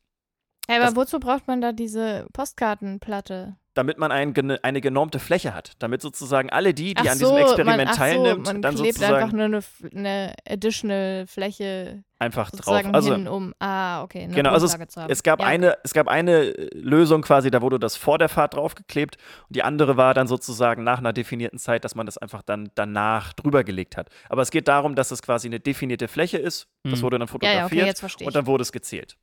Ja, 0.69 0.75
aber 0.77 0.86
Das- 0.86 0.95
wozu 0.95 1.19
braucht 1.19 1.47
man 1.47 1.59
da 1.62 1.71
diese 1.73 2.27
Postkartenplatte? 2.33 3.57
Damit 3.73 3.97
man 3.97 4.12
ein, 4.12 4.33
eine 4.62 4.81
genormte 4.81 5.19
Fläche 5.19 5.55
hat. 5.55 5.73
Damit 5.79 6.01
sozusagen 6.01 6.49
alle 6.51 6.73
die, 6.73 6.93
die 6.93 7.01
ach 7.07 7.12
an 7.12 7.17
so, 7.17 7.25
diesem 7.25 7.38
Experiment 7.38 7.77
man, 7.77 7.88
ach 7.89 7.95
teilnimmt, 7.95 8.45
so, 8.45 8.53
man 8.53 8.62
dann 8.62 8.75
klebt 8.75 8.93
sozusagen 8.97 9.15
einfach 9.15 9.31
nur 9.33 9.45
eine, 9.45 9.59
eine 9.95 10.33
additional 10.47 11.25
Fläche 11.27 12.03
einfach 12.19 12.51
drauf. 12.51 12.83
Also 12.93 13.13
hin, 13.13 13.27
um, 13.27 13.53
ah, 13.59 14.03
okay, 14.03 14.23
eine 14.23 14.33
Genau, 14.33 14.51
also 14.51 14.67
Grundlage 14.67 14.88
zu 14.89 15.01
haben. 15.01 15.12
Es 15.12 15.23
gab, 15.23 15.41
ja, 15.41 15.47
eine, 15.47 15.77
es 15.83 15.93
gab 15.93 16.07
eine 16.07 16.31
äh, 16.31 16.69
Lösung 16.73 17.21
quasi, 17.21 17.51
da 17.51 17.62
wurde 17.62 17.79
das 17.79 17.95
vor 17.97 18.17
der 18.17 18.29
Fahrt 18.29 18.55
draufgeklebt 18.55 19.17
und 19.47 19.55
die 19.55 19.63
andere 19.63 19.97
war 19.97 20.13
dann 20.13 20.27
sozusagen 20.27 20.83
nach 20.83 20.99
einer 20.99 21.13
definierten 21.13 21.59
Zeit, 21.59 21.83
dass 21.83 21.95
man 21.95 22.05
das 22.05 22.17
einfach 22.17 22.41
dann 22.41 22.69
danach 22.75 23.33
drüber 23.33 23.63
gelegt 23.63 23.97
hat. 23.97 24.09
Aber 24.29 24.41
es 24.41 24.51
geht 24.51 24.67
darum, 24.67 24.95
dass 24.95 25.12
es 25.12 25.21
quasi 25.21 25.47
eine 25.47 25.59
definierte 25.59 26.07
Fläche 26.07 26.38
ist. 26.38 26.67
Das 26.83 26.99
Mhm. 26.99 27.03
wurde 27.03 27.19
dann 27.19 27.27
Ja, 27.27 27.31
fotografiert 27.31 27.62
ja, 27.62 27.65
okay, 27.65 27.86
jetzt 27.88 27.99
verstehe 27.99 28.27
und 28.27 28.36
dann 28.36 28.45
wurde 28.45 28.62
es 28.62 28.71
gezählt. 28.71 29.17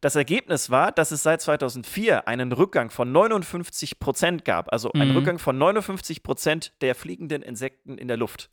Das 0.00 0.16
Ergebnis 0.16 0.70
war, 0.70 0.92
dass 0.92 1.10
es 1.10 1.22
seit 1.22 1.40
2004 1.40 2.26
einen 2.28 2.52
Rückgang 2.52 2.90
von 2.90 3.10
59 3.12 3.98
Prozent 3.98 4.44
gab. 4.44 4.72
Also 4.72 4.90
einen 4.92 5.10
Mhm. 5.10 5.16
Rückgang 5.16 5.38
von 5.38 5.56
59 5.58 6.22
Prozent 6.22 6.72
der 6.80 6.94
fliegenden 6.94 7.42
Insekten 7.42 7.98
in 7.98 8.08
der 8.08 8.16
Luft. 8.16 8.50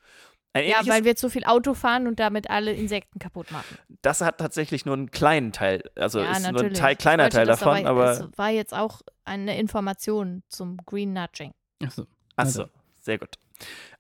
Ein 0.53 0.67
Ja, 0.67 0.77
weil 0.88 1.03
wir 1.03 1.15
zu 1.15 1.29
viel 1.29 1.43
Auto 1.43 1.75
fahren 1.75 2.08
und 2.08 2.19
damit 2.19 2.49
alle 2.49 2.73
Insekten 2.73 3.19
kaputt 3.19 3.51
machen. 3.51 3.77
das 4.01 4.21
hat 4.21 4.39
tatsächlich 4.39 4.84
nur 4.86 4.95
einen 4.95 5.12
kleinen 5.12 5.51
Teil, 5.51 5.84
also 5.95 6.19
ja, 6.21 6.32
ist 6.32 6.39
nur 6.39 6.47
ein 6.47 6.53
natürlich. 6.55 6.79
Teil, 6.79 6.95
kleiner 6.95 7.29
Teil 7.29 7.45
das 7.45 7.60
davon, 7.60 7.86
aber, 7.86 8.12
Es 8.12 8.38
war 8.38 8.49
jetzt 8.49 8.73
auch 8.73 9.01
eine 9.25 9.60
Information 9.60 10.41
zum 10.47 10.77
Green 10.88 11.13
Nudging. 11.13 11.51
Achso. 11.84 12.05
achso, 12.36 12.65
sehr 12.99 13.19
gut. 13.19 13.36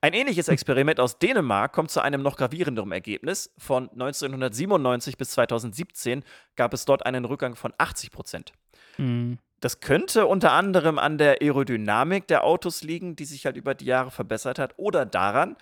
Ein 0.01 0.13
ähnliches 0.13 0.47
Experiment 0.47 0.99
aus 0.99 1.19
Dänemark 1.19 1.73
kommt 1.73 1.91
zu 1.91 2.01
einem 2.01 2.21
noch 2.21 2.37
gravierenderen 2.37 2.91
Ergebnis. 2.91 3.53
Von 3.57 3.89
1997 3.89 5.17
bis 5.17 5.31
2017 5.31 6.23
gab 6.55 6.73
es 6.73 6.85
dort 6.85 7.05
einen 7.05 7.25
Rückgang 7.25 7.55
von 7.55 7.73
80 7.77 8.11
Prozent. 8.11 8.53
Mhm. 8.97 9.39
Das 9.59 9.81
könnte 9.81 10.25
unter 10.25 10.53
anderem 10.53 10.97
an 10.97 11.17
der 11.17 11.41
Aerodynamik 11.41 12.27
der 12.27 12.45
Autos 12.45 12.81
liegen, 12.81 13.15
die 13.15 13.25
sich 13.25 13.45
halt 13.45 13.57
über 13.57 13.75
die 13.75 13.85
Jahre 13.85 14.09
verbessert 14.09 14.57
hat, 14.57 14.73
oder 14.77 15.05
daran, 15.05 15.57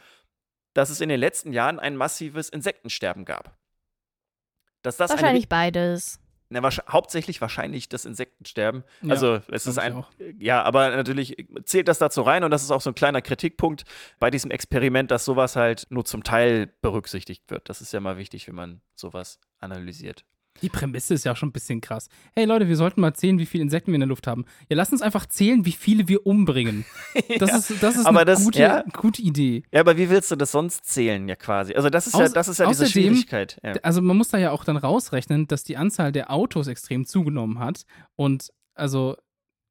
dass 0.73 0.91
es 0.91 1.01
in 1.01 1.09
den 1.09 1.19
letzten 1.19 1.51
Jahren 1.51 1.79
ein 1.79 1.95
massives 1.95 2.49
Insektensterben 2.49 3.25
gab. 3.25 3.57
Dass 4.83 4.97
das 4.97 5.09
Wahrscheinlich 5.09 5.49
beides. 5.49 6.19
Na, 6.49 6.59
wahrsch- 6.61 6.81
hauptsächlich 6.89 7.41
wahrscheinlich 7.41 7.89
das 7.89 8.05
Insektensterben. 8.05 8.83
Ja, 9.01 9.11
also 9.11 9.41
es 9.51 9.67
ist 9.67 9.77
ein, 9.77 10.03
ja, 10.39 10.63
aber 10.63 10.95
natürlich 10.95 11.35
zählt 11.65 11.87
das 11.87 11.99
dazu 11.99 12.21
rein 12.21 12.43
und 12.43 12.51
das 12.51 12.63
ist 12.63 12.71
auch 12.71 12.81
so 12.81 12.89
ein 12.91 12.95
kleiner 12.95 13.21
Kritikpunkt 13.21 13.83
bei 14.19 14.31
diesem 14.31 14.49
Experiment, 14.51 15.11
dass 15.11 15.25
sowas 15.25 15.55
halt 15.55 15.87
nur 15.89 16.05
zum 16.05 16.23
Teil 16.23 16.67
berücksichtigt 16.81 17.43
wird. 17.49 17.67
Das 17.69 17.81
ist 17.81 17.91
ja 17.91 17.99
mal 17.99 18.17
wichtig, 18.17 18.47
wenn 18.47 18.55
man 18.55 18.81
sowas 18.95 19.39
analysiert. 19.59 20.23
Die 20.61 20.69
Prämisse 20.69 21.13
ist 21.13 21.23
ja 21.23 21.31
auch 21.33 21.37
schon 21.37 21.49
ein 21.49 21.53
bisschen 21.53 21.81
krass. 21.81 22.09
Hey 22.35 22.45
Leute, 22.45 22.67
wir 22.67 22.75
sollten 22.75 23.01
mal 23.01 23.13
zählen, 23.13 23.39
wie 23.39 23.45
viele 23.45 23.63
Insekten 23.63 23.91
wir 23.91 23.95
in 23.95 24.01
der 24.01 24.07
Luft 24.07 24.27
haben. 24.27 24.45
Ja, 24.69 24.75
lass 24.75 24.91
uns 24.91 25.01
einfach 25.01 25.25
zählen, 25.25 25.65
wie 25.65 25.71
viele 25.71 26.07
wir 26.07 26.25
umbringen. 26.25 26.85
Das 27.39 27.49
ja. 27.51 27.57
ist, 27.57 27.83
das 27.83 27.95
ist 27.97 28.05
Aber 28.05 28.19
eine 28.21 28.25
das- 28.25 28.43
gute, 28.43 28.59
ja. 28.59 28.83
gute 28.93 29.21
Idee. 29.21 29.63
ja, 29.71 29.81
aber 29.81 29.97
wie 29.97 30.09
willst 30.09 30.31
du 30.31 30.35
das 30.35 30.51
sonst 30.51 30.85
zählen, 30.85 31.27
ja 31.27 31.35
quasi? 31.35 31.73
Also 31.73 31.89
das 31.89 32.07
ist 32.07 32.13
ja, 32.13 32.25
Auß- 32.25 32.33
das 32.33 32.47
ist 32.47 32.57
ja 32.59 32.67
diese 32.67 32.85
außerdem- 32.85 32.91
Schwierigkeit. 32.91 33.59
Ja. 33.63 33.73
Also 33.83 34.01
man 34.01 34.17
muss 34.17 34.29
da 34.29 34.37
ja 34.37 34.51
auch 34.51 34.63
dann 34.63 34.77
rausrechnen, 34.77 35.47
dass 35.47 35.63
die 35.63 35.77
Anzahl 35.77 36.11
der 36.11 36.31
Autos 36.31 36.67
extrem 36.67 37.05
zugenommen 37.05 37.59
hat. 37.59 37.83
Und 38.15 38.49
also, 38.75 39.15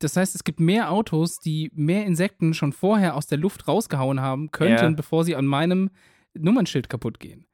das 0.01 0.17
heißt, 0.17 0.35
es 0.35 0.45
gibt 0.45 0.61
mehr 0.61 0.91
Autos, 0.93 1.39
die 1.41 1.71
mehr 1.75 2.05
Insekten 2.07 2.53
schon 2.55 2.73
vorher 2.73 3.15
aus 3.17 3.27
der 3.27 3.39
Luft 3.39 3.67
rausgehauen 3.69 4.21
haben 4.21 4.51
könnten, 4.51 4.85
Ja. 4.85 4.91
bevor 4.91 5.25
sie 5.25 5.35
an 5.37 5.47
meinem 5.47 5.91
Nummernschild 6.35 6.89
kaputt 6.89 7.19
gehen. 7.21 7.47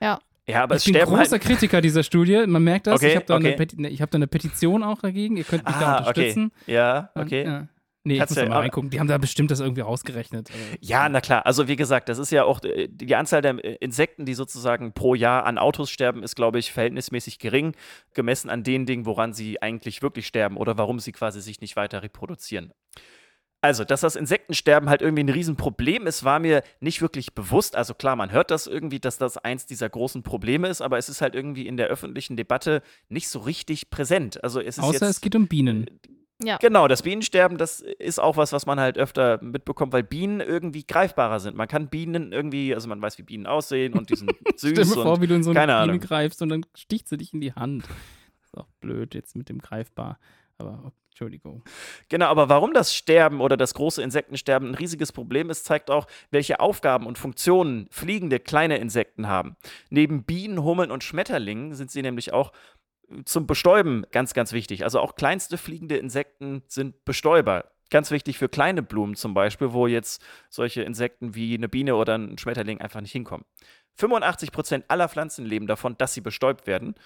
Ja, 0.00 0.20
aber 0.52 0.74
es 0.76 0.86
ich 0.86 0.92
bin 0.92 1.02
großer 1.02 1.32
halt. 1.32 1.42
Kritiker 1.42 1.80
dieser 1.80 2.02
Studie. 2.02 2.44
Man 2.46 2.62
merkt 2.64 2.86
das. 2.86 2.96
Okay, 2.96 3.10
ich 3.10 3.16
habe 3.16 3.26
da, 3.26 3.36
eine 3.36 3.54
okay. 3.54 3.88
Ich 3.88 4.02
hab 4.02 4.10
da 4.10 4.16
eine 4.16 4.26
Petition 4.26 4.82
auch 4.82 4.98
dagegen. 5.00 5.36
Ihr 5.36 5.44
könnt 5.44 5.64
mich 5.64 5.74
da 5.76 5.80
Ah, 5.80 5.92
okay. 6.00 6.08
unterstützen. 6.08 6.52
Ja, 6.66 7.10
Und, 7.14 7.22
okay. 7.22 7.44
Ja. 7.44 7.68
Nee, 8.06 8.14
ich 8.14 8.18
Kannst 8.18 8.32
muss 8.32 8.36
du- 8.36 8.42
da 8.42 8.48
mal 8.50 8.54
aber- 8.56 8.64
reingucken. 8.64 8.90
Die 8.90 9.00
haben 9.00 9.06
da 9.08 9.16
bestimmt 9.16 9.50
das 9.50 9.60
irgendwie 9.60 9.80
rausgerechnet. 9.80 10.50
Also, 10.50 10.62
Ja, 10.82 11.08
na 11.08 11.22
klar. 11.22 11.46
Also 11.46 11.68
wie 11.68 11.76
gesagt, 11.76 12.10
das 12.10 12.18
ist 12.18 12.30
ja 12.30 12.44
auch 12.44 12.62
äh, 12.62 12.86
die 12.90 13.14
Anzahl 13.16 13.40
der 13.40 13.64
äh, 13.64 13.76
Insekten, 13.80 14.26
die 14.26 14.34
sozusagen 14.34 14.92
pro 14.92 15.14
Jahr 15.14 15.46
an 15.46 15.56
Autos 15.56 15.88
sterben, 15.90 16.22
ist, 16.22 16.36
glaube 16.36 16.58
ich, 16.58 16.70
verhältnismäßig 16.70 17.38
gering, 17.38 17.74
gemessen 18.12 18.50
an 18.50 18.62
den 18.62 18.84
Dingen, 18.84 19.06
woran 19.06 19.32
sie 19.32 19.62
eigentlich 19.62 20.02
wirklich 20.02 20.26
sterben 20.26 20.58
oder 20.58 20.76
warum 20.76 21.00
sie 21.00 21.12
quasi 21.12 21.40
sich 21.40 21.62
nicht 21.62 21.76
weiter 21.76 22.02
reproduzieren. 22.02 22.72
Also, 23.64 23.82
dass 23.84 24.02
das 24.02 24.14
Insektensterben 24.14 24.90
halt 24.90 25.00
irgendwie 25.00 25.24
ein 25.24 25.30
Riesenproblem 25.30 26.06
ist, 26.06 26.22
war 26.22 26.38
mir 26.38 26.62
nicht 26.80 27.00
wirklich 27.00 27.34
bewusst. 27.34 27.76
Also 27.76 27.94
klar, 27.94 28.14
man 28.14 28.30
hört 28.30 28.50
das 28.50 28.66
irgendwie, 28.66 29.00
dass 29.00 29.16
das 29.16 29.38
eins 29.38 29.64
dieser 29.64 29.88
großen 29.88 30.22
Probleme 30.22 30.68
ist, 30.68 30.82
aber 30.82 30.98
es 30.98 31.08
ist 31.08 31.22
halt 31.22 31.34
irgendwie 31.34 31.66
in 31.66 31.78
der 31.78 31.86
öffentlichen 31.86 32.36
Debatte 32.36 32.82
nicht 33.08 33.30
so 33.30 33.38
richtig 33.38 33.88
präsent. 33.88 34.44
Also 34.44 34.60
es 34.60 34.76
ist 34.76 34.84
Außer 34.84 35.06
jetzt, 35.06 35.16
es 35.16 35.20
geht 35.22 35.34
um 35.34 35.48
Bienen. 35.48 35.86
Ja. 36.42 36.58
Genau, 36.58 36.88
das 36.88 37.00
Bienensterben, 37.04 37.56
das 37.56 37.80
ist 37.80 38.20
auch 38.20 38.36
was, 38.36 38.52
was 38.52 38.66
man 38.66 38.78
halt 38.78 38.98
öfter 38.98 39.42
mitbekommt, 39.42 39.94
weil 39.94 40.02
Bienen 40.02 40.40
irgendwie 40.40 40.84
greifbarer 40.84 41.40
sind. 41.40 41.56
Man 41.56 41.66
kann 41.66 41.88
Bienen 41.88 42.32
irgendwie, 42.32 42.74
also 42.74 42.86
man 42.86 43.00
weiß, 43.00 43.16
wie 43.16 43.22
Bienen 43.22 43.46
aussehen 43.46 43.94
und 43.94 44.10
die 44.10 44.16
sind 44.16 44.30
Stell 44.58 44.74
dir 44.74 44.84
süß 44.84 44.92
vor, 44.92 45.22
wie 45.22 45.26
du 45.26 45.36
in 45.36 45.42
so 45.42 45.52
eine 45.52 45.60
keine 45.60 45.72
Biene 45.72 45.82
Ahnung. 45.84 46.00
greifst 46.00 46.42
und 46.42 46.50
dann 46.50 46.66
sticht 46.74 47.08
sie 47.08 47.16
dich 47.16 47.32
in 47.32 47.40
die 47.40 47.54
Hand. 47.54 47.84
Ist 48.42 48.58
auch 48.58 48.68
blöd 48.80 49.14
jetzt 49.14 49.36
mit 49.36 49.48
dem 49.48 49.58
greifbar. 49.58 50.18
Aber 50.58 50.92
Entschuldigung. 51.14 51.62
genau, 52.08 52.26
aber 52.26 52.48
warum 52.48 52.72
das 52.74 52.92
Sterben 52.92 53.40
oder 53.40 53.56
das 53.56 53.74
große 53.74 54.02
Insektensterben 54.02 54.70
ein 54.70 54.74
riesiges 54.74 55.12
Problem 55.12 55.48
ist, 55.48 55.64
zeigt 55.64 55.88
auch, 55.88 56.08
welche 56.32 56.58
Aufgaben 56.58 57.06
und 57.06 57.18
Funktionen 57.18 57.86
fliegende 57.92 58.40
kleine 58.40 58.78
Insekten 58.78 59.28
haben. 59.28 59.54
Neben 59.90 60.24
Bienen, 60.24 60.64
Hummeln 60.64 60.90
und 60.90 61.04
Schmetterlingen 61.04 61.74
sind 61.74 61.92
sie 61.92 62.02
nämlich 62.02 62.32
auch 62.32 62.50
zum 63.26 63.46
Bestäuben 63.46 64.04
ganz, 64.10 64.34
ganz 64.34 64.52
wichtig. 64.52 64.82
Also 64.82 64.98
auch 64.98 65.14
kleinste 65.14 65.56
fliegende 65.56 65.98
Insekten 65.98 66.64
sind 66.66 67.04
Bestäuber. 67.04 67.70
Ganz 67.90 68.10
wichtig 68.10 68.36
für 68.38 68.48
kleine 68.48 68.82
Blumen 68.82 69.14
zum 69.14 69.34
Beispiel, 69.34 69.72
wo 69.72 69.86
jetzt 69.86 70.20
solche 70.50 70.82
Insekten 70.82 71.36
wie 71.36 71.54
eine 71.54 71.68
Biene 71.68 71.94
oder 71.94 72.18
ein 72.18 72.38
Schmetterling 72.38 72.80
einfach 72.80 73.00
nicht 73.00 73.12
hinkommen. 73.12 73.44
85 73.96 74.50
Prozent 74.50 74.84
aller 74.88 75.08
Pflanzen 75.08 75.44
leben 75.44 75.68
davon, 75.68 75.96
dass 75.96 76.14
sie 76.14 76.20
bestäubt 76.20 76.66
werden. 76.66 76.96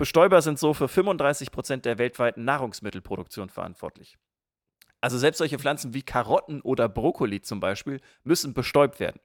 Bestäuber 0.00 0.40
sind 0.40 0.58
so 0.58 0.72
für 0.72 0.88
35 0.88 1.50
Prozent 1.52 1.84
der 1.84 1.98
weltweiten 1.98 2.42
Nahrungsmittelproduktion 2.44 3.50
verantwortlich. 3.50 4.16
Also 5.02 5.18
selbst 5.18 5.38
solche 5.38 5.58
Pflanzen 5.58 5.92
wie 5.92 6.00
Karotten 6.02 6.62
oder 6.62 6.88
Brokkoli 6.88 7.42
zum 7.42 7.60
Beispiel 7.60 8.00
müssen 8.24 8.54
bestäubt 8.54 8.98
werden. 8.98 9.20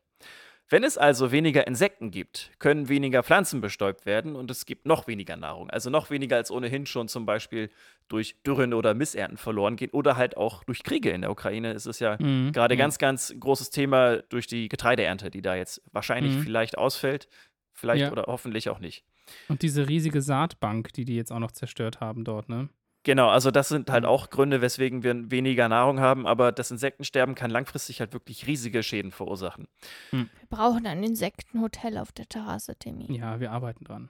Wenn 0.67 0.83
es 0.83 0.97
also 0.97 1.31
weniger 1.31 1.65
Insekten 1.65 2.11
gibt, 2.11 2.51
können 2.59 2.89
weniger 2.89 3.23
Pflanzen 3.23 3.61
bestäubt 3.61 4.05
werden 4.05 4.35
und 4.35 4.51
es 4.51 4.65
gibt 4.65 4.85
noch 4.85 5.07
weniger 5.07 5.37
Nahrung. 5.37 5.69
Also 5.69 5.89
noch 5.89 6.09
weniger 6.09 6.35
als 6.35 6.51
ohnehin 6.51 6.85
schon 6.87 7.07
zum 7.07 7.25
Beispiel 7.25 7.69
durch 8.09 8.35
Dürren 8.43 8.73
oder 8.73 8.93
Missernten 8.95 9.37
verloren 9.37 9.77
gehen 9.77 9.91
oder 9.91 10.17
halt 10.17 10.35
auch 10.35 10.65
durch 10.65 10.83
Kriege 10.83 11.11
in 11.11 11.21
der 11.21 11.31
Ukraine. 11.31 11.71
ist 11.71 11.85
es 11.85 11.99
ja 11.99 12.17
Mhm. 12.19 12.51
gerade 12.51 12.75
Mhm. 12.75 12.79
ganz, 12.79 12.97
ganz 12.97 13.33
großes 13.39 13.69
Thema 13.69 14.17
durch 14.23 14.47
die 14.47 14.67
Getreideernte, 14.67 15.29
die 15.29 15.41
da 15.41 15.55
jetzt 15.55 15.81
wahrscheinlich 15.93 16.33
Mhm. 16.35 16.41
vielleicht 16.41 16.77
ausfällt. 16.77 17.29
Vielleicht 17.75 18.01
Ja. 18.03 18.11
oder 18.11 18.23
hoffentlich 18.27 18.69
auch 18.69 18.79
nicht. 18.79 19.03
Und 19.49 19.61
diese 19.61 19.87
riesige 19.87 20.21
Saatbank, 20.21 20.93
die 20.93 21.05
die 21.05 21.15
jetzt 21.15 21.31
auch 21.31 21.39
noch 21.39 21.51
zerstört 21.51 21.99
haben 21.99 22.23
dort, 22.23 22.49
ne? 22.49 22.69
Genau, 23.03 23.29
also 23.29 23.51
das 23.51 23.67
sind 23.69 23.91
halt 23.91 24.03
auch 24.03 24.31
Gründe, 24.31 24.61
weswegen 24.61 25.03
wir 25.03 25.29
weniger 25.29 25.69
Nahrung 25.69 25.99
haben, 25.99 26.25
aber 26.25 26.51
das 26.51 26.71
Insektensterben 26.71 27.35
kann 27.35 27.51
langfristig 27.51 27.99
halt 27.99 28.13
wirklich 28.13 28.47
riesige 28.47 28.81
Schäden 28.81 29.11
verursachen. 29.11 29.67
Wir 30.09 30.25
brauchen 30.49 30.87
ein 30.87 31.03
Insektenhotel 31.03 31.99
auf 31.99 32.11
der 32.11 32.27
Terrasse, 32.27 32.75
Timmy. 32.79 33.15
Ja, 33.15 33.39
wir 33.39 33.51
arbeiten 33.51 33.83
dran. 33.85 34.09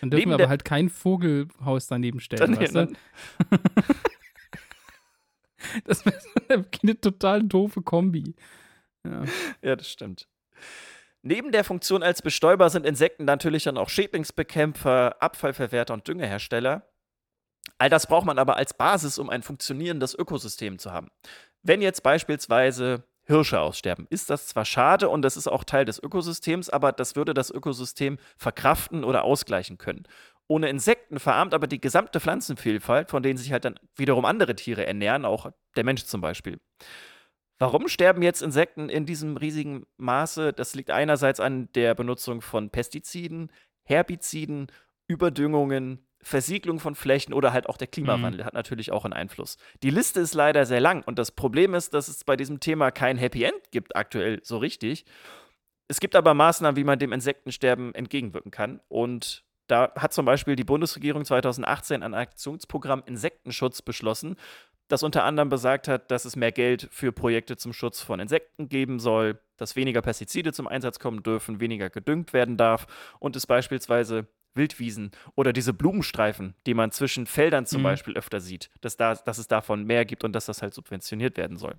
Dann 0.00 0.08
Neben 0.08 0.10
dürfen 0.10 0.30
wir 0.30 0.36
der- 0.38 0.46
aber 0.46 0.50
halt 0.50 0.64
kein 0.64 0.88
Vogelhaus 0.88 1.86
daneben 1.86 2.18
stellen, 2.18 2.56
weißt 2.56 2.74
du? 2.74 2.92
Das 5.84 6.04
wäre 6.04 6.64
eine 6.82 7.00
total 7.00 7.42
doofe 7.42 7.82
Kombi. 7.82 8.34
Ja. 9.06 9.24
Ja, 9.62 9.76
das 9.76 9.88
stimmt. 9.88 10.28
Neben 11.26 11.52
der 11.52 11.64
Funktion 11.64 12.02
als 12.02 12.20
Bestäuber 12.20 12.68
sind 12.68 12.84
Insekten 12.84 13.24
natürlich 13.24 13.64
dann 13.64 13.78
auch 13.78 13.88
Schädlingsbekämpfer, 13.88 15.22
Abfallverwerter 15.22 15.94
und 15.94 16.06
Düngehersteller. 16.06 16.86
All 17.78 17.88
das 17.88 18.06
braucht 18.06 18.26
man 18.26 18.38
aber 18.38 18.56
als 18.58 18.74
Basis, 18.74 19.18
um 19.18 19.30
ein 19.30 19.42
funktionierendes 19.42 20.14
Ökosystem 20.14 20.78
zu 20.78 20.92
haben. 20.92 21.08
Wenn 21.62 21.80
jetzt 21.80 22.02
beispielsweise 22.02 23.04
Hirsche 23.22 23.58
aussterben, 23.58 24.06
ist 24.10 24.28
das 24.28 24.48
zwar 24.48 24.66
schade 24.66 25.08
und 25.08 25.22
das 25.22 25.38
ist 25.38 25.48
auch 25.48 25.64
Teil 25.64 25.86
des 25.86 25.98
Ökosystems, 25.98 26.68
aber 26.68 26.92
das 26.92 27.16
würde 27.16 27.32
das 27.32 27.50
Ökosystem 27.50 28.18
verkraften 28.36 29.02
oder 29.02 29.24
ausgleichen 29.24 29.78
können. 29.78 30.06
Ohne 30.46 30.68
Insekten 30.68 31.18
verarmt 31.18 31.54
aber 31.54 31.66
die 31.66 31.80
gesamte 31.80 32.20
Pflanzenvielfalt, 32.20 33.08
von 33.08 33.22
denen 33.22 33.38
sich 33.38 33.50
halt 33.50 33.64
dann 33.64 33.80
wiederum 33.96 34.26
andere 34.26 34.56
Tiere 34.56 34.84
ernähren, 34.84 35.24
auch 35.24 35.50
der 35.74 35.84
Mensch 35.84 36.04
zum 36.04 36.20
Beispiel. 36.20 36.60
Warum 37.58 37.88
sterben 37.88 38.22
jetzt 38.22 38.42
Insekten 38.42 38.88
in 38.88 39.06
diesem 39.06 39.36
riesigen 39.36 39.86
Maße? 39.96 40.52
Das 40.52 40.74
liegt 40.74 40.90
einerseits 40.90 41.40
an 41.40 41.68
der 41.74 41.94
Benutzung 41.94 42.40
von 42.40 42.70
Pestiziden, 42.70 43.50
Herbiziden, 43.84 44.68
Überdüngungen, 45.06 46.06
Versiegelung 46.20 46.80
von 46.80 46.94
Flächen 46.94 47.34
oder 47.34 47.52
halt 47.52 47.68
auch 47.68 47.76
der 47.76 47.86
Klimawandel 47.86 48.40
mhm. 48.40 48.46
hat 48.46 48.54
natürlich 48.54 48.90
auch 48.90 49.04
einen 49.04 49.12
Einfluss. 49.12 49.58
Die 49.82 49.90
Liste 49.90 50.20
ist 50.20 50.34
leider 50.34 50.64
sehr 50.64 50.80
lang 50.80 51.02
und 51.04 51.18
das 51.18 51.30
Problem 51.30 51.74
ist, 51.74 51.92
dass 51.94 52.08
es 52.08 52.24
bei 52.24 52.36
diesem 52.36 52.60
Thema 52.60 52.90
kein 52.90 53.18
Happy 53.18 53.44
End 53.44 53.70
gibt 53.70 53.94
aktuell 53.94 54.40
so 54.42 54.56
richtig. 54.56 55.04
Es 55.86 56.00
gibt 56.00 56.16
aber 56.16 56.32
Maßnahmen, 56.32 56.76
wie 56.76 56.84
man 56.84 56.98
dem 56.98 57.12
Insektensterben 57.12 57.94
entgegenwirken 57.94 58.50
kann 58.50 58.80
und 58.88 59.44
da 59.66 59.92
hat 59.96 60.12
zum 60.12 60.26
Beispiel 60.26 60.56
die 60.56 60.64
Bundesregierung 60.64 61.24
2018 61.24 62.02
ein 62.02 62.14
Aktionsprogramm 62.14 63.02
Insektenschutz 63.06 63.80
beschlossen, 63.82 64.36
das 64.88 65.02
unter 65.02 65.24
anderem 65.24 65.48
besagt 65.48 65.88
hat, 65.88 66.10
dass 66.10 66.24
es 66.24 66.36
mehr 66.36 66.52
Geld 66.52 66.88
für 66.90 67.12
Projekte 67.12 67.56
zum 67.56 67.72
Schutz 67.72 68.00
von 68.00 68.20
Insekten 68.20 68.68
geben 68.68 68.98
soll, 68.98 69.40
dass 69.56 69.76
weniger 69.76 70.02
Pestizide 70.02 70.52
zum 70.52 70.66
Einsatz 70.66 70.98
kommen 70.98 71.22
dürfen, 71.22 71.60
weniger 71.60 71.90
gedüngt 71.90 72.32
werden 72.32 72.56
darf 72.56 72.86
und 73.18 73.36
es 73.36 73.46
beispielsweise 73.46 74.26
Wildwiesen 74.54 75.10
oder 75.34 75.52
diese 75.52 75.72
Blumenstreifen, 75.72 76.54
die 76.66 76.74
man 76.74 76.90
zwischen 76.90 77.26
Feldern 77.26 77.66
zum 77.66 77.80
mhm. 77.80 77.84
Beispiel 77.84 78.16
öfter 78.16 78.40
sieht, 78.40 78.70
dass, 78.80 78.96
da, 78.96 79.14
dass 79.14 79.38
es 79.38 79.48
davon 79.48 79.84
mehr 79.84 80.04
gibt 80.04 80.24
und 80.24 80.32
dass 80.32 80.46
das 80.46 80.62
halt 80.62 80.74
subventioniert 80.74 81.36
werden 81.36 81.56
soll. 81.56 81.74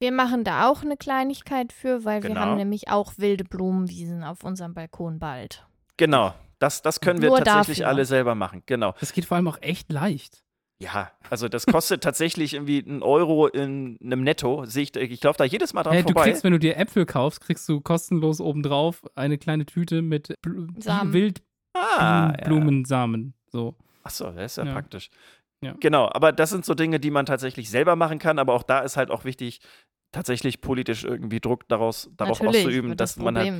Wir 0.00 0.12
machen 0.12 0.44
da 0.44 0.68
auch 0.68 0.82
eine 0.82 0.96
Kleinigkeit 0.96 1.72
für, 1.72 2.04
weil 2.04 2.20
genau. 2.20 2.34
wir 2.34 2.40
haben 2.40 2.56
nämlich 2.56 2.88
auch 2.88 3.14
wilde 3.16 3.44
Blumenwiesen 3.44 4.22
auf 4.22 4.44
unserem 4.44 4.74
Balkon 4.74 5.18
bald. 5.18 5.66
Genau, 5.96 6.34
das, 6.60 6.82
das 6.82 7.00
können 7.00 7.20
wir 7.20 7.30
Nur 7.30 7.38
tatsächlich 7.38 7.78
dafür. 7.78 7.88
alle 7.88 8.04
selber 8.04 8.34
machen, 8.36 8.62
genau. 8.66 8.94
Das 9.00 9.12
geht 9.12 9.24
vor 9.24 9.36
allem 9.36 9.48
auch 9.48 9.58
echt 9.60 9.92
leicht. 9.92 10.44
Ja, 10.80 11.10
also 11.28 11.48
das 11.48 11.66
kostet 11.66 12.04
tatsächlich 12.04 12.54
irgendwie 12.54 12.84
einen 12.86 13.02
Euro 13.02 13.48
in 13.48 13.98
einem 14.00 14.22
Netto. 14.22 14.64
Sehe 14.64 14.84
ich, 14.84 14.94
ich 14.94 15.20
laufe 15.24 15.38
da 15.38 15.44
jedes 15.44 15.72
Mal 15.72 15.82
dran 15.82 15.94
hey, 15.94 16.04
vorbei. 16.04 16.22
Du 16.22 16.30
kriegst, 16.30 16.44
wenn 16.44 16.52
du 16.52 16.60
dir 16.60 16.76
Äpfel 16.76 17.04
kaufst, 17.04 17.40
kriegst 17.40 17.68
du 17.68 17.80
kostenlos 17.80 18.40
obendrauf 18.40 19.04
eine 19.16 19.38
kleine 19.38 19.66
Tüte 19.66 20.02
mit 20.02 20.34
Bl 20.40 20.68
Wildblumensamen. 20.76 21.42
Ah, 21.74 23.32
ja. 23.36 23.50
So. 23.50 23.74
Achso, 24.04 24.30
das 24.30 24.52
ist 24.52 24.58
ja, 24.58 24.66
ja. 24.66 24.72
praktisch. 24.72 25.10
Ja. 25.60 25.74
Genau, 25.80 26.08
aber 26.12 26.30
das 26.30 26.50
sind 26.50 26.64
so 26.64 26.74
Dinge, 26.74 27.00
die 27.00 27.10
man 27.10 27.26
tatsächlich 27.26 27.70
selber 27.70 27.96
machen 27.96 28.20
kann, 28.20 28.38
aber 28.38 28.54
auch 28.54 28.62
da 28.62 28.78
ist 28.80 28.96
halt 28.96 29.10
auch 29.10 29.24
wichtig, 29.24 29.58
tatsächlich 30.12 30.60
politisch 30.60 31.02
irgendwie 31.02 31.40
Druck 31.40 31.66
daraus, 31.68 32.08
darauf 32.16 32.40
Natürlich, 32.40 32.66
auszuüben, 32.66 32.96
dass 32.96 33.16
das 33.16 33.24
man 33.24 33.36
halt. 33.36 33.52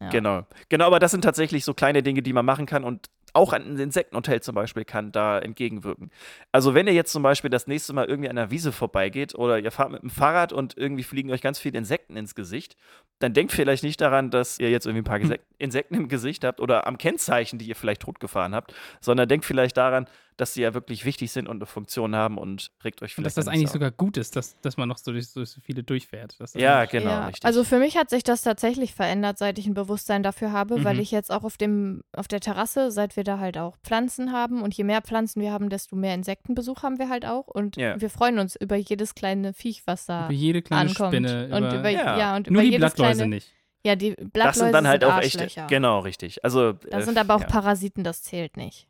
Ja. 0.00 0.08
Genau. 0.08 0.42
Genau, 0.68 0.86
aber 0.86 0.98
das 0.98 1.12
sind 1.12 1.22
tatsächlich 1.22 1.64
so 1.64 1.72
kleine 1.72 2.02
Dinge, 2.02 2.22
die 2.22 2.32
man 2.32 2.44
machen 2.44 2.66
kann 2.66 2.82
und 2.82 3.10
auch 3.34 3.52
ein 3.52 3.78
Insektenhotel 3.78 4.40
zum 4.40 4.54
Beispiel 4.54 4.84
kann 4.84 5.12
da 5.12 5.38
entgegenwirken. 5.38 6.10
Also 6.52 6.74
wenn 6.74 6.86
ihr 6.86 6.92
jetzt 6.92 7.12
zum 7.12 7.22
Beispiel 7.22 7.50
das 7.50 7.66
nächste 7.66 7.92
Mal 7.92 8.06
irgendwie 8.06 8.30
an 8.30 8.38
einer 8.38 8.50
Wiese 8.50 8.72
vorbeigeht 8.72 9.34
oder 9.34 9.58
ihr 9.58 9.70
fahrt 9.70 9.90
mit 9.90 10.02
dem 10.02 10.10
Fahrrad 10.10 10.52
und 10.52 10.76
irgendwie 10.78 11.02
fliegen 11.02 11.30
euch 11.30 11.42
ganz 11.42 11.58
viele 11.58 11.76
Insekten 11.76 12.16
ins 12.16 12.34
Gesicht, 12.34 12.76
dann 13.18 13.32
denkt 13.34 13.52
vielleicht 13.52 13.82
nicht 13.82 14.00
daran, 14.00 14.30
dass 14.30 14.58
ihr 14.58 14.70
jetzt 14.70 14.86
irgendwie 14.86 15.02
ein 15.02 15.04
paar 15.04 15.20
hm. 15.20 15.34
Insekten 15.58 15.94
im 15.94 16.08
Gesicht 16.08 16.44
habt 16.44 16.60
oder 16.60 16.86
am 16.86 16.96
Kennzeichen, 16.96 17.58
die 17.58 17.66
ihr 17.66 17.76
vielleicht 17.76 18.02
totgefahren 18.02 18.54
habt, 18.54 18.72
sondern 19.00 19.28
denkt 19.28 19.44
vielleicht 19.44 19.76
daran, 19.76 20.06
dass 20.36 20.54
sie 20.54 20.62
ja 20.62 20.74
wirklich 20.74 21.04
wichtig 21.04 21.30
sind 21.30 21.48
und 21.48 21.56
eine 21.56 21.66
Funktion 21.66 22.14
haben 22.16 22.38
und 22.38 22.70
regt 22.82 23.02
euch 23.02 23.14
vielleicht. 23.14 23.18
Und 23.18 23.24
dass 23.24 23.34
das 23.34 23.48
eigentlich 23.48 23.70
sogar 23.70 23.90
gut 23.90 24.16
ist, 24.16 24.36
dass, 24.36 24.60
dass 24.60 24.76
man 24.76 24.88
noch 24.88 24.98
so, 24.98 25.12
durch, 25.12 25.28
so 25.28 25.44
viele 25.62 25.82
durchfährt. 25.82 26.36
ja, 26.54 26.84
genau, 26.86 27.10
ja. 27.10 27.26
richtig. 27.26 27.44
Also 27.44 27.62
für 27.64 27.78
mich 27.78 27.96
hat 27.96 28.10
sich 28.10 28.24
das 28.24 28.42
tatsächlich 28.42 28.94
verändert, 28.94 29.38
seit 29.38 29.58
ich 29.58 29.66
ein 29.66 29.74
Bewusstsein 29.74 30.22
dafür 30.22 30.52
habe, 30.52 30.78
mhm. 30.78 30.84
weil 30.84 31.00
ich 31.00 31.10
jetzt 31.10 31.30
auch 31.30 31.44
auf 31.44 31.56
dem, 31.56 32.02
auf 32.12 32.28
der 32.28 32.40
Terrasse, 32.40 32.90
seit 32.90 33.16
wir 33.16 33.24
da 33.24 33.38
halt 33.38 33.58
auch 33.58 33.76
Pflanzen 33.84 34.32
haben 34.32 34.62
und 34.62 34.74
je 34.74 34.84
mehr 34.84 35.02
Pflanzen 35.02 35.40
wir 35.40 35.52
haben, 35.52 35.68
desto 35.68 35.96
mehr 35.96 36.14
Insektenbesuch 36.14 36.82
haben 36.82 36.98
wir 36.98 37.08
halt 37.08 37.26
auch. 37.26 37.46
Und 37.46 37.76
ja. 37.76 38.00
wir 38.00 38.10
freuen 38.10 38.38
uns 38.38 38.56
über 38.56 38.76
jedes 38.76 39.14
kleine 39.14 39.52
Viech, 39.52 39.82
was 39.86 40.06
da. 40.06 40.26
Über 40.26 40.34
jede 40.34 40.62
kleine 40.62 40.90
ankommt. 40.90 41.14
Spinne. 41.14 41.48
Und 41.54 41.78
über, 41.78 41.88
ja. 41.90 42.18
ja 42.18 42.36
und 42.36 42.50
Nur 42.50 42.62
über 42.62 42.70
die 42.70 42.78
Blattläuse 42.78 43.16
kleine, 43.18 43.34
nicht. 43.36 43.52
Ja, 43.86 43.96
die 43.96 44.12
Blattläuse 44.12 44.32
das 44.44 44.56
sind 44.56 44.72
dann 44.72 44.88
halt 44.88 45.02
sind 45.02 45.12
auch 45.12 45.20
echte. 45.20 45.66
Genau, 45.68 46.00
richtig. 46.00 46.42
Also, 46.42 46.72
da 46.72 46.98
äh, 46.98 47.02
sind 47.02 47.18
aber 47.18 47.34
auch 47.34 47.42
ja. 47.42 47.46
Parasiten, 47.46 48.02
das 48.02 48.22
zählt 48.22 48.56
nicht. 48.56 48.88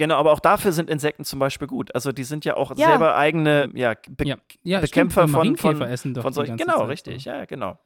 Genau, 0.00 0.16
aber 0.16 0.32
auch 0.32 0.40
dafür 0.40 0.72
sind 0.72 0.88
Insekten 0.88 1.26
zum 1.26 1.38
Beispiel 1.40 1.68
gut. 1.68 1.94
Also 1.94 2.10
die 2.10 2.24
sind 2.24 2.46
ja 2.46 2.56
auch 2.56 2.74
ja. 2.74 2.88
selber 2.88 3.16
eigene 3.16 3.68
ja, 3.74 3.92
Be 4.08 4.28
ja. 4.28 4.38
Ja, 4.62 4.80
Bekämpfer 4.80 5.28
von, 5.28 5.58
von, 5.58 5.82
essen 5.82 6.14
von 6.14 6.32
solchen. 6.32 6.56
Genau, 6.56 6.78
Zeit 6.78 6.88
richtig, 6.88 7.24
so. 7.24 7.30
ja, 7.30 7.44
genau. 7.44 7.78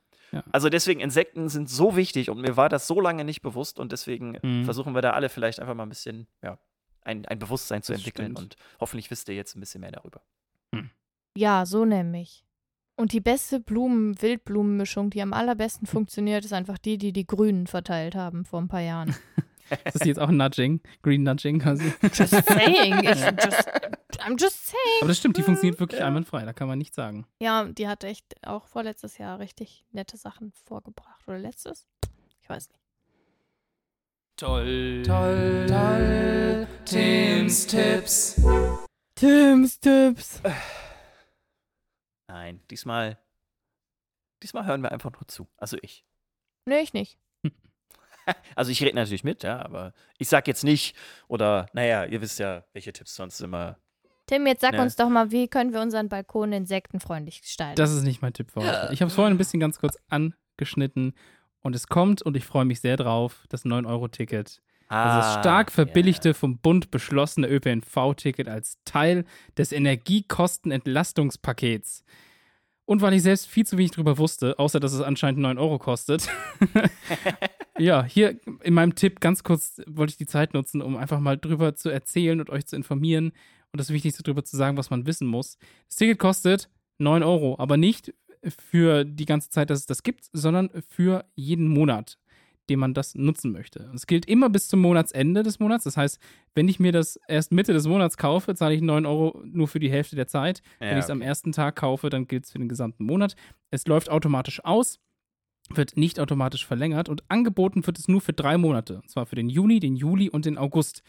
Also 0.53 0.69
deswegen, 0.69 1.01
Insekten 1.01 1.49
sind 1.49 1.69
so 1.69 1.97
wichtig 1.97 2.31
und 2.31 2.41
mir 2.41 2.57
war 2.57 2.69
das 2.69 2.87
so 2.87 3.01
lange 3.01 3.25
nicht 3.25 3.43
bewusst 3.43 3.81
und 3.81 3.91
deswegen 3.91 4.39
mhm. 4.41 4.65
versuchen 4.65 4.95
wir 4.95 5.03
da 5.03 5.11
alle 5.11 5.29
vielleicht 5.29 5.59
einfach 5.59 5.75
mal 5.75 5.83
ein 5.83 5.89
bisschen, 5.89 6.29
ja, 6.41 6.57
ein, 7.03 7.27
ein 7.27 7.41
Bewusstsein 7.41 7.83
zu 7.83 7.91
das 7.91 8.01
entwickeln 8.01 8.37
stimmt. 8.37 8.39
und 8.39 8.57
hoffentlich 8.79 9.11
wisst 9.11 9.29
ihr 9.29 9.35
jetzt 9.35 9.57
ein 9.57 9.61
bisschen 9.61 9.81
mehr 9.81 9.91
darüber. 9.91 10.23
Hm. 10.73 10.91
Ja, 11.37 11.67
so 11.67 11.85
nämlich. 11.85 12.45
Und 12.95 13.13
die 13.13 13.21
beste 13.21 13.59
Blumen-Wildblumenmischung, 13.59 15.11
die 15.11 15.21
am 15.21 15.33
allerbesten 15.33 15.89
funktioniert, 15.89 16.45
ist 16.45 16.53
einfach 16.53 16.79
die, 16.79 16.97
die 16.97 17.13
die 17.13 17.27
Grünen 17.27 17.67
verteilt 17.67 18.15
haben 18.15 18.45
vor 18.45 18.61
ein 18.61 18.69
paar 18.69 18.83
Jahren. 18.83 19.17
ist 19.85 19.95
das 20.01 20.07
jetzt 20.07 20.19
auch 20.19 20.29
ein 20.29 20.37
Nudging? 20.37 20.81
Green 21.03 21.23
Nudging 21.23 21.59
quasi? 21.59 21.93
Just 22.03 22.33
saying. 22.47 23.03
Just, 23.05 23.69
I'm 24.21 24.41
just 24.41 24.67
saying. 24.67 25.01
Aber 25.01 25.09
das 25.09 25.19
stimmt, 25.19 25.37
die 25.37 25.43
funktioniert 25.43 25.81
wirklich 25.81 26.01
ja. 26.01 26.07
einwandfrei, 26.07 26.45
da 26.45 26.53
kann 26.53 26.69
man 26.69 26.79
nichts 26.79 26.97
sagen. 26.97 27.27
Ja, 27.41 27.65
die 27.65 27.89
hat 27.89 28.05
echt 28.05 28.35
auch 28.47 28.67
vorletztes 28.67 29.19
Jahr 29.19 29.39
richtig 29.39 29.85
nette 29.93 30.17
Sachen 30.17 30.53
vorgebracht. 30.65 31.23
Oder 31.27 31.39
letztes? 31.39 31.87
Ich 32.41 32.49
weiß 32.49 32.69
nicht. 32.69 32.81
Toll, 34.37 35.03
toll, 35.07 35.67
toll. 35.69 36.67
Tims 36.85 37.67
Tipps. 37.67 38.41
Tims 39.15 39.79
Tipps. 39.79 40.43
Nein, 42.27 42.61
diesmal. 42.69 43.17
Diesmal 44.43 44.67
hören 44.67 44.83
wir 44.83 44.91
einfach 44.91 45.13
nur 45.13 45.29
zu. 45.29 45.47
Also 45.57 45.77
ich. 45.83 46.05
Nee, 46.67 46.81
ich 46.81 46.93
nicht. 46.93 47.19
Also 48.57 48.71
ich 48.71 48.81
rede 48.83 48.95
natürlich 48.95 49.25
mit, 49.25 49.43
ja, 49.43 49.65
aber 49.65 49.93
ich 50.19 50.29
sag 50.29 50.47
jetzt 50.47 50.63
nicht, 50.63 50.95
oder 51.27 51.67
naja, 51.73 52.05
ihr 52.05 52.21
wisst 52.21 52.39
ja, 52.39 52.63
welche 52.73 52.93
Tipps 52.93 53.17
sonst 53.17 53.41
immer. 53.41 53.79
Tim, 54.27 54.47
jetzt 54.47 54.61
sag 54.61 54.73
ne? 54.73 54.83
uns 54.83 54.95
doch 54.97 55.09
mal, 55.09 55.31
wie 55.33 55.49
können 55.49 55.73
wir 55.73 55.81
unseren 55.81 56.09
Balkon 56.09 56.53
insektenfreundlich 56.53 57.43
gestalten? 57.43 57.75
Das 57.77 57.93
ist 57.93 58.05
nicht 58.05 58.23
mein 58.23 58.33
Tipp 58.33 58.53
für 58.53 58.61
heute. 58.61 58.91
Ich 58.93 59.01
habe 59.01 59.09
es 59.09 59.15
vorhin 59.15 59.35
ein 59.35 59.39
bisschen 59.39 59.59
ganz 59.61 59.81
kurz 59.81 59.99
angeschnitten 60.09 61.15
und 61.63 61.75
es 61.75 61.89
kommt 61.89 62.23
und 62.23 62.37
ich 62.37 62.45
freue 62.45 62.65
mich 62.65 62.81
sehr 62.81 62.97
drauf, 62.97 63.45
das 63.49 63.65
9-Euro-Ticket. 63.65 64.63
Ah, 64.89 65.19
das 65.19 65.35
stark 65.41 65.73
verbilligte, 65.73 66.29
yeah. 66.29 66.39
vom 66.39 66.59
Bund 66.59 66.91
beschlossene 66.91 67.49
ÖPNV-Ticket 67.49 68.49
als 68.49 68.79
Teil 68.85 69.25
des 69.57 69.73
Energiekostenentlastungspakets. 69.73 72.05
Und 72.85 73.01
weil 73.01 73.15
ich 73.15 73.23
selbst 73.23 73.47
viel 73.47 73.65
zu 73.67 73.79
wenig 73.79 73.93
drüber 73.93 74.19
wusste, 74.19 74.59
außer 74.59 74.79
dass 74.79 74.93
es 74.93 75.01
anscheinend 75.01 75.41
9 75.41 75.57
Euro 75.59 75.79
kostet. 75.79 76.29
ja, 77.79 78.05
hier 78.05 78.39
in 78.63 78.75
meinem 78.75 78.95
Tipp 78.95 79.21
ganz 79.21 79.43
kurz 79.43 79.81
wollte 79.87 80.13
ich 80.13 80.17
die 80.17 80.27
Zeit 80.27 80.55
nutzen, 80.55 80.83
um 80.83 80.97
einfach 80.97 81.21
mal 81.21 81.37
drüber 81.37 81.75
zu 81.75 81.89
erzählen 81.89 82.41
und 82.41 82.51
euch 82.51 82.67
zu 82.67 82.77
informieren 82.77 83.33
und 83.73 83.81
das 83.81 83.91
Wichtigste 83.91 84.23
drüber 84.23 84.45
zu 84.45 84.57
sagen, 84.57 84.77
was 84.77 84.91
man 84.91 85.07
wissen 85.07 85.27
muss. 85.27 85.59
Das 85.89 85.97
Ticket 85.97 86.19
kostet 86.19 86.69
9 86.99 87.23
Euro, 87.23 87.57
aber 87.59 87.77
nicht 87.77 88.15
für 88.71 89.05
die 89.05 89.25
ganze 89.25 89.51
Zeit, 89.51 89.71
dass 89.71 89.81
es 89.81 89.87
das 89.87 90.03
gibt, 90.03 90.27
sondern 90.33 90.71
für 90.89 91.25
jeden 91.35 91.69
Monat 91.69 92.19
dem 92.71 92.81
man 92.81 92.95
das 92.95 93.15
nutzen 93.15 93.53
möchte. 93.53 93.91
Es 93.95 94.07
gilt 94.07 94.27
immer 94.27 94.49
bis 94.49 94.69
zum 94.69 94.81
Monatsende 94.81 95.43
des 95.43 95.59
Monats. 95.59 95.85
Das 95.85 95.97
heißt, 95.97 96.19
wenn 96.55 96.69
ich 96.69 96.81
mir 96.81 96.93
das 96.93 97.19
erst 97.29 97.53
Mitte 97.53 97.73
des 97.73 97.87
Monats 97.87 98.17
kaufe, 98.17 98.55
zahle 98.55 98.75
ich 98.75 98.81
9 98.81 99.07
Euro 99.07 99.43
nur 99.45 99.69
für 99.69 99.81
die 99.81 99.91
Hälfte 99.91 100.17
der 100.17 100.27
Zeit. 100.27 100.63
Ja, 100.81 100.89
wenn 100.89 100.99
ich 100.99 101.05
es 101.05 101.11
okay. 101.11 101.13
am 101.13 101.23
ersten 101.23 101.53
Tag 101.53 101.77
kaufe, 101.77 102.09
dann 102.09 102.27
gilt 102.27 102.45
es 102.45 102.53
für 102.53 102.59
den 102.59 102.69
gesamten 102.69 103.05
Monat. 103.05 103.37
Es 103.71 103.87
läuft 103.87 104.11
automatisch 104.11 104.65
aus, 104.65 104.99
wird 105.71 105.97
nicht 105.97 106.21
automatisch 106.21 106.67
verlängert 106.67 107.09
und 107.09 107.25
angeboten 107.29 107.87
wird 107.87 107.99
es 107.99 108.09
nur 108.09 108.21
für 108.21 108.33
drei 108.33 108.59
Monate. 108.59 108.97
Und 108.97 109.11
zwar 109.11 109.27
für 109.27 109.37
den 109.37 109.49
Juni, 109.49 109.81
den 109.81 109.97
Juli 109.97 110.29
und 110.29 110.45
den 110.45 110.59
August. 110.59 111.03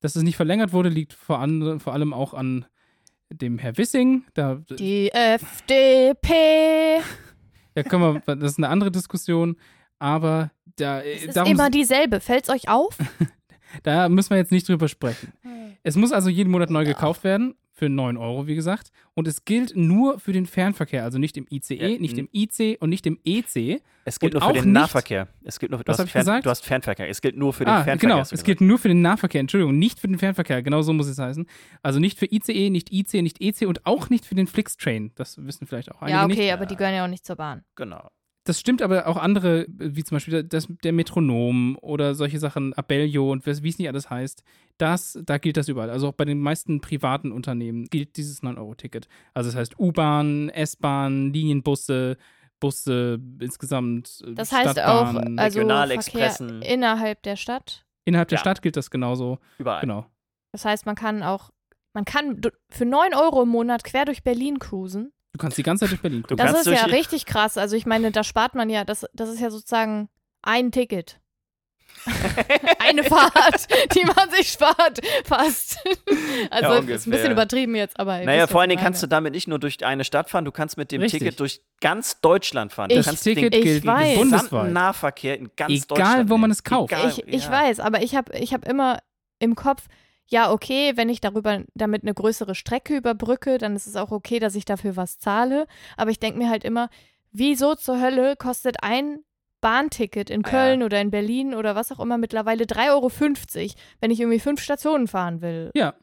Dass 0.00 0.16
es 0.16 0.22
nicht 0.22 0.36
verlängert 0.36 0.72
wurde, 0.72 0.90
liegt 0.90 1.12
vor, 1.12 1.38
an, 1.38 1.80
vor 1.80 1.92
allem 1.94 2.12
auch 2.12 2.34
an 2.34 2.66
dem 3.30 3.58
Herr 3.58 3.78
Wissing. 3.78 4.24
Da, 4.34 4.60
die 4.78 5.10
FDP. 5.12 7.00
Ja, 7.74 7.82
können 7.82 8.22
wir, 8.26 8.36
das 8.36 8.52
ist 8.52 8.58
eine 8.58 8.68
andere 8.68 8.90
Diskussion 8.90 9.56
aber 10.04 10.50
da. 10.76 11.00
Äh, 11.00 11.14
es 11.14 11.36
ist 11.36 11.36
immer 11.36 11.70
dieselbe. 11.70 12.20
Fällt's 12.20 12.50
euch 12.50 12.68
auf? 12.68 12.98
da 13.82 14.08
müssen 14.08 14.30
wir 14.30 14.36
jetzt 14.36 14.52
nicht 14.52 14.68
drüber 14.68 14.88
sprechen. 14.88 15.32
Hm. 15.42 15.72
Es 15.82 15.96
muss 15.96 16.12
also 16.12 16.28
jeden 16.28 16.50
Monat 16.50 16.70
neu 16.70 16.84
gekauft 16.84 17.24
werden. 17.24 17.54
Für 17.76 17.88
9 17.88 18.16
Euro, 18.16 18.46
wie 18.46 18.54
gesagt. 18.54 18.92
Und 19.14 19.26
es 19.26 19.44
gilt 19.44 19.74
nur 19.74 20.20
für 20.20 20.32
den 20.32 20.46
Fernverkehr, 20.46 21.02
also 21.02 21.18
nicht 21.18 21.36
im 21.36 21.44
ICE, 21.50 21.74
ja, 21.74 21.98
nicht 21.98 22.16
im 22.16 22.28
IC 22.32 22.80
und 22.80 22.88
nicht 22.88 23.04
im 23.04 23.18
EC. 23.24 23.82
Es 24.04 24.20
gilt 24.20 24.34
nur 24.34 24.42
für 24.42 24.52
den 24.52 24.70
Nahverkehr. 24.70 25.26
Es 25.42 25.58
gilt 25.58 25.72
nur, 25.72 25.80
du, 25.80 25.88
was 25.88 25.98
hast 25.98 26.06
ich 26.06 26.12
Fern, 26.12 26.20
gesagt? 26.20 26.46
du 26.46 26.50
hast 26.50 26.64
Fernverkehr. 26.64 27.08
Es 27.08 27.20
gilt 27.20 27.36
nur 27.36 27.52
für 27.52 27.64
den 27.64 27.74
ah, 27.74 27.82
Fernverkehr. 27.82 28.16
Genau, 28.16 28.20
es 28.20 28.44
gilt 28.44 28.60
nur 28.60 28.78
für 28.78 28.86
den 28.86 29.02
Nahverkehr, 29.02 29.40
Entschuldigung, 29.40 29.76
nicht 29.76 29.98
für 29.98 30.06
den 30.06 30.18
Fernverkehr. 30.18 30.62
Genau 30.62 30.82
so 30.82 30.92
muss 30.92 31.08
es 31.08 31.18
heißen. 31.18 31.46
Also 31.82 31.98
nicht 31.98 32.16
für 32.16 32.26
ICE, 32.30 32.70
nicht 32.70 32.92
IC, 32.92 33.14
nicht 33.22 33.40
EC 33.40 33.66
und 33.66 33.84
auch 33.86 34.08
nicht 34.08 34.24
für 34.24 34.36
den 34.36 34.46
Flixtrain. 34.46 35.10
Das 35.16 35.44
wissen 35.44 35.66
vielleicht 35.66 35.90
auch 35.90 36.00
einige 36.00 36.16
Ja, 36.16 36.24
okay, 36.26 36.36
nicht. 36.36 36.52
aber 36.52 36.66
die 36.66 36.76
gehören 36.76 36.94
ja 36.94 37.04
auch 37.04 37.10
nicht 37.10 37.26
zur 37.26 37.34
Bahn. 37.34 37.64
Genau. 37.74 38.08
Das 38.44 38.60
stimmt 38.60 38.82
aber 38.82 39.06
auch 39.06 39.16
andere, 39.16 39.66
wie 39.68 40.04
zum 40.04 40.16
Beispiel 40.16 40.44
das, 40.44 40.68
der 40.82 40.92
Metronom 40.92 41.78
oder 41.80 42.14
solche 42.14 42.38
Sachen, 42.38 42.74
Abellio 42.74 43.32
und 43.32 43.46
wie 43.46 43.50
es 43.50 43.78
nicht 43.78 43.88
alles 43.88 44.10
heißt. 44.10 44.44
Das, 44.76 45.18
da 45.24 45.38
gilt 45.38 45.56
das 45.56 45.68
überall. 45.68 45.88
Also 45.88 46.08
auch 46.08 46.12
bei 46.12 46.26
den 46.26 46.40
meisten 46.40 46.82
privaten 46.82 47.32
Unternehmen 47.32 47.86
gilt 47.86 48.18
dieses 48.18 48.42
9-Euro-Ticket. 48.42 49.08
Also 49.32 49.48
das 49.48 49.56
heißt 49.56 49.78
U-Bahn, 49.78 50.50
S-Bahn, 50.50 51.32
Linienbusse, 51.32 52.18
Busse 52.60 53.18
insgesamt. 53.40 54.22
Äh, 54.26 54.34
das 54.34 54.52
heißt 54.52 54.72
Stadtbahn, 54.72 55.38
auch 55.38 55.42
also 55.42 55.58
Regionalexpressen. 55.60 56.62
innerhalb 56.62 57.22
der 57.22 57.36
Stadt. 57.36 57.86
Innerhalb 58.04 58.28
der 58.28 58.36
ja. 58.36 58.40
Stadt 58.40 58.60
gilt 58.60 58.76
das 58.76 58.90
genauso. 58.90 59.38
Überall. 59.58 59.80
Genau. 59.80 60.06
Das 60.52 60.64
heißt, 60.64 60.84
man 60.86 60.94
kann 60.94 61.22
auch, 61.22 61.50
man 61.94 62.04
kann 62.04 62.40
für 62.70 62.84
9 62.84 63.14
Euro 63.14 63.42
im 63.42 63.48
Monat 63.48 63.84
quer 63.84 64.04
durch 64.04 64.22
Berlin 64.22 64.58
cruisen. 64.58 65.12
Du 65.34 65.38
kannst 65.38 65.58
die 65.58 65.62
ganze 65.64 65.84
Zeit 65.84 65.90
durch 65.90 66.00
Berlin 66.00 66.22
Du 66.22 66.28
gucken. 66.36 66.46
Das 66.46 66.64
ist 66.66 66.72
ja 66.72 66.84
richtig 66.86 67.26
krass. 67.26 67.58
Also 67.58 67.74
ich 67.76 67.86
meine, 67.86 68.12
da 68.12 68.22
spart 68.22 68.54
man 68.54 68.70
ja, 68.70 68.84
das, 68.84 69.04
das 69.14 69.28
ist 69.28 69.40
ja 69.40 69.50
sozusagen 69.50 70.08
ein 70.42 70.70
Ticket. 70.70 71.20
Eine 72.80 73.02
Fahrt, 73.04 73.66
die 73.94 74.04
man 74.04 74.30
sich 74.30 74.50
spart, 74.52 75.00
fast. 75.24 75.78
Also 76.50 76.72
Ja, 76.72 76.78
ist 76.94 77.06
ein 77.06 77.10
bisschen 77.10 77.32
übertrieben 77.32 77.74
jetzt, 77.74 77.98
aber. 77.98 78.18
Naja, 78.24 78.46
vor 78.46 78.60
allen 78.60 78.68
Dingen 78.70 78.82
kannst 78.82 79.02
du 79.02 79.06
damit 79.06 79.32
nicht 79.32 79.48
nur 79.48 79.58
durch 79.58 79.84
eine 79.84 80.04
Stadt 80.04 80.28
fahren, 80.28 80.44
du 80.44 80.52
kannst 80.52 80.76
mit 80.76 80.92
dem 80.92 81.00
Richtig. 81.00 81.20
Ticket 81.20 81.40
durch 81.40 81.62
ganz 81.80 82.20
Deutschland 82.20 82.72
fahren. 82.72 82.90
Du 82.90 82.96
Ich- 82.96 83.06
kannst 83.06 83.24
Ticket 83.24 83.54
den 83.54 83.58
Ich 83.60 83.64
gilt 83.64 83.86
weiß. 83.86 84.18
gesamten 84.18 84.30
bundesweit. 84.30 84.72
Nahverkehr 84.72 85.38
in 85.38 85.50
ganz 85.56 85.72
Egal, 85.72 85.86
Deutschland 85.88 86.30
wo 86.30 86.36
man 86.36 86.50
es 86.50 86.62
kauft. 86.62 86.92
Egal, 86.92 87.08
Ich, 87.10 87.26
ich 87.26 87.44
ja. 87.44 87.50
weiß, 87.50 87.80
aber 87.80 88.02
ich 88.02 88.14
habe 88.14 88.36
ich 88.38 88.52
hab 88.52 88.66
immer 88.68 88.98
im 89.38 89.54
Kopf, 89.54 89.82
ja, 90.26 90.50
okay, 90.50 90.92
wenn 90.96 91.08
ich 91.08 91.20
darüber 91.20 91.62
damit 91.74 92.02
eine 92.02 92.14
größere 92.14 92.54
Strecke 92.54 92.96
überbrücke, 92.96 93.58
dann 93.58 93.76
ist 93.76 93.86
es 93.86 93.96
auch 93.96 94.10
okay, 94.10 94.38
dass 94.38 94.54
ich 94.54 94.64
dafür 94.64 94.96
was 94.96 95.18
zahle. 95.18 95.66
Aber 95.96 96.10
ich 96.10 96.18
denke 96.18 96.38
mir 96.38 96.48
halt 96.48 96.64
immer, 96.64 96.88
wieso 97.32 97.74
zur 97.74 98.00
Hölle 98.00 98.36
kostet 98.36 98.82
ein 98.82 99.18
Bahnticket 99.60 100.30
in 100.30 100.44
Ah, 100.44 100.48
Köln 100.48 100.80
ja. 100.80 100.86
oder 100.86 101.00
in 101.00 101.10
Berlin 101.10 101.54
oder 101.54 101.74
was 101.74 101.90
auch 101.92 102.00
immer 102.00 102.18
mittlerweile 102.18 102.64
3,50 102.64 102.90
Euro, 102.90 103.72
wenn 104.00 104.10
ich 104.10 104.20
irgendwie 104.20 104.40
fünf 104.40 104.60
Stationen 104.60 105.08
fahren 105.08 105.40
will? 105.40 105.70
Ja. 105.74 105.94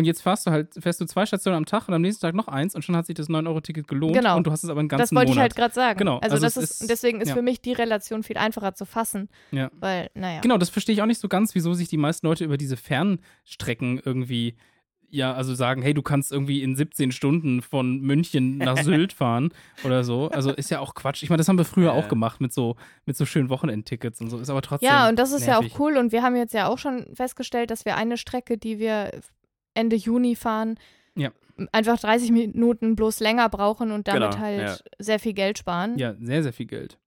Und 0.00 0.06
jetzt 0.06 0.22
fährst 0.22 0.46
du 0.46 0.50
halt, 0.50 0.74
fährst 0.78 1.00
du 1.00 1.04
zwei 1.04 1.26
Stationen 1.26 1.56
am 1.58 1.66
Tag 1.66 1.86
und 1.86 1.94
am 1.94 2.00
nächsten 2.02 2.22
Tag 2.22 2.34
noch 2.34 2.48
eins 2.48 2.74
und 2.74 2.82
schon 2.84 2.96
hat 2.96 3.06
sich 3.06 3.14
das 3.14 3.28
9-Euro-Ticket 3.28 3.86
gelohnt 3.86 4.14
Genau. 4.16 4.36
und 4.38 4.46
du 4.46 4.50
hast 4.50 4.64
es 4.64 4.70
aber 4.70 4.80
einen 4.80 4.88
ganzen 4.88 5.02
Das 5.02 5.12
wollte 5.12 5.30
ich 5.30 5.36
Monat. 5.36 5.42
halt 5.42 5.56
gerade 5.56 5.74
sagen. 5.74 5.98
Genau, 5.98 6.18
Also, 6.18 6.34
also 6.36 6.46
das 6.46 6.56
ist, 6.56 6.80
ist- 6.80 6.90
deswegen 6.90 7.20
ist 7.20 7.28
ja. 7.28 7.34
für 7.34 7.42
mich 7.42 7.60
die 7.60 7.72
Relation 7.74 8.22
viel 8.22 8.38
einfacher 8.38 8.74
zu 8.74 8.86
fassen. 8.86 9.28
Ja. 9.52 9.70
Weil, 9.78 10.10
naja. 10.14 10.40
Genau, 10.40 10.56
das 10.58 10.70
verstehe 10.70 10.94
ich 10.94 11.02
auch 11.02 11.06
nicht 11.06 11.20
so 11.20 11.28
ganz, 11.28 11.54
wieso 11.54 11.74
sich 11.74 11.88
die 11.88 11.98
meisten 11.98 12.26
Leute 12.26 12.44
über 12.44 12.56
diese 12.56 12.76
Fernstrecken 12.78 14.00
irgendwie, 14.04 14.56
ja, 15.12 15.34
also 15.34 15.54
sagen, 15.54 15.82
hey, 15.82 15.92
du 15.92 16.02
kannst 16.02 16.30
irgendwie 16.30 16.62
in 16.62 16.76
17 16.76 17.10
Stunden 17.10 17.62
von 17.62 18.00
München 18.00 18.58
nach 18.58 18.76
Sylt 18.82 19.12
fahren 19.12 19.50
oder 19.82 20.04
so. 20.04 20.28
Also 20.30 20.52
ist 20.52 20.70
ja 20.70 20.78
auch 20.78 20.94
Quatsch. 20.94 21.22
Ich 21.24 21.30
meine, 21.30 21.38
das 21.38 21.48
haben 21.48 21.58
wir 21.58 21.64
früher 21.64 21.86
Ja. 21.86 21.92
auch 21.94 22.08
gemacht 22.08 22.40
mit 22.40 22.52
so, 22.52 22.76
mit 23.06 23.16
so 23.16 23.26
schönen 23.26 23.48
Wochenendtickets 23.50 24.20
und 24.20 24.30
so. 24.30 24.38
Ist 24.38 24.50
aber 24.50 24.62
trotzdem. 24.62 24.88
Ja, 24.88 25.08
und 25.08 25.18
das 25.18 25.32
ist 25.32 25.46
ja 25.46 25.54
nervig. 25.54 25.74
auch 25.74 25.80
cool. 25.80 25.96
Und 25.96 26.12
wir 26.12 26.22
haben 26.22 26.36
jetzt 26.36 26.54
ja 26.54 26.68
auch 26.68 26.78
schon 26.78 27.06
festgestellt, 27.14 27.70
dass 27.72 27.84
wir 27.84 27.96
eine 27.96 28.16
Strecke, 28.16 28.56
die 28.56 28.78
wir 28.78 29.10
Ende 29.74 29.96
Juni 29.96 30.34
fahren, 30.36 30.76
Ja. 31.16 31.30
einfach 31.72 31.98
30 31.98 32.30
Minuten 32.32 32.96
bloß 32.96 33.20
länger 33.20 33.48
brauchen 33.48 33.90
und 33.92 34.08
damit 34.08 34.30
Genau, 34.32 34.38
halt 34.42 34.60
ja. 34.60 34.76
sehr 34.98 35.18
viel 35.18 35.32
Geld 35.34 35.58
sparen. 35.58 35.98
Ja, 35.98 36.14
sehr, 36.20 36.42
sehr 36.42 36.52
viel 36.52 36.66
Geld. 36.66 36.98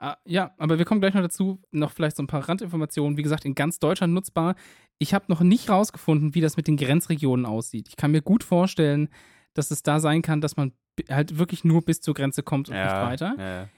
Ah, 0.00 0.16
ja, 0.24 0.52
aber 0.58 0.78
wir 0.78 0.84
kommen 0.84 1.00
gleich 1.00 1.14
noch 1.14 1.22
dazu, 1.22 1.60
noch 1.72 1.90
vielleicht 1.90 2.16
so 2.16 2.22
ein 2.22 2.28
paar 2.28 2.48
Randinformationen. 2.48 3.16
Wie 3.18 3.22
gesagt, 3.22 3.44
in 3.44 3.54
ganz 3.56 3.80
Deutschland 3.80 4.14
nutzbar. 4.14 4.54
Ich 4.98 5.12
habe 5.12 5.24
noch 5.28 5.40
nicht 5.40 5.68
rausgefunden, 5.70 6.34
wie 6.36 6.40
das 6.40 6.56
mit 6.56 6.68
den 6.68 6.76
Grenzregionen 6.76 7.44
aussieht. 7.46 7.88
Ich 7.88 7.96
kann 7.96 8.12
mir 8.12 8.22
gut 8.22 8.44
vorstellen, 8.44 9.08
dass 9.54 9.72
es 9.72 9.82
da 9.82 9.98
sein 9.98 10.22
kann, 10.22 10.40
dass 10.40 10.56
man 10.56 10.72
halt 11.10 11.38
wirklich 11.38 11.64
nur 11.64 11.82
bis 11.84 12.00
zur 12.00 12.14
Grenze 12.14 12.44
kommt 12.44 12.68
und 12.68 12.74
nicht 12.76 12.84
Ja, 12.84 13.06
weiter. 13.06 13.34
ja. 13.38 13.68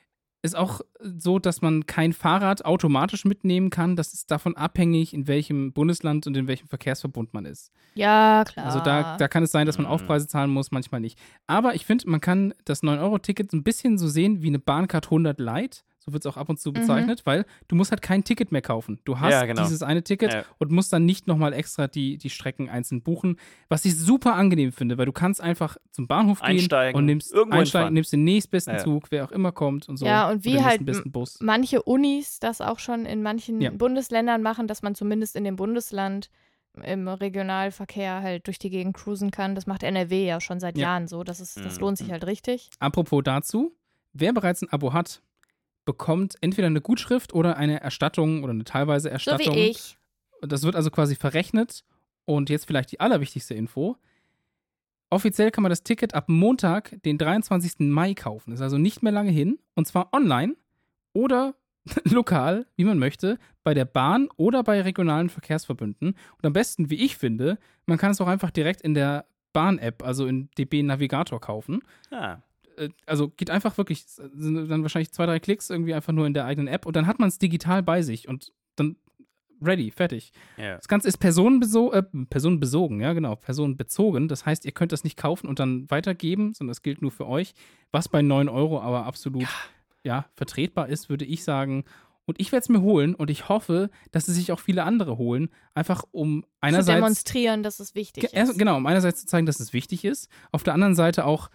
Ist 0.42 0.56
auch 0.56 0.80
so, 1.00 1.38
dass 1.38 1.60
man 1.60 1.84
kein 1.84 2.14
Fahrrad 2.14 2.64
automatisch 2.64 3.26
mitnehmen 3.26 3.68
kann. 3.68 3.94
Das 3.94 4.14
ist 4.14 4.30
davon 4.30 4.56
abhängig, 4.56 5.12
in 5.12 5.28
welchem 5.28 5.72
Bundesland 5.74 6.26
und 6.26 6.34
in 6.36 6.46
welchem 6.46 6.66
Verkehrsverbund 6.66 7.34
man 7.34 7.44
ist. 7.44 7.70
Ja, 7.94 8.44
klar. 8.44 8.64
Also 8.66 8.80
da, 8.80 9.18
da 9.18 9.28
kann 9.28 9.42
es 9.42 9.50
sein, 9.52 9.66
dass 9.66 9.76
man 9.76 9.86
Mhm. 9.86 9.92
Aufpreise 9.92 10.28
zahlen 10.28 10.50
muss, 10.50 10.70
manchmal 10.70 11.02
nicht. 11.02 11.18
Aber 11.46 11.74
ich 11.74 11.84
finde, 11.84 12.08
man 12.08 12.22
kann 12.22 12.54
das 12.64 12.82
9-Euro-Ticket 12.82 13.50
so 13.50 13.56
ein 13.58 13.62
bisschen 13.62 13.98
so 13.98 14.08
sehen 14.08 14.40
wie 14.42 14.46
eine 14.48 14.58
Bahncard 14.58 15.06
100 15.06 15.38
Lite. 15.38 15.80
So 16.02 16.14
wird 16.14 16.24
es 16.24 16.32
auch 16.32 16.38
ab 16.38 16.48
und 16.48 16.58
zu 16.58 16.72
bezeichnet, 16.72 17.26
weil 17.26 17.44
du 17.68 17.76
musst 17.76 17.90
halt 17.90 18.00
kein 18.00 18.24
Ticket 18.24 18.52
mehr 18.52 18.62
kaufen. 18.62 19.00
Du 19.04 19.20
hast 19.20 19.32
Ja, 19.32 19.44
genau. 19.44 19.62
dieses 19.62 19.82
eine 19.82 20.02
Ticket 20.02 20.32
Ja. 20.32 20.44
und 20.58 20.72
musst 20.72 20.90
dann 20.94 21.04
nicht 21.04 21.26
nochmal 21.26 21.52
extra 21.52 21.88
die, 21.88 22.16
die 22.16 22.30
Strecken 22.30 22.70
einzeln 22.70 23.02
buchen. 23.02 23.36
Was 23.68 23.84
ich 23.84 23.94
super 23.96 24.34
angenehm 24.34 24.72
finde, 24.72 24.96
weil 24.96 25.04
du 25.04 25.12
kannst 25.12 25.42
einfach 25.42 25.76
zum 25.90 26.06
Bahnhof 26.08 26.40
gehen 26.40 26.52
Einsteigen, 26.52 26.96
und 26.98 27.04
nimmst, 27.04 27.30
irgendwo 27.32 27.58
einsteigen, 27.58 27.92
nimmst 27.92 28.14
den 28.14 28.24
nächstbesten 28.24 28.76
Ja. 28.76 28.82
Zug, 28.82 29.10
wer 29.10 29.24
auch 29.24 29.30
immer 29.30 29.52
kommt 29.52 29.90
und 29.90 29.98
so. 29.98 30.06
Ja, 30.06 30.30
und 30.30 30.46
wie 30.46 30.54
halt 30.62 30.80
nächsten 30.80 30.84
besten 30.86 31.12
Bus. 31.12 31.38
manche 31.42 31.82
Unis 31.82 32.38
das 32.40 32.62
auch 32.62 32.78
schon 32.78 33.04
in 33.04 33.22
manchen 33.22 33.60
Ja. 33.60 33.70
Bundesländern 33.70 34.40
machen, 34.42 34.68
dass 34.68 34.80
man 34.80 34.94
zumindest 34.94 35.36
in 35.36 35.44
dem 35.44 35.56
Bundesland 35.56 36.30
im 36.82 37.08
Regionalverkehr 37.08 38.22
halt 38.22 38.46
durch 38.46 38.58
die 38.58 38.70
Gegend 38.70 38.96
cruisen 38.96 39.30
kann. 39.30 39.54
Das 39.54 39.66
macht 39.66 39.82
NRW 39.82 40.24
ja 40.26 40.40
schon 40.40 40.60
seit 40.60 40.78
Ja. 40.78 40.88
Jahren 40.88 41.08
so. 41.08 41.24
Das, 41.24 41.40
ist, 41.40 41.56
das 41.58 41.76
Mhm. 41.76 41.80
lohnt 41.80 41.98
sich 41.98 42.10
halt 42.10 42.24
richtig. 42.26 42.70
Apropos 42.78 43.22
dazu, 43.24 43.76
wer 44.12 44.32
bereits 44.32 44.62
ein 44.62 44.68
Abo 44.72 44.92
hat, 44.92 45.20
bekommt 45.84 46.36
entweder 46.40 46.66
eine 46.66 46.80
Gutschrift 46.80 47.32
oder 47.32 47.56
eine 47.56 47.80
Erstattung 47.80 48.42
oder 48.42 48.52
eine 48.52 48.64
teilweise 48.64 49.08
So 49.08 49.12
Erstattung. 49.12 49.54
wie 49.54 49.70
ich. 49.70 49.96
Das 50.42 50.62
wird 50.62 50.76
also 50.76 50.90
quasi 50.90 51.16
verrechnet. 51.16 51.84
Und 52.24 52.48
jetzt 52.50 52.66
vielleicht 52.66 52.92
die 52.92 53.00
allerwichtigste 53.00 53.54
Info. 53.54 53.96
Offiziell 55.10 55.50
kann 55.50 55.62
man 55.62 55.70
das 55.70 55.82
Ticket 55.82 56.14
ab 56.14 56.28
Montag, 56.28 56.96
den 57.02 57.18
23. 57.18 57.80
Mai 57.80 58.14
kaufen. 58.14 58.52
Ist 58.52 58.60
also 58.60 58.78
nicht 58.78 59.02
mehr 59.02 59.10
lange 59.12 59.30
hin. 59.32 59.58
Und 59.74 59.88
zwar 59.88 60.12
online 60.12 60.54
oder 61.12 61.54
lokal, 62.04 62.66
wie 62.76 62.84
man 62.84 62.98
möchte, 62.98 63.38
bei 63.64 63.74
der 63.74 63.84
Bahn 63.84 64.28
oder 64.36 64.62
bei 64.62 64.80
regionalen 64.82 65.28
Verkehrsverbünden. 65.28 66.10
Und 66.10 66.46
am 66.46 66.52
besten, 66.52 66.90
wie 66.90 67.02
ich 67.02 67.16
finde, 67.16 67.58
man 67.86 67.98
kann 67.98 68.12
es 68.12 68.20
auch 68.20 68.28
einfach 68.28 68.50
direkt 68.50 68.82
in 68.82 68.94
der 68.94 69.26
Bahn-App, 69.52 70.04
also 70.04 70.26
in 70.26 70.48
DB 70.56 70.82
Navigator 70.84 71.40
kaufen. 71.40 71.80
Ah, 72.12 72.38
Also 73.06 73.28
geht 73.28 73.50
einfach 73.50 73.76
wirklich, 73.78 74.04
sind 74.06 74.68
dann 74.68 74.82
wahrscheinlich 74.82 75.12
zwei, 75.12 75.26
drei 75.26 75.38
Klicks 75.40 75.70
irgendwie 75.70 75.94
einfach 75.94 76.12
nur 76.12 76.26
in 76.26 76.34
der 76.34 76.44
eigenen 76.44 76.68
App 76.68 76.86
und 76.86 76.96
dann 76.96 77.06
hat 77.06 77.18
man 77.18 77.28
es 77.28 77.38
digital 77.38 77.82
bei 77.82 78.02
sich 78.02 78.28
und 78.28 78.52
dann 78.76 78.96
ready, 79.62 79.90
fertig. 79.90 80.32
ja. 80.56 80.76
Das 80.76 80.88
Ganze 80.88 81.08
ist 81.08 81.18
personenbeso 81.18 81.92
äh, 81.92 82.02
personenbesogen, 82.30 83.00
ja 83.00 83.12
genau, 83.12 83.36
personenbezogen. 83.36 84.26
Das 84.28 84.46
heißt, 84.46 84.64
ihr 84.64 84.72
könnt 84.72 84.92
das 84.92 85.04
nicht 85.04 85.16
kaufen 85.18 85.48
und 85.48 85.58
dann 85.58 85.90
weitergeben, 85.90 86.54
sondern 86.54 86.70
das 86.70 86.82
gilt 86.82 87.02
nur 87.02 87.10
für 87.10 87.26
euch. 87.26 87.52
Was 87.92 88.08
bei 88.08 88.22
9 88.22 88.48
Euro 88.48 88.80
aber 88.80 89.04
absolut 89.04 89.46
ja. 90.02 90.24
vertretbar 90.34 90.88
ist, 90.88 91.10
würde 91.10 91.26
ich 91.26 91.44
sagen. 91.44 91.84
Und 92.24 92.40
ich 92.40 92.52
werde 92.52 92.62
es 92.62 92.68
mir 92.68 92.80
holen 92.80 93.14
und 93.14 93.28
ich 93.28 93.48
hoffe, 93.48 93.90
dass 94.12 94.28
es 94.28 94.36
sich 94.36 94.52
auch 94.52 94.60
viele 94.60 94.84
andere 94.84 95.18
holen, 95.18 95.50
einfach 95.74 96.04
um 96.12 96.42
Zu 96.42 96.48
einerseits 96.60 96.96
demonstrieren, 96.96 97.62
dass 97.62 97.80
es 97.80 97.94
wichtig 97.94 98.30
Ge- 98.30 98.42
ist. 98.42 98.56
Genau, 98.56 98.76
um 98.76 98.86
einerseits 98.86 99.22
zu 99.22 99.26
zeigen, 99.26 99.46
dass 99.46 99.58
es 99.58 99.72
wichtig 99.72 100.04
ist, 100.04 100.30
auf 100.52 100.62
der 100.62 100.74
anderen 100.74 100.94
Seite 100.94 101.26
auch 101.26 101.50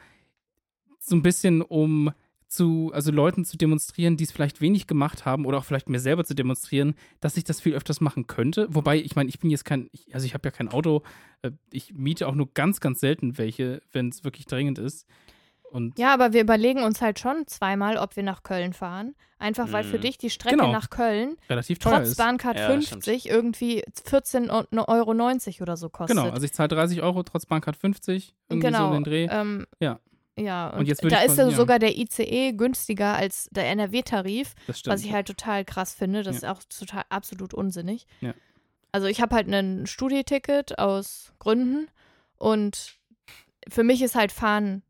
so 1.06 1.16
ein 1.16 1.22
bisschen 1.22 1.62
um 1.62 2.12
zu, 2.48 2.92
also 2.94 3.12
Leuten 3.12 3.44
zu 3.44 3.58
demonstrieren, 3.58 4.18
die 4.18 4.24
es 4.24 4.32
vielleicht 4.32 4.62
wenig 4.62 4.88
gemacht 4.88 5.26
haben 5.26 5.46
oder 5.46 5.58
auch 5.58 5.66
vielleicht 5.66 5.90
mir 5.90 6.00
selber 6.00 6.24
zu 6.26 6.36
demonstrieren, 6.36 6.96
dass 7.20 7.38
ich 7.38 7.44
das 7.44 7.60
viel 7.60 7.74
öfters 7.74 8.02
machen 8.02 8.28
könnte. 8.28 8.68
Wobei, 8.70 8.98
ich 8.98 9.16
meine, 9.16 9.30
ich 9.30 9.40
bin 9.40 9.50
jetzt 9.50 9.66
kein, 9.66 9.90
ich, 9.92 10.14
also 10.14 10.26
ich 10.26 10.34
habe 10.34 10.48
ja 10.48 10.52
kein 10.52 10.70
Auto, 10.70 11.02
äh, 11.42 11.52
ich 11.72 11.94
miete 11.94 12.28
auch 12.28 12.36
nur 12.36 12.50
ganz, 12.54 12.80
ganz 12.80 13.00
selten 13.00 13.38
welche, 13.38 13.82
wenn 13.92 14.10
es 14.10 14.24
wirklich 14.24 14.46
dringend 14.46 14.78
ist. 14.80 15.06
Und 15.72 15.98
Ja, 16.00 16.14
aber 16.14 16.32
wir 16.32 16.42
überlegen 16.42 16.84
uns 16.84 17.02
halt 17.02 17.20
schon 17.20 17.48
zweimal, 17.48 17.98
ob 17.98 18.16
wir 18.16 18.24
nach 18.24 18.44
Köln 18.44 18.72
fahren. 18.74 19.16
Einfach 19.40 19.72
weil 19.74 19.84
für 19.84 19.98
Mhm. 19.98 20.02
dich 20.02 20.18
die 20.18 20.30
Strecke 20.30 20.56
Genau. 20.56 20.72
nach 20.72 20.90
Köln 20.90 21.36
relativ 21.50 21.80
teuer 21.80 21.98
trotz 21.98 22.10
ist. 22.10 22.18
Bahncard 22.18 22.58
Ja, 22.58 22.68
50 22.68 23.28
irgendwie 23.28 23.84
14,90 24.06 24.88
Euro 24.88 25.12
oder 25.64 25.76
so 25.78 25.90
kostet. 25.90 26.16
Genau, 26.16 26.30
also 26.30 26.46
ich 26.46 26.54
zahle 26.54 26.70
30 26.70 27.02
Euro 27.02 27.24
trotz 27.24 27.46
Bahncard 27.46 27.76
50, 27.76 28.34
irgendwie 28.48 28.68
so 28.68 28.72
genau. 28.72 28.88
um 28.88 28.94
den 28.94 29.04
Dreh. 29.04 29.28
Ähm, 29.30 29.66
Ja. 29.80 30.00
Ja, 30.38 30.70
und, 30.72 30.80
Und 30.80 30.88
jetzt 30.88 31.04
da 31.04 31.20
ist 31.22 31.38
ja 31.38 31.50
sogar 31.52 31.80
der 31.80 31.98
ICE 31.98 32.52
günstiger 32.54 33.16
als 33.16 33.48
der 33.52 33.68
NRW-Tarif, 33.70 34.54
was 34.86 35.04
ich 35.06 35.14
halt 35.14 35.28
total 35.28 35.64
krass 35.64 35.94
finde. 35.96 36.24
Das 36.24 36.42
Ja. 36.42 36.52
ist 36.52 36.58
auch 36.58 36.64
total 36.64 37.04
absolut 37.10 37.54
unsinnig. 37.54 38.06
Ja. 38.20 38.34
Also 38.92 39.08
ich 39.08 39.22
habe 39.22 39.34
halt 39.36 39.48
ein 39.48 39.88
Studieticket 39.88 40.78
aus 40.78 41.34
Gründen 41.40 41.88
und 42.38 42.96
für 43.70 43.84
mich 43.84 44.02
ist 44.02 44.16
halt 44.16 44.32
Fahren, 44.34 44.84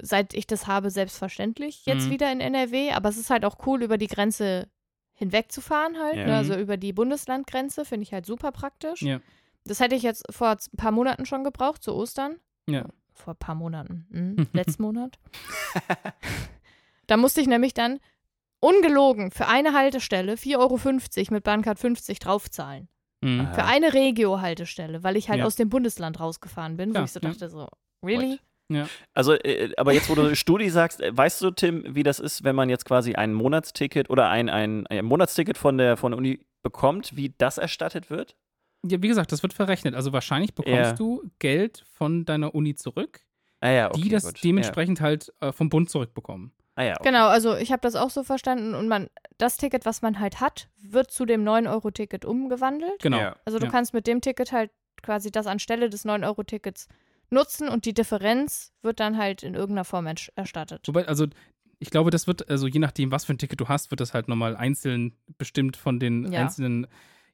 seit 0.00 0.32
ich 0.34 0.46
das 0.46 0.66
habe, 0.68 0.90
selbstverständlich 0.90 1.84
jetzt 1.86 2.06
Mhm. 2.06 2.10
wieder 2.10 2.30
in 2.32 2.40
NRW, 2.40 2.92
aber 2.92 3.08
es 3.08 3.16
ist 3.18 3.30
halt 3.30 3.44
auch 3.44 3.66
cool, 3.66 3.82
über 3.82 3.98
die 3.98 4.06
Grenze 4.08 4.68
hinwegzufahren 5.14 5.98
halt, 5.98 6.16
Ja. 6.16 6.26
ne? 6.26 6.36
also 6.36 6.54
über 6.56 6.76
die 6.76 6.92
Bundeslandgrenze, 6.92 7.84
finde 7.84 8.04
ich 8.04 8.12
halt 8.12 8.26
super 8.26 8.50
praktisch. 8.52 9.04
Das 9.64 9.78
hätte 9.80 9.94
ich 9.94 10.02
jetzt 10.02 10.24
vor 10.32 10.48
ein 10.50 10.76
paar 10.76 10.90
Monaten 10.92 11.26
schon 11.26 11.44
gebraucht, 11.44 11.82
zu 11.82 11.94
Ostern. 11.94 12.36
Ja. 12.68 12.86
Vor 13.22 13.34
ein 13.34 13.38
paar 13.38 13.54
Monaten. 13.54 14.06
Mhm. 14.10 14.46
Letzten 14.52 14.82
Monat. 14.82 15.18
da 17.06 17.16
musste 17.16 17.40
ich 17.40 17.46
nämlich 17.46 17.74
dann 17.74 18.00
ungelogen 18.60 19.30
für 19.30 19.46
eine 19.48 19.72
Haltestelle 19.74 20.34
4,50 20.34 20.58
Euro 20.58 21.34
mit 21.34 21.44
Bahncard 21.44 21.78
50 21.78 22.18
draufzahlen. 22.18 22.88
Mhm. 23.22 23.48
Für 23.54 23.64
eine 23.64 23.94
Regio-Haltestelle, 23.94 25.02
weil 25.04 25.16
ich 25.16 25.28
halt 25.28 25.40
Ja. 25.40 25.46
aus 25.46 25.54
dem 25.56 25.68
Bundesland 25.68 26.18
rausgefahren 26.20 26.76
bin, 26.76 26.90
wo 26.94 26.98
Ja, 26.98 27.04
ich 27.04 27.12
so 27.12 27.20
ja. 27.20 27.28
dachte 27.30 27.48
so, 27.48 27.68
really? 28.04 28.38
Also, 29.12 29.34
äh, 29.34 29.70
aber 29.76 29.92
jetzt, 29.92 30.08
wo 30.08 30.14
du 30.14 30.34
Studi 30.34 30.70
sagst, 30.70 31.00
äh, 31.02 31.14
weißt 31.14 31.42
du, 31.42 31.50
Tim, 31.50 31.84
wie 31.94 32.02
das 32.02 32.18
ist, 32.18 32.42
wenn 32.42 32.56
man 32.56 32.70
jetzt 32.70 32.86
quasi 32.86 33.14
ein 33.14 33.34
Monatsticket 33.34 34.08
oder 34.08 34.30
ein, 34.30 34.48
ein, 34.48 34.86
ein 34.86 35.04
Monatsticket 35.04 35.58
von 35.58 35.76
der, 35.76 35.98
von 35.98 36.12
der 36.12 36.18
Uni 36.18 36.40
bekommt, 36.62 37.14
wie 37.14 37.34
das 37.36 37.58
erstattet 37.58 38.08
wird? 38.08 38.34
Ja, 38.84 39.00
wie 39.02 39.08
gesagt, 39.08 39.30
das 39.32 39.42
wird 39.42 39.52
verrechnet. 39.52 39.94
Also 39.94 40.12
wahrscheinlich 40.12 40.54
bekommst 40.54 40.76
Ja. 40.76 40.92
du 40.94 41.30
Geld 41.38 41.84
von 41.92 42.24
deiner 42.24 42.54
Uni 42.54 42.74
zurück, 42.74 43.20
Ah 43.60 43.70
ja, 43.70 43.88
okay, 43.90 44.00
die 44.02 44.08
das 44.08 44.24
gut. 44.24 44.42
dementsprechend 44.44 45.00
halt 45.00 45.32
äh, 45.40 45.52
vom 45.52 45.68
Bund 45.68 45.88
zurückbekommen. 45.90 46.52
Ja. 46.56 46.62
Ah 46.74 46.82
ja, 46.84 46.94
okay. 46.98 47.08
Genau, 47.10 47.26
also 47.28 47.54
ich 47.54 47.70
habe 47.70 47.82
das 47.82 47.94
auch 47.96 48.08
so 48.10 48.24
verstanden 48.24 48.74
und 48.74 48.88
man, 48.88 49.08
das 49.38 49.58
Ticket, 49.58 49.84
was 49.84 50.00
man 50.02 50.18
halt 50.18 50.40
hat, 50.40 50.68
wird 50.80 51.10
zu 51.10 51.26
dem 51.26 51.44
9-Euro-Ticket 51.44 52.24
umgewandelt. 52.24 52.98
Genau. 53.02 53.18
Ja. 53.18 53.36
Also 53.44 53.58
du 53.58 53.66
Ja. 53.66 53.70
kannst 53.70 53.92
mit 53.92 54.06
dem 54.06 54.20
Ticket 54.22 54.52
halt 54.52 54.70
quasi 55.02 55.30
das 55.30 55.46
anstelle 55.46 55.90
des 55.90 56.04
9-Euro-Tickets 56.06 56.88
nutzen 57.30 57.68
und 57.68 57.84
die 57.84 57.92
Differenz 57.94 58.72
wird 58.82 59.00
dann 59.00 59.16
halt 59.18 59.42
in 59.42 59.54
irgendeiner 59.54 59.84
Form 59.84 60.06
erstattet. 60.34 60.88
Wobei, 60.88 61.06
also 61.06 61.26
ich 61.78 61.90
glaube, 61.90 62.10
das 62.10 62.26
wird, 62.26 62.48
also 62.48 62.66
je 62.66 62.78
nachdem, 62.78 63.10
was 63.12 63.24
für 63.26 63.34
ein 63.34 63.38
Ticket 63.38 63.60
du 63.60 63.68
hast, 63.68 63.90
wird 63.90 64.00
das 64.00 64.14
halt 64.14 64.28
nochmal 64.28 64.56
einzeln 64.56 65.14
bestimmt 65.38 65.76
von 65.76 66.00
den 66.00 66.32
ja. 66.32 66.40
einzelnen 66.40 66.86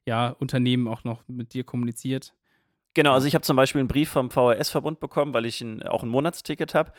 ja, 0.09 0.29
Unternehmen 0.29 0.87
auch 0.87 1.03
noch 1.03 1.21
mit 1.27 1.53
dir 1.53 1.63
kommuniziert. 1.63 2.33
Genau, 2.95 3.13
also 3.13 3.27
ich 3.27 3.35
habe 3.35 3.43
zum 3.43 3.55
Beispiel 3.55 3.79
einen 3.79 3.87
Brief 3.87 4.09
vom 4.09 4.31
VHS-Verbund 4.31 4.99
bekommen, 4.99 5.35
weil 5.35 5.45
ich 5.45 5.61
ein, 5.61 5.83
auch 5.83 6.01
ein 6.01 6.09
Monatsticket 6.09 6.73
habe 6.73 6.91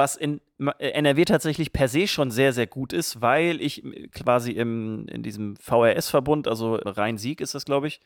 was 0.00 0.16
in 0.16 0.40
NRW 0.78 1.26
tatsächlich 1.26 1.74
per 1.74 1.86
se 1.86 2.06
schon 2.06 2.30
sehr, 2.30 2.54
sehr 2.54 2.66
gut 2.66 2.94
ist, 2.94 3.20
weil 3.20 3.60
ich 3.60 3.82
quasi 4.14 4.52
im, 4.52 5.06
in 5.08 5.22
diesem 5.22 5.56
VRS-Verbund, 5.56 6.48
also 6.48 6.76
Rhein-Sieg 6.76 7.42
ist 7.42 7.54
das, 7.54 7.66
glaube 7.66 7.88
ich, 7.88 8.00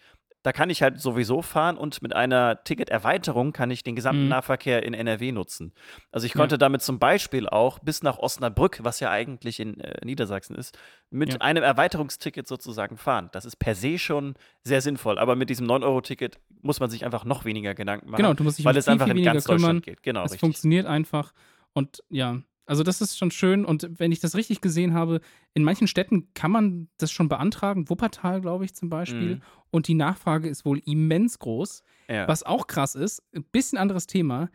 da 0.44 0.52
kann 0.52 0.68
ich 0.68 0.82
halt 0.82 1.00
sowieso 1.00 1.40
fahren 1.40 1.78
und 1.78 2.02
mit 2.02 2.14
einer 2.14 2.62
Ticketerweiterung 2.64 3.54
kann 3.54 3.70
ich 3.70 3.82
den 3.82 3.96
gesamten 3.96 4.24
mhm. 4.24 4.28
Nahverkehr 4.28 4.82
in 4.82 4.92
NRW 4.92 5.32
nutzen. 5.32 5.72
Also 6.12 6.26
ich 6.26 6.34
konnte 6.34 6.54
ja. 6.54 6.58
damit 6.58 6.82
zum 6.82 6.98
Beispiel 6.98 7.48
auch 7.48 7.78
bis 7.78 8.02
nach 8.02 8.18
Osnabrück, 8.18 8.80
was 8.82 9.00
ja 9.00 9.10
eigentlich 9.10 9.58
in 9.58 9.80
äh, 9.80 10.04
Niedersachsen 10.04 10.54
ist, 10.54 10.78
mit 11.08 11.32
ja. 11.32 11.40
einem 11.40 11.62
Erweiterungsticket 11.62 12.46
sozusagen 12.46 12.98
fahren. 12.98 13.30
Das 13.32 13.46
ist 13.46 13.56
per 13.56 13.74
se 13.74 13.98
schon 13.98 14.34
sehr 14.62 14.82
sinnvoll. 14.82 15.18
Aber 15.18 15.34
mit 15.34 15.48
diesem 15.48 15.66
9-Euro-Ticket 15.66 16.38
muss 16.60 16.78
man 16.78 16.90
sich 16.90 17.06
einfach 17.06 17.24
noch 17.24 17.46
weniger 17.46 17.74
Gedanken 17.74 18.10
machen. 18.10 18.20
Genau, 18.20 18.34
du 18.34 18.44
musst 18.44 18.58
dich 18.58 18.66
weil 18.66 18.76
es 18.76 18.84
viel, 18.84 18.92
einfach 18.92 19.06
viel 19.06 19.16
in 19.16 19.24
ganz 19.24 19.46
kümmern. 19.46 19.60
Deutschland 19.60 19.82
geht. 19.82 20.02
Genau, 20.02 20.20
es 20.24 20.32
richtig. 20.32 20.40
funktioniert 20.40 20.84
einfach. 20.84 21.32
Und 21.72 22.02
ja, 22.10 22.42
also 22.66 22.82
das 22.82 23.00
ist 23.00 23.18
schon 23.18 23.30
schön. 23.30 23.64
Und 23.64 23.88
wenn 23.98 24.12
ich 24.12 24.20
das 24.20 24.34
richtig 24.34 24.60
gesehen 24.60 24.94
habe, 24.94 25.20
in 25.52 25.64
manchen 25.64 25.86
Städten 25.86 26.32
kann 26.34 26.50
man 26.50 26.88
das 26.96 27.12
schon 27.12 27.28
beantragen. 27.28 27.88
Wuppertal, 27.88 28.40
glaube 28.40 28.64
ich, 28.64 28.74
zum 28.74 28.88
Beispiel. 28.88 29.36
Mhm. 29.36 29.42
Und 29.70 29.88
die 29.88 29.94
Nachfrage 29.94 30.48
ist 30.48 30.64
wohl 30.64 30.80
immens 30.84 31.38
groß. 31.38 31.82
Ja. 32.08 32.28
Was 32.28 32.42
auch 32.42 32.66
krass 32.66 32.94
ist, 32.94 33.22
ein 33.34 33.44
bisschen 33.44 33.78
anderes 33.78 34.06
Thema. 34.06 34.50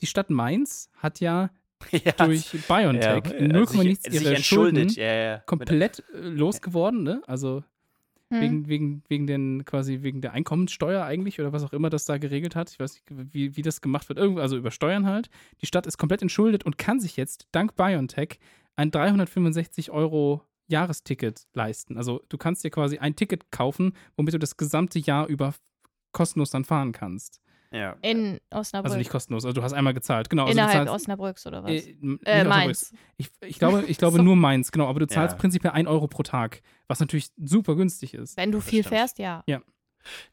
Die 0.00 0.06
Stadt 0.06 0.30
Mainz 0.30 0.90
hat 0.96 1.20
ja, 1.20 1.50
ja. 1.90 2.12
durch 2.12 2.50
BioNTech 2.66 3.24
ja, 3.38 3.48
0, 3.48 3.68
sich, 3.68 3.80
nichts 3.80 4.08
ihre 4.08 4.36
Schulden 4.36 4.88
komplett 5.46 6.02
äh, 6.14 6.18
losgeworden. 6.20 7.02
Ne? 7.02 7.22
Also 7.26 7.62
hm. 8.30 8.40
Wegen, 8.40 8.68
wegen, 8.68 9.02
wegen 9.08 9.26
den, 9.26 9.64
quasi 9.64 10.02
wegen 10.02 10.20
der 10.20 10.32
Einkommenssteuer 10.32 11.04
eigentlich 11.04 11.38
oder 11.38 11.52
was 11.52 11.62
auch 11.62 11.72
immer 11.72 11.90
das 11.90 12.06
da 12.06 12.18
geregelt 12.18 12.56
hat. 12.56 12.70
Ich 12.70 12.80
weiß 12.80 12.94
nicht, 12.94 13.32
wie, 13.32 13.56
wie 13.56 13.62
das 13.62 13.80
gemacht 13.80 14.08
wird. 14.08 14.18
Irgendwo, 14.18 14.40
also 14.40 14.56
über 14.56 14.72
Steuern 14.72 15.06
halt. 15.06 15.30
Die 15.60 15.66
Stadt 15.66 15.86
ist 15.86 15.96
komplett 15.96 16.22
entschuldet 16.22 16.64
und 16.64 16.76
kann 16.76 16.98
sich 16.98 17.16
jetzt 17.16 17.46
dank 17.52 17.76
BioNTech 17.76 18.38
ein 18.74 18.90
365 18.90 19.92
Euro 19.92 20.42
Jahresticket 20.66 21.46
leisten. 21.54 21.96
Also 21.96 22.20
du 22.28 22.36
kannst 22.36 22.64
dir 22.64 22.70
quasi 22.70 22.98
ein 22.98 23.14
Ticket 23.14 23.52
kaufen, 23.52 23.92
womit 24.16 24.34
du 24.34 24.38
das 24.38 24.56
gesamte 24.56 24.98
Jahr 24.98 25.28
über 25.28 25.54
kostenlos 26.12 26.50
dann 26.50 26.64
fahren 26.64 26.90
kannst. 26.90 27.40
Ja. 27.70 27.96
In 28.02 28.38
Osnabrück. 28.50 28.86
Also 28.86 28.98
nicht 28.98 29.10
kostenlos, 29.10 29.44
also 29.44 29.54
du 29.54 29.62
hast 29.62 29.72
einmal 29.72 29.94
gezahlt, 29.94 30.30
genau. 30.30 30.44
Also 30.44 30.52
Innerhalb 30.52 30.88
zahlst, 30.88 30.92
Osnabrücks 30.92 31.46
oder 31.46 31.64
was? 31.64 31.70
Äh, 31.70 31.96
äh 32.24 32.44
Mainz. 32.44 32.92
Ich, 33.16 33.30
ich, 33.40 33.58
glaube, 33.58 33.84
ich 33.86 33.98
glaube 33.98 34.16
so. 34.18 34.22
nur 34.22 34.36
Mainz, 34.36 34.72
genau, 34.72 34.86
aber 34.88 35.00
du 35.00 35.06
zahlst 35.06 35.34
ja. 35.34 35.38
prinzipiell 35.38 35.72
1 35.72 35.88
Euro 35.88 36.06
pro 36.06 36.22
Tag, 36.22 36.62
was 36.86 37.00
natürlich 37.00 37.30
super 37.36 37.76
günstig 37.76 38.14
ist. 38.14 38.36
Wenn 38.36 38.52
du 38.52 38.60
viel 38.60 38.84
fährst, 38.84 39.18
ja. 39.18 39.42
Ja. 39.46 39.60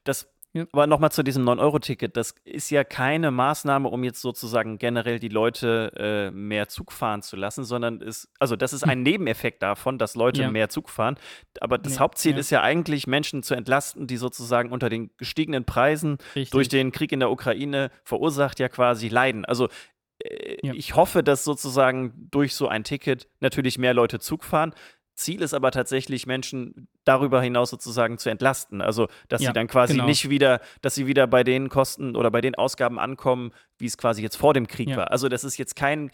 Das 0.03 0.29
ja. 0.53 0.65
Aber 0.71 0.85
nochmal 0.85 1.11
zu 1.11 1.23
diesem 1.23 1.47
9-Euro-Ticket. 1.49 2.15
Das 2.15 2.35
ist 2.45 2.69
ja 2.69 2.83
keine 2.83 3.31
Maßnahme, 3.31 3.89
um 3.89 4.03
jetzt 4.03 4.21
sozusagen 4.21 4.77
generell 4.77 5.17
die 5.17 5.29
Leute 5.29 5.91
äh, 5.97 6.31
mehr 6.31 6.67
Zug 6.67 6.91
fahren 6.91 7.23
zu 7.23 7.35
lassen, 7.35 7.63
sondern 7.63 8.01
ist, 8.01 8.29
also 8.37 8.55
das 8.55 8.71
ist 8.71 8.83
ein 8.83 8.99
hm. 8.99 9.03
Nebeneffekt 9.13 9.63
davon, 9.63 9.97
dass 9.97 10.13
Leute 10.13 10.43
ja. 10.43 10.51
mehr 10.51 10.69
Zug 10.69 10.89
fahren. 10.89 11.17
Aber 11.59 11.79
das 11.79 11.95
ja. 11.95 12.01
Hauptziel 12.01 12.37
ist 12.37 12.51
ja 12.51 12.61
eigentlich, 12.61 13.07
Menschen 13.07 13.41
zu 13.41 13.55
entlasten, 13.55 14.05
die 14.05 14.17
sozusagen 14.17 14.71
unter 14.71 14.89
den 14.89 15.09
gestiegenen 15.17 15.65
Preisen 15.65 16.19
Richtig. 16.35 16.51
durch 16.51 16.69
den 16.69 16.91
Krieg 16.91 17.11
in 17.11 17.19
der 17.19 17.31
Ukraine 17.31 17.89
verursacht 18.03 18.59
ja 18.59 18.69
quasi 18.69 19.07
leiden. 19.07 19.45
Also 19.45 19.69
äh, 20.19 20.57
ich 20.73 20.95
hoffe, 20.95 21.23
dass 21.23 21.43
sozusagen 21.43 22.29
durch 22.29 22.53
so 22.53 22.67
ein 22.67 22.83
Ticket 22.83 23.27
natürlich 23.39 23.79
mehr 23.79 23.95
Leute 23.95 24.19
Zug 24.19 24.43
fahren. 24.43 24.73
Ziel 25.15 25.41
ist 25.41 25.53
aber 25.53 25.71
tatsächlich, 25.71 26.25
Menschen 26.25 26.87
darüber 27.03 27.41
hinaus 27.41 27.69
sozusagen 27.69 28.17
zu 28.17 28.29
entlasten. 28.29 28.81
Also, 28.81 29.07
dass 29.29 29.41
ja, 29.41 29.49
sie 29.49 29.53
dann 29.53 29.67
quasi 29.67 29.93
genau. 29.93 30.05
nicht 30.05 30.29
wieder, 30.29 30.59
dass 30.81 30.95
sie 30.95 31.07
wieder 31.07 31.27
bei 31.27 31.43
den 31.43 31.69
Kosten 31.69 32.15
oder 32.15 32.31
bei 32.31 32.41
den 32.41 32.55
Ausgaben 32.55 32.99
ankommen, 32.99 33.51
wie 33.77 33.85
es 33.85 33.97
quasi 33.97 34.21
jetzt 34.21 34.35
vor 34.35 34.53
dem 34.53 34.67
Krieg 34.67 34.89
ja. 34.89 34.97
war. 34.97 35.11
Also, 35.11 35.29
das 35.29 35.43
ist 35.43 35.57
jetzt 35.57 35.75
kein 35.75 36.11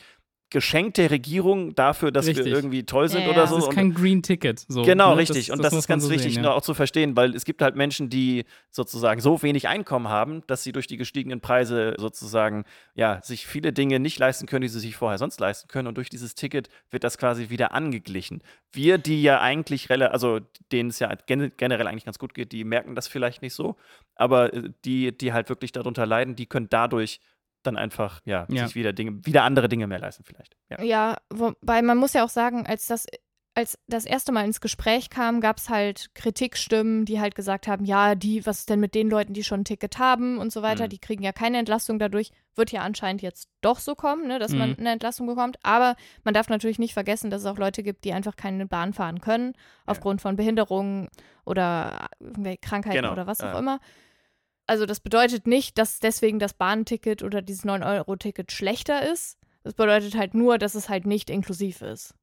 Geschenk 0.51 0.95
der 0.95 1.11
Regierung 1.11 1.75
dafür, 1.75 2.11
dass 2.11 2.25
richtig. 2.25 2.45
wir 2.45 2.53
irgendwie 2.53 2.83
toll 2.83 3.07
sind 3.07 3.21
ja, 3.21 3.29
oder 3.29 3.45
so. 3.45 3.55
Das 3.57 3.67
ist 3.67 3.75
kein 3.75 3.93
Green 3.93 4.23
Ticket. 4.23 4.65
So, 4.67 4.81
genau, 4.81 5.11
ne? 5.11 5.17
richtig. 5.17 5.47
Das, 5.47 5.55
und 5.55 5.63
das, 5.63 5.71
das 5.71 5.79
ist 5.79 5.87
ganz 5.87 6.03
so 6.03 6.09
wichtig 6.09 6.33
sehen, 6.33 6.43
ja. 6.43 6.51
auch 6.51 6.61
zu 6.61 6.73
verstehen, 6.73 7.15
weil 7.15 7.35
es 7.35 7.45
gibt 7.45 7.61
halt 7.61 7.75
Menschen, 7.75 8.09
die 8.09 8.45
sozusagen 8.71 9.21
so 9.21 9.43
wenig 9.43 9.67
Einkommen 9.67 10.07
haben, 10.07 10.41
dass 10.47 10.63
sie 10.63 10.71
durch 10.71 10.87
die 10.87 10.97
gestiegenen 10.97 11.39
Preise 11.39 11.93
sozusagen 11.97 12.65
ja 12.95 13.21
sich 13.21 13.45
viele 13.45 13.73
Dinge 13.73 13.99
nicht 13.99 14.17
leisten 14.17 14.47
können, 14.47 14.63
die 14.63 14.69
sie 14.69 14.79
sich 14.79 14.95
vorher 14.95 15.19
sonst 15.19 15.39
leisten 15.39 15.67
können. 15.67 15.87
Und 15.87 15.95
durch 15.95 16.09
dieses 16.09 16.33
Ticket 16.33 16.69
wird 16.89 17.03
das 17.03 17.19
quasi 17.19 17.49
wieder 17.49 17.73
angeglichen. 17.73 18.41
Wir, 18.71 18.97
die 18.97 19.21
ja 19.21 19.41
eigentlich, 19.41 19.91
also 19.91 20.39
denen 20.71 20.89
es 20.89 20.99
ja 20.99 21.15
generell 21.27 21.87
eigentlich 21.87 22.05
ganz 22.05 22.17
gut 22.17 22.33
geht, 22.33 22.51
die 22.51 22.63
merken 22.63 22.95
das 22.95 23.07
vielleicht 23.07 23.43
nicht 23.43 23.53
so. 23.53 23.75
Aber 24.15 24.51
äh, 24.53 24.69
die, 24.83 25.15
die 25.15 25.31
halt 25.31 25.49
wirklich 25.49 25.71
darunter 25.71 26.07
leiden, 26.07 26.35
die 26.35 26.47
können 26.47 26.69
dadurch 26.69 27.19
dann 27.63 27.77
einfach, 27.77 28.21
ja, 28.25 28.45
ja, 28.49 28.67
sich 28.67 28.75
wieder 28.75 28.93
Dinge, 28.93 29.25
wieder 29.25 29.43
andere 29.43 29.69
Dinge 29.69 29.87
mehr 29.87 29.99
leisten 29.99 30.23
vielleicht. 30.23 30.55
Ja. 30.69 30.81
ja, 30.81 31.17
wobei 31.29 31.81
man 31.81 31.97
muss 31.97 32.13
ja 32.13 32.23
auch 32.23 32.29
sagen, 32.29 32.65
als 32.65 32.87
das 32.87 33.05
als 33.59 33.77
das 33.87 34.05
erste 34.05 34.31
Mal 34.31 34.45
ins 34.45 34.61
Gespräch 34.61 35.09
kam, 35.09 35.41
gab 35.41 35.57
es 35.57 35.69
halt 35.69 36.11
Kritikstimmen, 36.15 37.03
die 37.03 37.19
halt 37.19 37.35
gesagt 37.35 37.67
haben, 37.67 37.83
ja, 37.83 38.15
die, 38.15 38.45
was 38.45 38.59
ist 38.59 38.69
denn 38.69 38.79
mit 38.79 38.95
den 38.95 39.09
Leuten, 39.09 39.33
die 39.33 39.43
schon 39.43 39.61
ein 39.61 39.65
Ticket 39.65 39.99
haben 39.99 40.37
und 40.37 40.53
so 40.53 40.61
weiter, 40.61 40.85
mhm. 40.85 40.89
die 40.89 40.99
kriegen 40.99 41.23
ja 41.23 41.33
keine 41.33 41.57
Entlastung 41.57 41.99
dadurch. 41.99 42.31
Wird 42.55 42.71
ja 42.71 42.81
anscheinend 42.81 43.21
jetzt 43.21 43.49
doch 43.59 43.79
so 43.79 43.95
kommen, 43.95 44.27
ne, 44.27 44.39
dass 44.39 44.53
mhm. 44.53 44.59
man 44.59 44.77
eine 44.77 44.91
Entlastung 44.91 45.27
bekommt. 45.27 45.57
Aber 45.61 45.95
man 46.23 46.33
darf 46.33 46.47
natürlich 46.47 46.79
nicht 46.79 46.93
vergessen, 46.93 47.31
dass 47.31 47.41
es 47.41 47.47
auch 47.47 47.57
Leute 47.57 47.83
gibt, 47.83 48.05
die 48.05 48.13
einfach 48.13 48.37
keine 48.37 48.65
Bahn 48.65 48.93
fahren 48.93 49.19
können, 49.19 49.53
aufgrund 49.85 50.21
ja. 50.21 50.23
von 50.23 50.35
Behinderungen 50.37 51.09
oder 51.43 52.07
Krankheiten 52.61 53.01
genau. 53.01 53.11
oder 53.11 53.27
was 53.27 53.41
auch 53.41 53.55
äh. 53.55 53.59
immer 53.59 53.79
also 54.69 54.85
das 54.85 54.99
bedeutet 54.99 55.47
nicht, 55.47 55.77
dass 55.77 55.99
deswegen 55.99 56.39
das 56.39 56.53
Bahnticket 56.53 57.23
oder 57.23 57.41
dieses 57.41 57.65
9-Euro-Ticket 57.65 58.51
schlechter 58.51 59.11
ist. 59.11 59.37
Das 59.63 59.73
bedeutet 59.73 60.15
halt 60.15 60.35
nur, 60.35 60.57
dass 60.57 60.75
es 60.75 60.89
halt 60.89 61.05
nicht 61.05 61.29
inklusiv 61.29 61.81
ist. 61.81 62.13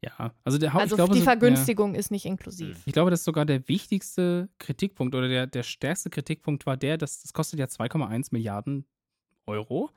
Ja, 0.00 0.32
also 0.44 0.58
der 0.58 0.72
Haupt, 0.72 0.82
Also 0.82 0.96
glaube, 0.96 1.14
die 1.14 1.22
Vergünstigung 1.22 1.94
ja, 1.94 2.00
ist 2.00 2.10
nicht 2.10 2.26
inklusiv. 2.26 2.82
Ich 2.86 2.92
glaube, 2.92 3.10
dass 3.10 3.24
sogar 3.24 3.44
der 3.44 3.66
wichtigste 3.68 4.48
Kritikpunkt 4.58 5.14
oder 5.14 5.28
der, 5.28 5.46
der 5.46 5.62
stärkste 5.62 6.10
Kritikpunkt 6.10 6.64
war 6.64 6.76
der, 6.76 6.96
dass 6.96 7.22
das 7.22 7.32
kostet 7.32 7.58
ja 7.58 7.66
2,1 7.66 8.28
Milliarden 8.30 8.86
Euro. 9.46 9.90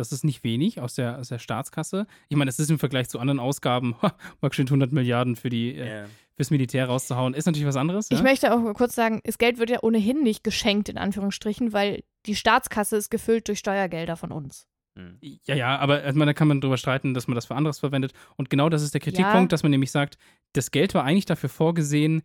Das 0.00 0.12
ist 0.12 0.24
nicht 0.24 0.42
wenig 0.44 0.80
aus 0.80 0.94
der, 0.94 1.18
aus 1.18 1.28
der 1.28 1.38
Staatskasse. 1.38 2.06
Ich 2.28 2.36
meine, 2.36 2.48
das 2.48 2.58
ist 2.58 2.70
im 2.70 2.78
Vergleich 2.78 3.08
zu 3.08 3.18
anderen 3.18 3.38
Ausgaben, 3.38 3.94
mag 4.40 4.54
schön 4.54 4.66
100 4.66 4.92
Milliarden 4.92 5.36
für 5.36 5.50
die, 5.50 5.74
yeah. 5.74 6.04
äh, 6.04 6.06
fürs 6.36 6.50
Militär 6.50 6.86
rauszuhauen, 6.86 7.34
ist 7.34 7.46
natürlich 7.46 7.66
was 7.66 7.76
anderes. 7.76 8.08
Ja? 8.08 8.16
Ich 8.16 8.22
möchte 8.22 8.54
auch 8.54 8.74
kurz 8.74 8.94
sagen, 8.94 9.20
das 9.24 9.36
Geld 9.38 9.58
wird 9.58 9.70
ja 9.70 9.82
ohnehin 9.82 10.22
nicht 10.22 10.42
geschenkt, 10.42 10.88
in 10.88 10.96
Anführungsstrichen, 10.96 11.72
weil 11.72 12.02
die 12.26 12.34
Staatskasse 12.34 12.96
ist 12.96 13.10
gefüllt 13.10 13.48
durch 13.48 13.58
Steuergelder 13.58 14.16
von 14.16 14.32
uns. 14.32 14.66
Hm. 14.96 15.18
Ja, 15.20 15.54
ja, 15.54 15.78
aber 15.78 16.02
also, 16.02 16.18
da 16.18 16.32
kann 16.32 16.48
man 16.48 16.60
drüber 16.60 16.76
streiten, 16.76 17.14
dass 17.14 17.28
man 17.28 17.34
das 17.34 17.46
für 17.46 17.54
anderes 17.54 17.78
verwendet. 17.78 18.12
Und 18.36 18.50
genau 18.50 18.68
das 18.68 18.82
ist 18.82 18.94
der 18.94 19.00
Kritikpunkt, 19.00 19.34
ja. 19.34 19.48
dass 19.48 19.62
man 19.62 19.70
nämlich 19.70 19.90
sagt, 19.90 20.18
das 20.52 20.70
Geld 20.70 20.94
war 20.94 21.04
eigentlich 21.04 21.26
dafür 21.26 21.48
vorgesehen, 21.48 22.22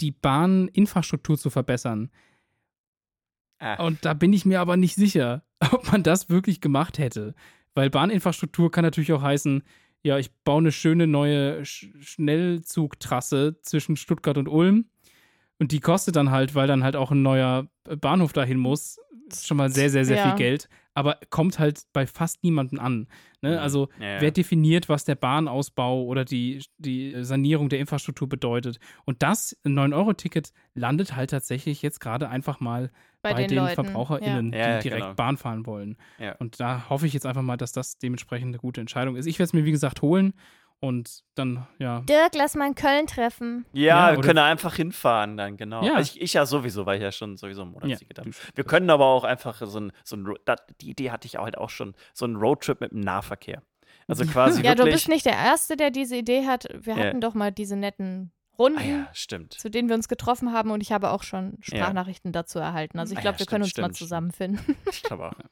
die 0.00 0.12
Bahninfrastruktur 0.12 1.38
zu 1.38 1.50
verbessern. 1.50 2.10
Ach. 3.58 3.78
Und 3.80 4.04
da 4.04 4.14
bin 4.14 4.32
ich 4.32 4.44
mir 4.44 4.60
aber 4.60 4.76
nicht 4.76 4.94
sicher, 4.94 5.42
ob 5.72 5.90
man 5.90 6.02
das 6.02 6.28
wirklich 6.28 6.60
gemacht 6.60 6.98
hätte. 6.98 7.34
Weil 7.74 7.90
Bahninfrastruktur 7.90 8.70
kann 8.70 8.84
natürlich 8.84 9.12
auch 9.12 9.22
heißen, 9.22 9.62
ja, 10.02 10.18
ich 10.18 10.32
baue 10.44 10.58
eine 10.58 10.72
schöne 10.72 11.06
neue 11.06 11.64
Sch 11.64 11.88
Schnellzugtrasse 12.00 13.58
zwischen 13.62 13.96
Stuttgart 13.96 14.38
und 14.38 14.48
Ulm. 14.48 14.86
Und 15.58 15.72
die 15.72 15.80
kostet 15.80 16.16
dann 16.16 16.30
halt, 16.30 16.54
weil 16.54 16.68
dann 16.68 16.84
halt 16.84 16.94
auch 16.94 17.10
ein 17.10 17.22
neuer 17.22 17.68
Bahnhof 17.84 18.32
dahin 18.32 18.58
muss, 18.58 18.98
schon 19.34 19.56
mal 19.56 19.70
sehr, 19.70 19.90
sehr, 19.90 20.04
sehr 20.04 20.18
ja. 20.18 20.28
viel 20.28 20.36
Geld. 20.36 20.68
Aber 20.98 21.16
kommt 21.30 21.60
halt 21.60 21.82
bei 21.92 22.08
fast 22.08 22.42
niemandem 22.42 22.80
an. 22.80 23.06
Ne? 23.40 23.52
Mhm. 23.52 23.58
Also, 23.58 23.88
ja, 24.00 24.14
ja. 24.14 24.20
wer 24.20 24.32
definiert, 24.32 24.88
was 24.88 25.04
der 25.04 25.14
Bahnausbau 25.14 26.02
oder 26.02 26.24
die, 26.24 26.64
die 26.78 27.14
Sanierung 27.22 27.68
der 27.68 27.78
Infrastruktur 27.78 28.28
bedeutet? 28.28 28.80
Und 29.04 29.22
das, 29.22 29.56
ein 29.64 29.78
9-Euro-Ticket, 29.78 30.52
landet 30.74 31.14
halt 31.14 31.30
tatsächlich 31.30 31.82
jetzt 31.82 32.00
gerade 32.00 32.28
einfach 32.28 32.58
mal 32.58 32.90
bei, 33.22 33.32
bei 33.32 33.46
den, 33.46 33.64
den 33.64 33.68
VerbraucherInnen, 33.68 34.52
ja. 34.52 34.78
die 34.78 34.88
direkt 34.88 35.02
genau. 35.02 35.14
Bahn 35.14 35.36
fahren 35.36 35.66
wollen. 35.66 35.96
Und 36.40 36.58
da 36.58 36.88
hoffe 36.88 37.06
ich 37.06 37.12
jetzt 37.12 37.26
einfach 37.26 37.42
mal, 37.42 37.56
dass 37.56 37.70
das 37.70 37.98
dementsprechend 37.98 38.48
eine 38.48 38.58
gute 38.58 38.80
Entscheidung 38.80 39.14
ist. 39.14 39.26
Ich 39.26 39.38
werde 39.38 39.48
es 39.48 39.52
mir, 39.52 39.64
wie 39.64 39.70
gesagt, 39.70 40.02
holen. 40.02 40.34
Und 40.80 41.24
dann, 41.34 41.66
ja. 41.78 42.00
Dirk, 42.00 42.34
lass 42.36 42.54
mal 42.54 42.68
in 42.68 42.76
Köln 42.76 43.08
treffen. 43.08 43.66
Ja, 43.72 44.10
ja 44.10 44.16
wir 44.16 44.22
können 44.22 44.38
einfach 44.38 44.76
hinfahren 44.76 45.36
dann, 45.36 45.56
genau. 45.56 45.82
Ja. 45.82 45.94
Also 45.94 46.14
ich, 46.14 46.22
ich, 46.22 46.32
ja 46.34 46.46
sowieso, 46.46 46.86
weil 46.86 46.98
ich 46.98 47.02
ja 47.02 47.10
schon 47.10 47.36
sowieso 47.36 47.62
ein 47.62 47.70
Monatsticket 47.70 48.18
ja, 48.18 48.24
habe. 48.24 48.34
Wir 48.54 48.64
können 48.64 48.88
aber 48.88 49.06
auch 49.06 49.24
einfach 49.24 49.60
so 49.66 49.80
ein, 49.80 49.92
so 50.04 50.16
ein 50.16 50.34
die 50.80 50.90
Idee 50.90 51.10
hatte 51.10 51.26
ich 51.26 51.36
halt 51.36 51.58
auch 51.58 51.70
schon, 51.70 51.94
so 52.14 52.26
ein 52.26 52.36
Roadtrip 52.36 52.80
mit 52.80 52.92
dem 52.92 53.00
Nahverkehr. 53.00 53.62
Also 54.06 54.24
quasi 54.32 54.62
Ja, 54.62 54.76
du 54.76 54.84
bist 54.84 55.08
nicht 55.08 55.26
der 55.26 55.34
Erste, 55.34 55.76
der 55.76 55.90
diese 55.90 56.14
Idee 56.16 56.46
hat. 56.46 56.68
Wir 56.72 56.94
hatten 56.94 57.20
doch 57.20 57.34
mal 57.34 57.50
diese 57.50 57.74
netten 57.74 58.30
Runden, 58.56 58.78
Ah 58.78 58.84
ja, 58.84 59.08
stimmt. 59.12 59.54
zu 59.54 59.70
denen 59.70 59.88
wir 59.88 59.94
uns 59.94 60.08
getroffen 60.08 60.52
haben 60.52 60.70
und 60.72 60.80
ich 60.80 60.90
habe 60.90 61.10
auch 61.10 61.22
schon 61.22 61.58
Ja. 61.66 61.78
Sprachnachrichten 61.78 62.32
dazu 62.32 62.58
erhalten. 62.58 62.98
Also 62.98 63.12
ich 63.12 63.18
Ah 63.18 63.22
glaube, 63.22 63.36
ja, 63.36 63.38
wir 63.40 63.46
können 63.46 63.62
uns 63.62 63.70
stimmt, 63.70 63.88
mal 63.88 63.94
stimmt, 63.94 63.98
zusammenfinden. 63.98 64.76
Ich 64.90 65.02
glaube 65.02 65.28
auch. 65.30 65.32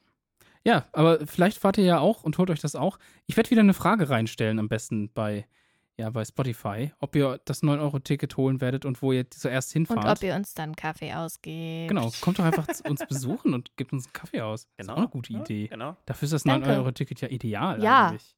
Ja, 0.67 0.85
aber 0.91 1.25
vielleicht 1.25 1.57
fahrt 1.59 1.77
ihr 1.77 1.85
ja 1.85 1.99
auch 1.99 2.23
und 2.23 2.37
holt 2.37 2.49
euch 2.49 2.59
das 2.59 2.75
auch. 2.75 2.99
Ich 3.25 3.37
werde 3.37 3.49
wieder 3.51 3.61
eine 3.61 3.73
Frage 3.73 4.09
reinstellen, 4.09 4.59
am 4.59 4.67
besten 4.67 5.09
bei, 5.13 5.47
ja, 5.95 6.09
bei 6.09 6.25
Spotify, 6.25 6.91
ob 6.99 7.15
ihr 7.15 7.39
das 7.45 7.63
9-Euro-Ticket 7.63 8.35
holen 8.35 8.59
werdet 8.59 8.83
und 8.83 9.01
wo 9.01 9.13
ihr 9.13 9.31
zuerst 9.31 9.69
Und 9.69 9.87
hinfahrt. 9.87 10.17
ob 10.17 10.23
ihr 10.23 10.35
uns 10.35 10.53
dann 10.55 10.75
Kaffee 10.75 11.13
ausgebt. 11.13 11.87
genau, 11.87 12.11
kommt 12.19 12.37
doch 12.39 12.43
einfach 12.43 12.67
zu 12.67 12.83
uns 12.83 12.99
besuchen 13.07 13.53
und 13.53 13.77
gebt 13.77 13.93
uns 13.93 14.07
einen 14.07 14.13
Kaffee 14.13 14.41
aus. 14.41 14.67
Genau. 14.75 14.91
Ist 14.91 14.97
auch 14.97 15.01
eine 15.03 15.07
gute 15.07 15.31
Ja, 15.33 15.39
Idee. 15.39 15.67
Genau. 15.69 15.95
Dafür 16.05 16.25
ist 16.25 16.33
das 16.33 16.43
Danke. 16.43 16.69
9-Euro-Ticket 16.69 17.21
ja 17.21 17.29
ideal 17.29 17.81
Ja. 17.81 18.07
eigentlich. 18.09 18.35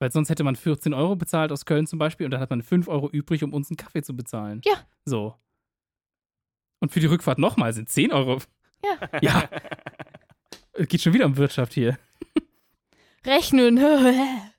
Weil 0.00 0.10
sonst 0.10 0.30
hätte 0.30 0.42
man 0.42 0.56
14 0.56 0.92
Euro 0.92 1.14
bezahlt 1.14 1.52
aus 1.52 1.64
Köln 1.66 1.86
zum 1.86 2.00
Beispiel 2.00 2.24
und 2.26 2.32
dann 2.32 2.40
hat 2.40 2.50
man 2.50 2.62
5 2.62 2.88
Euro 2.88 3.08
übrig, 3.08 3.44
um 3.44 3.52
uns 3.52 3.70
einen 3.70 3.76
Kaffee 3.76 4.02
zu 4.02 4.16
bezahlen. 4.16 4.60
Ja. 4.64 4.74
So. 5.04 5.36
Und 6.80 6.90
für 6.90 6.98
die 6.98 7.06
Rückfahrt 7.06 7.38
nochmal 7.38 7.72
sind 7.72 7.88
10 7.88 8.12
Euro. 8.12 8.38
Ja. 8.84 9.18
Ja. 9.22 9.48
Es 10.76 10.88
Geht 10.88 11.02
schon 11.02 11.12
wieder 11.12 11.26
um 11.26 11.36
Wirtschaft 11.36 11.72
hier. 11.74 11.98
Rechnen. 13.26 13.78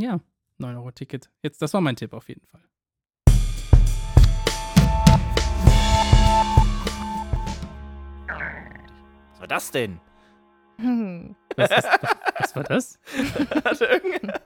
Ja, 0.00 0.20
9-Euro-Ticket. 0.60 1.28
Jetzt, 1.42 1.60
das 1.60 1.74
war 1.74 1.80
mein 1.80 1.96
Tipp 1.96 2.12
auf 2.12 2.28
jeden 2.28 2.46
Fall. 2.46 2.62
Was 9.32 9.40
war 9.40 9.46
das 9.48 9.70
denn? 9.70 10.00
Hm. 10.78 11.34
Was, 11.56 11.70
ist, 11.70 11.88
was 12.38 12.56
war 12.56 12.64
das? 12.64 12.98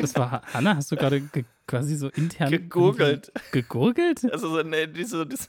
Das 0.00 0.14
war 0.14 0.30
Ha- 0.30 0.42
Hanna, 0.54 0.76
hast 0.76 0.90
du 0.90 0.96
gerade 0.96 1.20
ge 1.20 1.44
quasi 1.66 1.96
so 1.96 2.08
intern 2.08 2.50
Gegurgelt. 2.50 3.30
Gegurgelt? 3.52 4.24
Also 4.32 4.48
so, 4.48 4.62
nee, 4.62 4.86
diese, 4.86 5.26
diese 5.26 5.48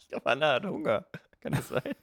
ich 0.00 0.08
glaube, 0.08 0.26
Anna 0.26 0.54
hat 0.54 0.66
Hunger. 0.66 1.06
Kann 1.40 1.52
das 1.52 1.68
sein? 1.68 1.94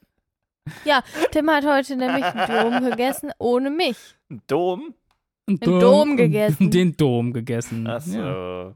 Tim 1.31 1.49
hat 1.49 1.65
heute 1.65 1.95
nämlich 1.95 2.23
einen 2.23 2.47
Dom 2.81 2.89
gegessen 2.89 3.31
ohne 3.37 3.69
mich. 3.69 3.97
Ein 4.29 4.41
Dom? 4.47 4.93
Den 5.47 5.59
Dom 5.79 6.15
gegessen. 6.17 6.71
Den 6.71 6.95
Dom 6.95 7.33
gegessen. 7.33 7.85
Achso. 7.87 8.17
Ja. 8.17 8.75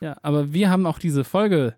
ja, 0.00 0.16
aber 0.22 0.52
wir 0.52 0.68
haben 0.70 0.84
auch 0.86 0.98
diese 0.98 1.24
Folge 1.24 1.76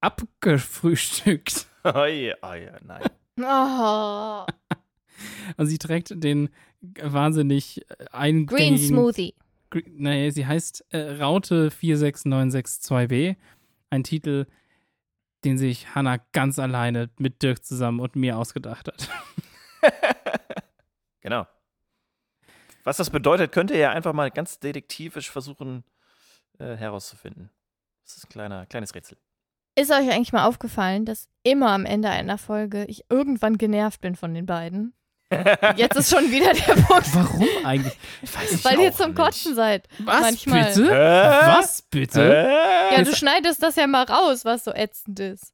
abgefrühstückt. 0.00 1.66
Oh 1.84 2.04
ja, 2.04 2.34
oh 2.42 2.52
ja, 2.52 2.76
nein. 2.84 3.02
Oh, 3.42 4.44
Und 5.56 5.66
sie 5.66 5.78
trägt 5.78 6.22
den 6.22 6.50
wahnsinnig 7.00 7.80
äh, 8.12 8.44
Green 8.44 8.76
Smoothie. 8.76 9.34
Gre- 9.70 9.84
Nee, 9.88 10.28
sie 10.30 10.46
heißt 10.46 10.84
äh, 10.90 11.12
Raute 11.22 11.70
46962b. 11.70 13.36
Ein 13.88 14.04
Titel, 14.04 14.44
den 15.44 15.58
sich 15.58 15.94
Hannah 15.94 16.18
ganz 16.32 16.58
alleine 16.58 17.10
mit 17.18 17.42
Dirk 17.42 17.64
zusammen 17.64 18.00
und 18.00 18.16
mir 18.16 18.38
ausgedacht 18.38 18.88
hat. 18.88 19.08
Genau. 21.20 21.46
Was 22.84 22.96
das 22.96 23.10
bedeutet, 23.10 23.52
könnt 23.52 23.70
ihr 23.70 23.78
ja 23.78 23.90
einfach 23.90 24.12
mal 24.12 24.30
ganz 24.30 24.58
detektivisch 24.58 25.30
versuchen 25.30 25.84
äh, 26.58 26.76
herauszufinden. 26.76 27.50
Das 28.04 28.16
ist 28.16 28.24
ein 28.24 28.30
kleiner, 28.30 28.66
kleines 28.66 28.94
Rätsel. 28.94 29.18
Ist 29.76 29.90
euch 29.90 30.10
eigentlich 30.10 30.32
mal 30.32 30.46
aufgefallen, 30.46 31.04
dass 31.04 31.28
immer 31.42 31.70
am 31.70 31.84
Ende 31.84 32.08
einer 32.08 32.38
Folge 32.38 32.84
ich 32.86 33.04
irgendwann 33.10 33.58
genervt 33.58 34.00
bin 34.00 34.16
von 34.16 34.34
den 34.34 34.46
beiden? 34.46 34.94
Jetzt 35.76 35.96
ist 35.96 36.10
schon 36.10 36.30
wieder 36.30 36.52
der 36.52 36.74
Punkt, 36.82 37.14
Warum 37.14 37.46
eigentlich? 37.64 37.96
Weiß 38.22 38.64
weil 38.64 38.74
ich 38.78 38.80
ihr 38.84 38.90
auch 38.90 38.96
zum 38.96 39.06
nicht. 39.10 39.18
Kotzen 39.18 39.54
seid. 39.54 39.86
Was 40.00 40.20
Manchmal. 40.22 40.64
bitte? 40.66 40.90
Hä? 40.90 41.58
Was 41.58 41.82
bitte? 41.82 42.52
Ja, 42.96 43.02
du 43.02 43.14
schneidest 43.14 43.62
das 43.62 43.76
ja 43.76 43.86
mal 43.86 44.04
raus, 44.04 44.44
was 44.44 44.64
so 44.64 44.72
ätzend 44.72 45.20
ist. 45.20 45.52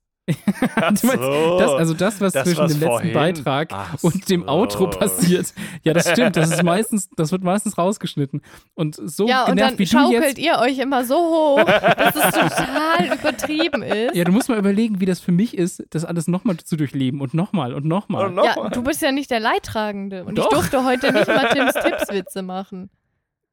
So. 0.94 1.58
Das, 1.58 1.70
also 1.70 1.94
das, 1.94 2.20
was 2.20 2.32
Das, 2.32 2.44
zwischen 2.44 2.60
was 2.64 2.72
dem 2.72 2.80
letzten 2.80 2.92
vorhin- 2.92 3.12
Beitrag 3.12 3.68
Ach 3.72 3.94
und 4.02 4.28
dem 4.28 4.42
so. 4.42 4.48
Outro 4.48 4.90
passiert. 4.90 5.52
Ja, 5.82 5.92
das 5.92 6.10
stimmt. 6.10 6.36
Das 6.36 6.50
ist 6.50 6.62
meistens, 6.62 7.08
das 7.16 7.32
wird 7.32 7.42
meistens 7.44 7.78
rausgeschnitten. 7.78 8.42
Und 8.74 8.96
so 8.96 9.28
ja, 9.28 9.42
und 9.44 9.50
genervt 9.50 9.72
dann 9.72 9.78
wie 9.78 9.84
du 9.84 9.90
schaukelt 9.90 10.22
jetzt. 10.24 10.38
ihr 10.38 10.58
euch 10.58 10.78
immer 10.78 11.04
so 11.04 11.14
hoch, 11.16 11.64
dass 11.64 12.16
es 12.16 12.30
total 12.32 13.06
übertrieben 13.18 13.82
ist. 13.82 14.14
Ja, 14.16 14.24
du 14.24 14.32
musst 14.32 14.48
mal 14.48 14.58
überlegen, 14.58 15.00
wie 15.00 15.06
das 15.06 15.20
für 15.20 15.32
mich 15.32 15.56
ist, 15.56 15.84
das 15.90 16.04
alles 16.04 16.26
nochmal 16.28 16.56
zu 16.56 16.76
durchleben 16.76 17.20
und 17.20 17.34
nochmal 17.34 17.74
und 17.74 17.84
nochmal. 17.84 18.26
Und 18.26 18.34
noch 18.34 18.44
Ja, 18.44 18.56
mal. 18.56 18.70
du 18.70 18.82
bist 18.82 19.02
ja 19.02 19.12
nicht 19.12 19.30
der 19.30 19.40
Leidtragende. 19.40 20.24
Und 20.24 20.38
Doch. 20.38 20.44
ich 20.44 20.50
durfte 20.50 20.84
heute 20.84 21.12
nicht 21.12 21.28
mal 21.28 21.48
Tims 21.52 21.74
Tippswitze 21.74 22.42
machen. 22.42 22.90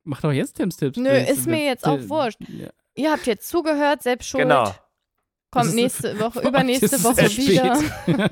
Mach 0.05 0.21
doch 0.21 0.31
jetzt 0.31 0.53
Tims 0.57 0.75
Tipps. 0.77 0.97
Nö, 0.97 1.09
ist 1.09 1.47
mir 1.47 1.63
jetzt 1.63 1.85
auch 1.87 1.99
wurscht. 2.09 2.37
Ja. 2.49 2.69
Ihr 2.95 3.11
habt 3.11 3.25
jetzt 3.25 3.47
zugehört, 3.47 4.03
selbst 4.03 4.27
schuld. 4.29 4.43
Genau. 4.43 4.73
Kommt 5.53 5.65
ist- 5.67 5.75
nächste 5.75 6.19
Woche, 6.19 6.39
übernächste 6.47 7.03
Woche 7.03 7.23
wieder. 7.37 8.29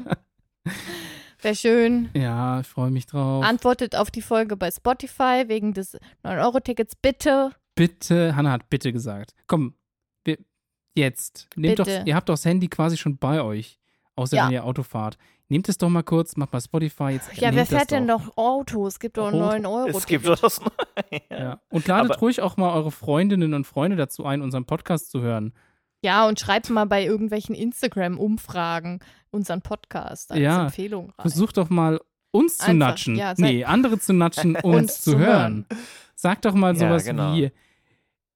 Wäre 1.41 1.55
schön. 1.55 2.09
ja, 2.13 2.59
ich 2.61 2.67
freue 2.67 2.91
mich 2.91 3.05
drauf. 3.07 3.43
Antwortet 3.43 3.95
auf 3.95 4.11
die 4.11 4.22
Folge 4.22 4.55
bei 4.57 4.69
Spotify 4.72 5.43
wegen 5.47 5.74
des 5.74 5.97
9-Euro-Tickets, 6.24 6.95
bitte. 6.95 7.51
bitte, 7.76 8.36
Hannah 8.36 8.51
hat 8.51 8.69
bitte 8.69 8.91
gesagt. 8.93 9.34
Komm, 9.47 9.76
wir, 10.24 10.38
jetzt. 10.95 11.47
Nehmt 11.55 11.78
Bitte. 11.78 11.99
doch, 11.99 12.05
ihr 12.05 12.15
habt 12.15 12.30
doch 12.30 12.34
das 12.34 12.45
Handy 12.45 12.67
quasi 12.67 12.97
schon 12.97 13.17
bei 13.17 13.41
euch. 13.41 13.80
Außer 14.15 14.36
Ja. 14.38 14.45
wenn 14.47 14.53
ihr 14.53 14.65
Auto 14.65 14.84
fahrt. 14.84 15.17
Nehmt 15.47 15.67
es 15.67 15.78
doch 15.78 15.89
mal 15.89 16.03
kurz, 16.03 16.38
macht 16.38 16.53
mal 16.53 16.61
Spotify. 16.61 17.09
Jetzt 17.11 17.36
Ja, 17.38 17.53
wer 17.53 17.65
fährt 17.65 17.91
denn 17.91 18.07
doch? 18.07 18.26
noch 18.26 18.38
Auto? 18.38 18.88
Es 18.88 18.99
gibt 18.99 19.17
doch 19.17 19.28
Auto. 19.28 19.38
9 19.38 19.65
Euro. 19.65 19.97
Es 19.97 20.05
gibt 20.05 20.26
doch 20.28 20.38
das 20.39 20.61
Ja. 21.30 21.59
Und 21.69 21.88
ladet 21.88 22.11
Aber- 22.11 22.19
ruhig 22.19 22.41
auch 22.41 22.55
mal 22.57 22.74
eure 22.74 22.91
Freundinnen 22.91 23.53
und 23.53 23.65
Freunde 23.65 23.97
dazu 23.97 24.26
ein, 24.26 24.41
unseren 24.41 24.65
Podcast 24.65 25.11
zu 25.11 25.22
hören. 25.22 25.53
Ja, 26.03 26.27
und 26.27 26.39
schreibt 26.39 26.69
mal 26.69 26.85
bei 26.85 27.05
irgendwelchen 27.05 27.53
Instagram-Umfragen 27.55 28.99
unseren 29.29 29.61
Podcast 29.61 30.31
als 30.31 30.39
Ja. 30.41 30.63
Empfehlung 30.65 31.05
rein. 31.11 31.21
Versucht 31.21 31.57
doch 31.57 31.69
mal, 31.69 31.99
uns 32.31 32.57
zu 32.57 32.65
Einfach, 32.65 32.87
natschen. 32.89 33.15
ja, 33.15 33.33
nee, 33.37 33.63
andere 33.65 33.99
zu 33.99 34.13
natschen, 34.13 34.55
uns, 34.55 34.63
Uns 34.65 35.01
zu 35.01 35.11
zu 35.11 35.17
hören. 35.19 35.65
Sagt 36.15 36.45
doch 36.45 36.53
mal 36.53 36.73
Ja, 36.75 36.79
sowas 36.79 37.03
genau. 37.05 37.33
wie, 37.35 37.51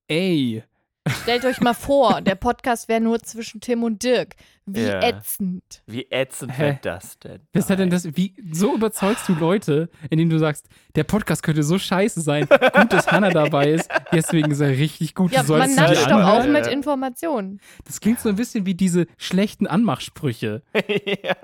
ey, 0.08 0.64
Stellt 1.08 1.46
euch 1.46 1.62
mal 1.62 1.76
vor, 1.76 2.22
der 2.22 2.34
Podcast 2.36 2.88
wäre 2.90 3.00
nur 3.00 3.20
zwischen 3.20 3.62
Tim 3.62 3.84
und 3.84 4.02
Dirk. 4.02 4.36
Wie 4.66 4.82
Ja. 4.82 5.02
ätzend. 5.04 5.84
Wie 5.86 6.08
ätzend 6.10 6.58
wäre 6.58 6.80
das 6.82 7.20
denn? 7.20 7.42
was 7.54 7.70
hat 7.70 7.78
denn 7.78 7.92
das, 7.92 8.06
wie, 8.18 8.34
so 8.52 8.74
überzeugst 8.76 9.30
du 9.30 9.36
Leute, 9.36 9.90
indem 10.10 10.32
du 10.32 10.40
sagst, 10.40 10.68
der 10.96 11.04
Podcast 11.04 11.44
könnte 11.44 11.62
so 11.62 11.78
scheiße 11.78 12.22
sein, 12.22 12.48
gut, 12.50 12.92
dass 12.92 13.06
Hannah 13.12 13.30
dabei 13.30 13.70
ist, 13.72 13.88
deswegen 14.12 14.50
ist 14.50 14.62
er 14.62 14.70
richtig 14.70 15.14
gut, 15.14 15.32
Ja, 15.32 15.44
du 15.44 15.54
man 15.56 15.76
natscht 15.76 16.10
doch 16.10 16.24
auch 16.24 16.48
mit 16.48 16.66
Informationen. 16.66 17.60
Das 17.86 18.00
klingt 18.02 18.20
so 18.20 18.30
ein 18.30 18.36
bisschen 18.36 18.66
wie 18.66 18.74
diese 18.74 19.06
schlechten 19.18 19.68
Anmachsprüche. 19.68 20.64
ja. 21.24 21.36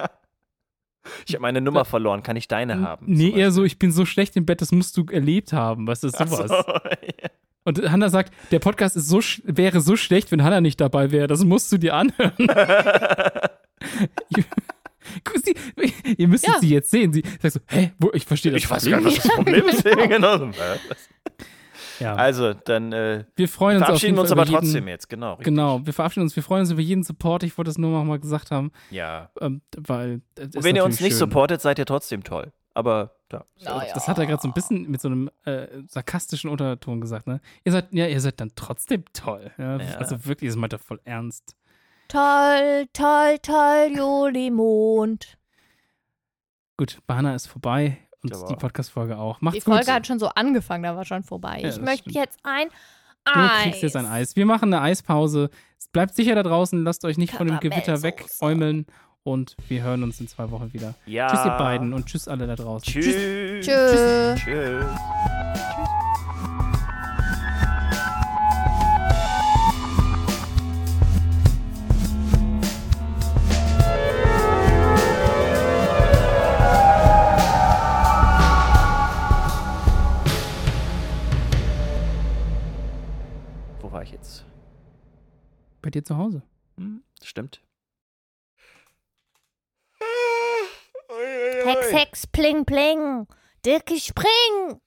Ich 1.27 1.33
habe 1.35 1.41
meine 1.41 1.61
Nummer 1.61 1.85
verloren, 1.85 2.23
kann 2.23 2.35
ich 2.35 2.47
deine 2.47 2.81
haben? 2.81 3.05
Nee, 3.07 3.29
eher 3.29 3.51
so, 3.51 3.63
ich 3.63 3.77
bin 3.77 3.91
so 3.91 4.05
schlecht 4.05 4.35
im 4.35 4.45
Bett, 4.47 4.61
das 4.61 4.71
musst 4.71 4.97
du 4.97 5.05
erlebt 5.05 5.53
haben, 5.53 5.85
was 5.85 6.03
ist 6.03 6.17
sowas. 6.17 6.49
Ach 6.51 6.65
so, 6.65 6.73
ja. 7.21 7.29
Und 7.63 7.91
Hannah 7.91 8.09
sagt, 8.09 8.33
der 8.51 8.59
Podcast 8.59 8.95
ist 8.97 9.07
so 9.07 9.19
wäre 9.43 9.81
so 9.81 9.95
schlecht, 9.95 10.31
wenn 10.31 10.43
Hannah 10.43 10.61
nicht 10.61 10.81
dabei 10.81 11.11
wäre. 11.11 11.27
Das 11.27 11.43
musst 11.43 11.71
du 11.71 11.77
dir 11.77 11.95
anhören. 11.95 12.33
Sie, 15.43 15.55
ihr 16.17 16.27
müsst 16.27 16.47
Ja. 16.47 16.59
sie 16.59 16.69
jetzt 16.69 16.89
sehen. 16.91 17.11
Sie 17.11 17.23
sagt 17.41 17.53
so, 17.55 17.59
hä, 17.67 17.91
wo, 17.99 18.11
ich 18.13 18.25
verstehe 18.25 18.51
das 18.51 18.61
Ich 18.63 18.69
weiß 18.69 18.83
Problem 18.83 19.03
gar 19.03 19.09
nicht, 19.09 19.17
was 19.17 19.23
das 19.23 19.35
Problem 19.35 19.67
ist. 19.67 19.83
genau. 20.09 20.51
Ja. 21.99 22.15
Also, 22.15 22.53
dann 22.53 22.93
äh, 22.93 23.25
wir 23.35 23.47
freuen 23.49 23.77
uns 23.77 23.83
auf 23.83 23.87
verabschieden 23.87 24.17
uns 24.17 24.29
Fall 24.29 24.39
aber 24.39 24.49
jeden, 24.49 24.61
trotzdem 24.61 24.87
jetzt, 24.87 25.09
genau. 25.09 25.31
richtig. 25.33 25.45
Genau, 25.45 25.85
wir 25.85 25.93
verabschieden 25.93 26.23
uns. 26.23 26.35
Wir 26.35 26.43
freuen 26.43 26.61
uns 26.61 26.71
über 26.71 26.81
jeden 26.81 27.03
Support. 27.03 27.43
Ich 27.43 27.57
wollte 27.57 27.69
es 27.71 27.77
nur 27.77 27.91
noch 27.91 28.03
mal 28.05 28.19
gesagt 28.19 28.51
haben, 28.51 28.71
Ja. 28.89 29.29
ähm, 29.41 29.61
weil 29.77 30.21
ist 30.37 30.55
Und 30.55 30.63
wenn 30.63 30.75
ihr 30.75 30.85
uns 30.85 30.99
nicht 31.01 31.11
schön. 31.11 31.19
supportet, 31.19 31.61
seid 31.61 31.77
ihr 31.79 31.85
trotzdem 31.85 32.23
toll. 32.23 32.51
Aber 32.73 33.15
ja. 33.31 33.45
Naja. 33.63 33.93
Das 33.93 34.07
hat 34.07 34.17
er 34.17 34.25
gerade 34.25 34.41
so 34.41 34.47
ein 34.47 34.53
bisschen 34.53 34.89
mit 34.89 35.01
so 35.01 35.07
einem 35.09 35.29
äh, 35.45 35.67
sarkastischen 35.87 36.49
Unterton 36.49 37.01
gesagt, 37.01 37.27
ne? 37.27 37.41
Ihr 37.63 37.71
seid, 37.71 37.91
ja, 37.91 38.07
ihr 38.07 38.19
seid 38.21 38.39
dann 38.39 38.51
trotzdem 38.55 39.03
toll. 39.13 39.51
Ja? 39.57 39.77
Ja. 39.77 39.97
Also 39.97 40.25
wirklich, 40.25 40.49
das 40.49 40.57
meint 40.57 40.73
er 40.73 40.79
voll 40.79 40.99
ernst. 41.03 41.55
Toll, 42.07 42.87
toll, 42.93 43.39
toll, 43.41 43.91
Julimond. 43.95 45.37
Gut, 46.77 46.99
Bana 47.07 47.35
ist 47.35 47.47
vorbei 47.47 47.97
und 48.23 48.33
die. 48.49 48.55
Podcast-Folge 48.55 49.17
auch. 49.17 49.39
Macht's 49.41 49.55
Die 49.59 49.61
Folge 49.61 49.85
gut. 49.85 49.93
hat 49.93 50.07
schon 50.07 50.19
so 50.19 50.27
angefangen, 50.29 50.83
da 50.83 50.95
war 50.95 51.05
schon 51.05 51.23
vorbei. 51.23 51.59
Ja, 51.61 51.69
ich 51.69 51.79
möchte 51.79 52.09
stimmt. 52.09 52.15
jetzt 52.15 52.39
ein 52.43 52.67
Du 53.23 53.31
Eis. 53.39 53.61
kriegst 53.63 53.83
jetzt 53.83 53.95
ein 53.95 54.07
Eis. 54.07 54.35
Wir 54.35 54.45
machen 54.47 54.73
eine 54.73 54.81
Eispause. 54.81 55.51
Bleibt 55.91 56.15
sicher 56.15 56.33
da 56.35 56.41
draußen, 56.43 56.83
lasst 56.83 57.05
euch 57.05 57.17
nicht 57.17 57.33
von 57.33 57.47
dem 57.47 57.59
Gewitter 57.59 58.01
wegäumeln 58.01 58.87
und 59.23 59.55
wir 59.67 59.83
hören 59.83 60.03
uns 60.03 60.19
in 60.19 60.27
zwei 60.27 60.49
Wochen 60.51 60.73
wieder. 60.73 60.95
ja. 61.05 61.27
Tschüss, 61.27 61.45
ihr 61.45 61.51
beiden 61.51 61.93
und 61.93 62.05
tschüss 62.07 62.27
alle 62.27 62.47
da 62.47 62.55
draußen. 62.55 62.91
Tschüss. 62.91 63.65
Tschüss. 63.65 64.39
Tschüss. 64.39 64.85
Wo 83.81 83.91
war 83.91 84.03
ich 84.03 84.11
jetzt? 84.11 84.45
bei 85.81 85.89
dir 85.89 86.03
zu 86.03 86.15
Hause. 86.15 86.43
Hm, 86.77 87.01
stimmt. 87.23 87.59
Hex, 91.65 91.91
Hex, 91.91 92.27
Pling, 92.27 92.65
Pling. 92.65 93.27
Dirke, 93.65 93.99
spring. 93.99 94.81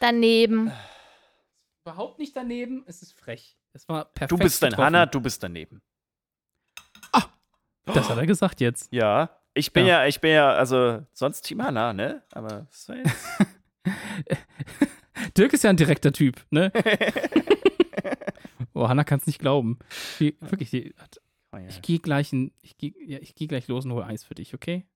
Daneben. 0.00 0.72
Überhaupt 1.84 2.18
nicht 2.18 2.34
daneben, 2.36 2.84
es 2.86 3.02
ist 3.02 3.18
frech. 3.18 3.56
Es 3.72 3.88
war 3.88 4.06
perfekt. 4.06 4.32
Du 4.32 4.38
bist 4.38 4.62
ein 4.62 4.70
getroffen. 4.70 4.84
Hanna, 4.86 5.06
du 5.06 5.20
bist 5.20 5.42
daneben. 5.42 5.82
Das 7.86 8.08
hat 8.10 8.18
er 8.18 8.26
gesagt 8.26 8.60
jetzt. 8.60 8.92
Ja. 8.92 9.30
Ich 9.54 9.72
bin 9.72 9.86
Ja. 9.86 10.02
ja, 10.02 10.08
ich 10.08 10.20
bin 10.20 10.32
ja, 10.32 10.52
also 10.52 11.06
sonst 11.12 11.42
Team 11.42 11.62
Hanna, 11.62 11.92
ne? 11.92 12.22
Aber 12.32 12.66
das 12.70 12.88
war 12.88 12.96
jetzt. 12.96 13.16
Dirk 15.36 15.52
ist 15.52 15.64
ja 15.64 15.70
ein 15.70 15.76
direkter 15.76 16.12
Typ, 16.12 16.44
ne? 16.50 16.72
oh, 18.74 18.88
Hanna 18.88 19.04
kann 19.04 19.18
es 19.18 19.26
nicht 19.26 19.38
glauben. 19.38 19.78
Die, 20.18 20.36
wirklich, 20.40 20.70
die 20.70 20.94
hat, 20.98 21.20
Oh, 21.56 21.58
ja. 21.58 21.68
ich 21.68 21.80
gehe 21.82 21.98
gleich, 21.98 22.32
ein- 22.32 22.52
ich 22.60 22.76
geh, 22.76 22.92
ja, 23.06 23.18
ich 23.18 23.34
geh 23.34 23.46
gleich 23.46 23.66
los 23.68 23.84
und 23.86 23.92
hole 23.92 24.04
Eis 24.04 24.24
für 24.24 24.34
dich, 24.34 24.52
okay? 24.54 24.86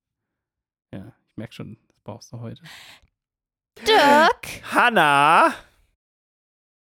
Ja, 0.93 1.15
ich 1.31 1.37
merke 1.37 1.55
schon, 1.55 1.79
das 1.89 2.01
brauchst 2.01 2.33
du 2.33 2.41
heute. 2.41 2.63
Dirk. 3.87 4.63
Hanna! 4.75 5.55